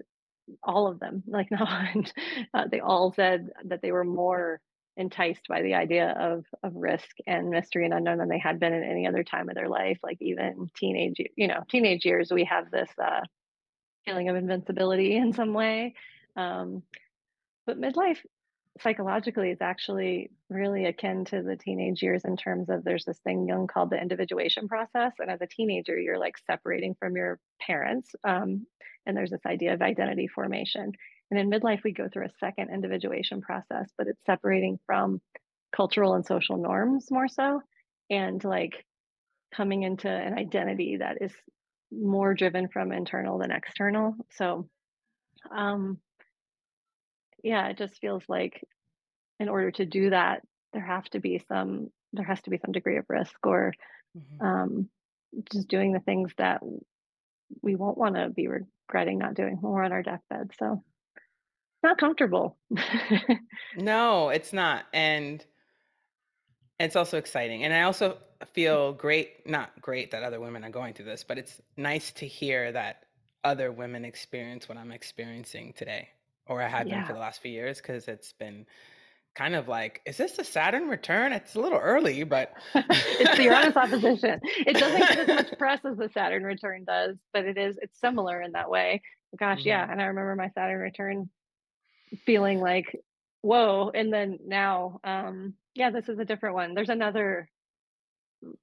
all 0.63 0.87
of 0.89 1.01
them, 1.01 1.23
like 1.27 1.51
no 1.51 1.65
one, 1.65 2.07
uh, 2.55 2.67
they 2.71 2.81
all 2.81 3.13
said 3.13 3.51
that 3.65 3.83
they 3.83 3.93
were 3.93 4.05
more 4.05 4.61
enticed 4.97 5.49
by 5.49 5.63
the 5.63 5.75
idea 5.75 6.11
of 6.11 6.45
of 6.63 6.77
risk 6.77 7.17
and 7.27 7.49
mystery 7.51 7.85
and 7.87 7.95
unknown 7.95 8.19
than 8.19 8.29
they 8.29 8.39
had 8.39 8.61
been 8.61 8.75
at 8.75 8.83
any 8.83 9.07
other 9.07 9.25
time 9.25 9.49
of 9.49 9.55
their 9.55 9.69
life. 9.69 9.99
Like 10.03 10.19
even 10.21 10.71
teenage, 10.77 11.17
you 11.37 11.49
know, 11.49 11.65
teenage 11.69 12.05
years, 12.05 12.31
we 12.31 12.45
have 12.45 12.71
this 12.71 12.91
uh, 13.03 13.21
feeling 14.05 14.29
of 14.29 14.37
invincibility 14.37 15.17
in 15.17 15.33
some 15.33 15.55
way. 15.55 15.95
Um, 16.37 16.83
but 17.67 17.81
midlife 17.81 18.19
psychologically 18.81 19.51
is 19.51 19.61
actually 19.61 20.31
really 20.49 20.87
akin 20.87 21.25
to 21.27 21.43
the 21.43 21.57
teenage 21.57 22.03
years 22.03 22.25
in 22.25 22.37
terms 22.37 22.71
of 22.71 22.85
there's 22.85 23.05
this 23.05 23.19
thing 23.19 23.47
Jung 23.47 23.67
called 23.67 23.91
the 23.91 24.01
individuation 24.01 24.69
process. 24.69 25.13
And 25.19 25.31
as 25.31 25.41
a 25.43 25.47
teenager, 25.47 25.99
you're 25.99 26.19
like 26.19 26.37
separating 26.47 26.95
from 26.99 27.17
your 27.17 27.39
parents. 27.61 28.15
Um, 28.25 28.67
and 29.05 29.17
there's 29.17 29.31
this 29.31 29.45
idea 29.47 29.75
of 29.75 29.83
identity 29.83 30.29
formation. 30.29 30.93
And 31.31 31.41
in 31.41 31.51
midlife, 31.51 31.83
we 31.85 31.93
go 31.93 32.09
through 32.09 32.27
a 32.27 32.39
second 32.41 32.71
individuation 32.73 33.41
process, 33.41 33.91
but 33.99 34.07
it's 34.07 34.25
separating 34.25 34.79
from 34.87 35.21
cultural 35.75 36.15
and 36.15 36.25
social 36.25 36.57
norms 36.57 37.11
more 37.11 37.29
so. 37.29 37.63
And 38.11 38.43
like 38.43 38.85
coming 39.55 39.83
into 39.83 40.09
an 40.09 40.35
identity 40.35 40.99
that 40.99 41.19
is 41.21 41.33
more 41.91 42.35
driven 42.35 42.69
from 42.69 42.93
internal 42.93 43.39
than 43.39 43.51
external. 43.51 44.15
So, 44.31 44.69
um, 45.55 45.99
yeah, 47.43 47.69
it 47.69 47.79
just 47.79 48.01
feels 48.01 48.25
like 48.29 48.63
in 49.41 49.49
order 49.49 49.71
to 49.73 49.87
do 49.87 50.11
that, 50.11 50.43
there 50.73 50.85
have 50.85 51.05
to 51.11 51.21
be 51.21 51.39
some 51.49 51.91
there 52.13 52.25
has 52.25 52.43
to 52.43 52.51
be 52.51 52.59
some 52.59 52.73
degree 52.73 52.99
of 52.99 53.07
risk 53.09 53.37
or 53.47 53.73
Mhm. 54.15 54.43
um, 54.47 54.91
just 55.53 55.69
doing 55.69 55.93
the 55.93 56.01
things 56.01 56.33
that 56.39 56.63
we 57.63 57.75
won't 57.77 57.99
want 57.99 58.17
to 58.17 58.29
be 58.31 58.49
regretting 58.49 59.19
not 59.19 59.35
doing 59.35 59.57
when 59.61 59.73
we're 59.73 59.85
on 59.85 59.93
our 59.93 60.03
deathbed. 60.03 60.53
So 60.59 60.85
it's 61.15 61.83
not 61.83 61.99
comfortable. 61.99 62.59
No, 63.75 64.29
it's 64.31 64.53
not. 64.53 64.87
And 64.93 65.45
it's 66.79 66.97
also 66.97 67.19
exciting. 67.19 67.65
And 67.65 67.73
I 67.73 67.83
also 67.83 68.19
feel 68.53 68.93
great, 68.93 69.47
not 69.49 69.81
great 69.81 70.11
that 70.11 70.23
other 70.23 70.41
women 70.41 70.65
are 70.65 70.71
going 70.71 70.95
through 70.95 71.05
this, 71.07 71.25
but 71.25 71.39
it's 71.39 71.61
nice 71.77 72.13
to 72.13 72.27
hear 72.27 72.73
that 72.73 73.05
other 73.45 73.71
women 73.73 74.05
experience 74.05 74.69
what 74.69 74.79
I'm 74.79 74.93
experiencing 74.93 75.73
today, 75.75 76.11
or 76.47 76.61
I 76.63 76.69
had 76.69 76.89
been 76.89 77.05
for 77.05 77.13
the 77.13 77.19
last 77.19 77.41
few 77.41 77.51
years, 77.53 77.79
because 77.79 78.09
it's 78.09 78.33
been 78.33 78.67
kind 79.35 79.55
of 79.55 79.67
like, 79.69 80.03
is 80.05 80.17
this 80.19 80.39
a 80.39 80.45
Saturn 80.45 80.89
return? 80.89 81.33
It's 81.33 81.55
a 81.55 81.61
little 81.61 81.79
early, 81.79 82.23
but 82.25 82.53
it's 82.75 83.37
the 83.37 83.45
Uranus 83.45 83.77
opposition. 83.77 84.41
It 84.45 84.75
doesn't 84.77 84.99
get 84.99 85.19
as 85.21 85.29
much 85.29 85.59
press 85.59 85.81
as 85.85 85.97
the 85.97 86.11
Saturn 86.13 86.43
return 86.43 86.85
does, 86.85 87.17
but 87.33 87.45
it 87.47 87.57
is 87.57 87.79
it's 87.81 87.99
similar 88.01 88.43
in 88.43 88.53
that 88.53 88.69
way. 88.69 89.03
Gosh, 89.39 89.65
yeah. 89.65 89.87
Mhm. 89.87 89.93
And 89.93 90.03
I 90.03 90.07
remember 90.07 90.37
my 90.37 90.51
Saturn 90.51 90.81
return 90.81 91.31
feeling 92.27 92.61
like, 92.61 92.95
whoa. 93.41 93.91
And 93.95 94.13
then 94.13 94.39
now, 94.47 95.01
um, 95.05 95.55
yeah, 95.75 95.91
this 95.91 96.09
is 96.11 96.19
a 96.19 96.25
different 96.27 96.55
one. 96.55 96.75
There's 96.75 96.91
another 96.91 97.49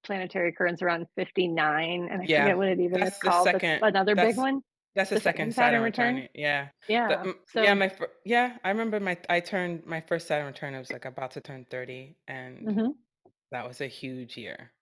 planetary 0.04 0.50
occurrence 0.50 0.82
around 0.82 1.08
59, 1.16 2.10
and 2.12 2.22
I 2.22 2.26
Yeah, 2.28 2.44
forget 2.44 2.58
what 2.58 2.68
it 2.68 2.80
even 2.80 3.02
is 3.02 3.18
called. 3.18 3.46
Second. 3.46 3.80
another 3.82 4.16
big 4.16 4.38
one. 4.38 4.62
That's 4.96 5.10
the 5.10 5.16
The 5.16 5.20
second 5.20 5.52
second 5.52 5.54
Saturn 5.54 5.82
Saturn 5.82 5.82
return. 5.82 6.16
return. 6.16 6.30
Yeah, 6.34 6.70
the, 7.08 7.16
Yeah. 7.16 7.24
mm, 7.24 7.36
yeah, 7.54 7.74
my 7.74 7.90
fir- 7.90 8.14
yeah. 8.26 8.58
I 8.64 8.70
remember 8.70 9.00
my 9.00 9.18
I 9.30 9.40
turned 9.40 9.86
my 9.86 10.02
first 10.02 10.28
Saturn 10.28 10.48
return. 10.48 10.76
I 10.76 10.80
was 10.80 10.92
like 10.92 11.06
about 11.06 11.32
to 11.32 11.42
turn 11.42 11.66
thirty, 11.66 12.18
and 12.28 12.72
mhm, 12.72 13.00
that 13.52 13.68
was 13.68 13.82
a 13.82 13.88
huge 13.88 14.38
year. 14.38 14.74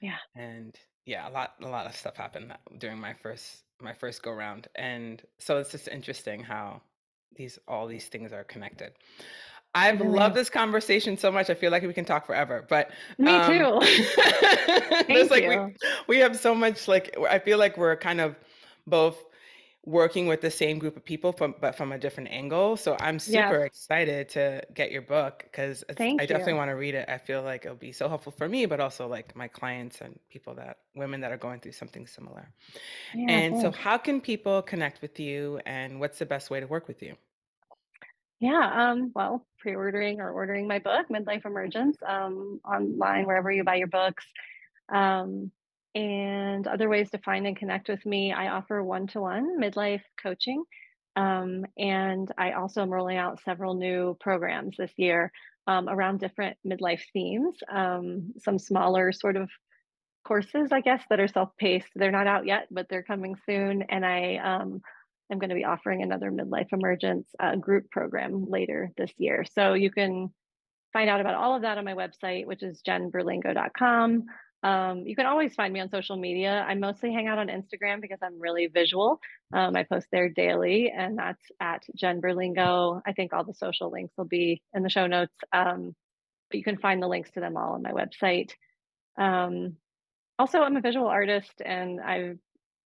yeah, 0.00 0.18
And 0.34 0.78
yeah, 1.04 1.28
a 1.28 1.30
lot 1.30 1.54
a 1.60 1.68
lot 1.68 1.86
of 1.86 1.94
stuff 1.96 2.16
happened 2.16 2.50
that, 2.50 2.60
during 2.78 2.98
my 2.98 3.14
first 3.14 3.64
my 3.80 3.92
first 3.94 4.22
go 4.22 4.32
round, 4.32 4.68
and 4.74 5.22
so 5.38 5.58
it's 5.58 5.70
just 5.72 5.88
interesting 5.88 6.42
how 6.42 6.82
these 7.34 7.58
all 7.68 7.86
these 7.86 8.08
things 8.08 8.32
are 8.32 8.44
connected. 8.44 8.94
I've 9.74 10.00
really 10.00 10.02
loved 10.02 10.36
this 10.36 10.50
conversation 10.50 11.16
so 11.16 11.32
much. 11.32 11.50
I 11.50 11.54
feel 11.54 11.70
like 11.70 11.82
we 11.82 11.94
can 11.94 12.04
talk 12.04 12.26
forever, 12.26 12.66
but 12.68 12.92
Me 13.18 13.40
um, 13.40 13.40
too. 13.40 13.80
Thank 15.06 15.30
like 15.30 15.46
we 15.46 15.58
we 16.08 16.18
have 16.18 16.38
so 16.38 16.54
much 16.54 16.88
like 16.88 17.16
I 17.18 17.38
feel 17.38 17.58
like 17.58 17.76
we're 17.76 17.96
kind 17.96 18.20
of 18.20 18.36
both 18.86 19.24
working 19.84 20.26
with 20.28 20.40
the 20.40 20.50
same 20.50 20.78
group 20.78 20.96
of 20.96 21.04
people 21.04 21.32
from 21.32 21.54
but 21.60 21.74
from 21.76 21.92
a 21.92 21.98
different 21.98 22.30
angle. 22.30 22.76
So 22.76 22.96
I'm 23.00 23.18
Yes, 23.24 23.56
super 23.58 23.64
excited 23.64 24.28
to 24.30 24.62
get 24.74 24.92
your 24.92 25.02
book 25.02 25.40
because 25.44 25.84
I 26.18 26.26
definitely 26.26 26.54
want 26.54 26.68
to 26.70 26.74
read 26.74 26.94
it. 26.94 27.08
I 27.08 27.18
feel 27.18 27.42
like 27.42 27.64
it'll 27.64 27.76
be 27.76 27.92
so 27.92 28.08
helpful 28.08 28.32
for 28.32 28.48
me, 28.48 28.66
but 28.66 28.80
also 28.80 29.08
like 29.08 29.34
my 29.34 29.48
clients 29.48 30.00
and 30.00 30.18
people 30.30 30.54
that 30.56 30.78
women 30.94 31.20
that 31.22 31.32
are 31.32 31.36
going 31.38 31.60
through 31.60 31.72
something 31.72 32.06
similar. 32.06 32.52
Yeah, 33.12 33.28
And 33.28 33.56
so 33.58 33.70
how 33.72 33.98
can 33.98 34.20
people 34.20 34.62
connect 34.62 35.02
with 35.02 35.20
you 35.20 35.60
and 35.66 36.00
what's 36.00 36.18
the 36.18 36.26
best 36.26 36.50
way 36.50 36.60
to 36.60 36.66
work 36.66 36.88
with 36.88 37.02
you? 37.02 37.16
Yeah, 38.40 38.90
um, 38.90 39.12
well, 39.14 39.46
pre-ordering 39.58 40.20
or 40.20 40.30
ordering 40.30 40.66
my 40.66 40.80
book, 40.80 41.06
Midlife 41.08 41.44
Emergence, 41.46 41.96
um, 42.04 42.60
online 42.64 43.26
wherever 43.26 43.52
you 43.52 43.62
buy 43.62 43.76
your 43.76 43.86
books. 43.86 44.26
Um, 44.88 45.52
and 45.94 46.66
other 46.66 46.88
ways 46.88 47.10
to 47.10 47.18
find 47.18 47.46
and 47.46 47.56
connect 47.56 47.88
with 47.88 48.04
me, 48.06 48.32
I 48.32 48.48
offer 48.48 48.82
one-to-one 48.82 49.60
midlife 49.60 50.02
coaching. 50.22 50.64
Um, 51.16 51.66
and 51.76 52.30
I 52.38 52.52
also 52.52 52.82
am 52.82 52.90
rolling 52.90 53.18
out 53.18 53.42
several 53.44 53.74
new 53.74 54.16
programs 54.20 54.76
this 54.78 54.92
year 54.96 55.30
um, 55.66 55.88
around 55.88 56.20
different 56.20 56.56
midlife 56.66 57.02
themes. 57.12 57.56
Um, 57.70 58.32
some 58.38 58.58
smaller 58.58 59.12
sort 59.12 59.36
of 59.36 59.50
courses, 60.24 60.68
I 60.72 60.80
guess, 60.80 61.02
that 61.10 61.20
are 61.20 61.28
self-paced. 61.28 61.88
They're 61.94 62.10
not 62.10 62.26
out 62.26 62.46
yet, 62.46 62.68
but 62.70 62.86
they're 62.88 63.02
coming 63.02 63.36
soon. 63.44 63.82
And 63.90 64.06
I 64.06 64.36
um, 64.36 64.80
am 65.30 65.38
going 65.38 65.50
to 65.50 65.54
be 65.54 65.64
offering 65.64 66.02
another 66.02 66.30
midlife 66.30 66.72
emergence 66.72 67.28
uh, 67.38 67.56
group 67.56 67.90
program 67.90 68.46
later 68.48 68.90
this 68.96 69.12
year. 69.18 69.44
So 69.54 69.74
you 69.74 69.90
can 69.90 70.30
find 70.92 71.10
out 71.10 71.20
about 71.20 71.34
all 71.34 71.54
of 71.54 71.62
that 71.62 71.78
on 71.78 71.84
my 71.84 71.94
website, 71.94 72.46
which 72.46 72.62
is 72.62 72.82
jenberlingo.com. 72.86 74.24
Um, 74.62 74.98
you 75.06 75.16
can 75.16 75.26
always 75.26 75.54
find 75.54 75.72
me 75.72 75.80
on 75.80 75.90
social 75.90 76.16
media. 76.16 76.64
I 76.68 76.74
mostly 76.74 77.12
hang 77.12 77.26
out 77.26 77.38
on 77.38 77.48
Instagram 77.48 78.00
because 78.00 78.18
I'm 78.22 78.38
really 78.40 78.68
visual. 78.68 79.20
Um, 79.52 79.74
I 79.74 79.82
post 79.82 80.06
there 80.12 80.28
daily, 80.28 80.92
and 80.96 81.18
that's 81.18 81.42
at 81.60 81.82
Jen 81.96 82.20
Berlingo. 82.20 83.00
I 83.04 83.12
think 83.12 83.32
all 83.32 83.44
the 83.44 83.54
social 83.54 83.90
links 83.90 84.14
will 84.16 84.26
be 84.26 84.62
in 84.74 84.82
the 84.82 84.88
show 84.90 85.06
notes, 85.08 85.34
um, 85.52 85.94
but 86.50 86.58
you 86.58 86.64
can 86.64 86.78
find 86.78 87.02
the 87.02 87.08
links 87.08 87.30
to 87.32 87.40
them 87.40 87.56
all 87.56 87.72
on 87.72 87.82
my 87.82 87.90
website. 87.90 88.52
Um, 89.18 89.76
also, 90.38 90.60
I'm 90.60 90.76
a 90.76 90.80
visual 90.80 91.08
artist, 91.08 91.60
and 91.64 92.00
I've 92.00 92.38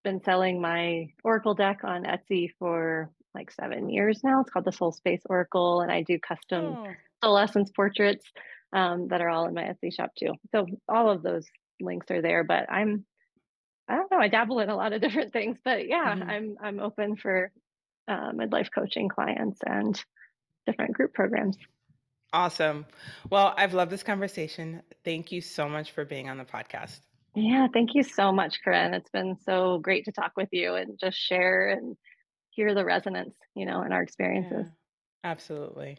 been 0.03 0.22
selling 0.22 0.61
my 0.61 1.09
Oracle 1.24 1.55
deck 1.55 1.81
on 1.85 2.05
Etsy 2.05 2.51
for 2.59 3.11
like 3.35 3.51
seven 3.51 3.91
years 3.91 4.22
now. 4.24 4.41
It's 4.41 4.51
called 4.51 4.64
the 4.64 4.72
Soul 4.72 4.93
Space 4.93 5.20
Oracle, 5.27 5.83
and 5.83 5.93
I 5.93 6.03
do 6.03 6.18
custom 6.18 6.64
Oh, 6.64 6.87
soul 7.22 7.39
essence 7.39 7.70
portraits 7.70 8.24
um, 8.72 9.09
that 9.09 9.20
are 9.20 9.29
all 9.29 9.47
in 9.47 9.55
my 9.55 9.62
Etsy 9.64 9.93
shop 9.93 10.12
too. 10.18 10.33
So 10.53 10.66
all 10.89 11.11
of 11.11 11.22
those 11.22 11.47
links 11.81 12.11
are 12.11 12.22
there. 12.22 12.45
But 12.45 12.70
I'm 12.70 13.05
I 13.89 13.97
don't 13.97 14.11
know. 14.11 14.18
I 14.18 14.29
dabble 14.29 14.61
in 14.61 14.70
a 14.70 14.77
lot 14.77 14.93
of 14.93 15.01
different 15.07 15.33
things, 15.33 15.59
but 15.64 15.87
yeah, 15.89 16.14
mhm. 16.14 16.29
I'm 16.29 16.57
I'm 16.62 16.81
open 16.81 17.16
for 17.16 17.53
uh, 18.09 18.33
midlife 18.33 18.68
coaching 18.74 19.09
clients 19.09 19.61
and 19.64 20.01
different 20.66 20.95
group 20.95 21.14
programs. 21.14 21.57
awesome. 22.33 22.87
Well, 23.31 23.55
I've 23.57 23.74
loved 23.74 23.91
this 23.91 24.03
conversation. 24.03 24.83
Thank 25.05 25.33
you 25.33 25.41
so 25.41 25.68
much 25.68 25.93
for 25.93 26.05
being 26.05 26.29
on 26.29 26.39
the 26.39 26.45
podcast. 26.45 27.01
Yeah, 27.35 27.66
thank 27.72 27.95
you 27.95 28.03
so 28.03 28.33
much, 28.33 28.59
Carine. 28.64 28.95
It's 28.95 29.11
been 29.11 29.37
so 29.45 29.79
great 29.79 30.07
to 30.07 30.12
talk 30.12 30.33
with 30.37 30.49
you 30.53 30.74
and 30.74 30.99
just 30.99 31.18
share 31.18 31.68
and 31.68 31.97
hear 32.51 32.74
the 32.74 32.85
resonance, 32.85 33.35
you 33.55 33.66
know, 33.66 33.83
in 33.83 33.93
our 33.93 34.03
experiences. 34.03 34.66
Yeah, 34.66 35.31
absolutely. 35.31 35.99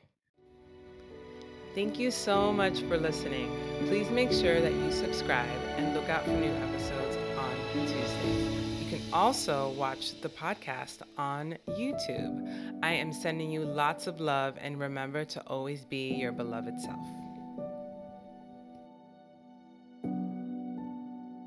Thank 1.75 1.99
you 1.99 2.09
so 2.11 2.51
much 2.51 2.81
for 2.81 2.97
listening. 2.97 3.51
Please 3.87 4.09
make 4.09 4.33
sure 4.33 4.59
that 4.59 4.73
you 4.73 4.91
subscribe 4.91 5.61
and 5.77 5.93
look 5.93 6.09
out 6.09 6.25
for 6.25 6.31
new 6.31 6.51
episodes 6.51 7.17
on 7.37 7.55
Tuesdays. 7.87 8.83
You 8.83 8.89
can 8.89 9.01
also 9.13 9.69
watch 9.77 10.19
the 10.19 10.27
podcast 10.27 11.03
on 11.17 11.57
YouTube. 11.69 12.79
I 12.83 12.91
am 12.91 13.13
sending 13.13 13.49
you 13.49 13.61
lots 13.61 14.05
of 14.05 14.19
love 14.19 14.55
and 14.59 14.77
remember 14.77 15.23
to 15.23 15.41
always 15.47 15.85
be 15.85 16.15
your 16.15 16.33
beloved 16.33 16.81
self. 16.81 17.26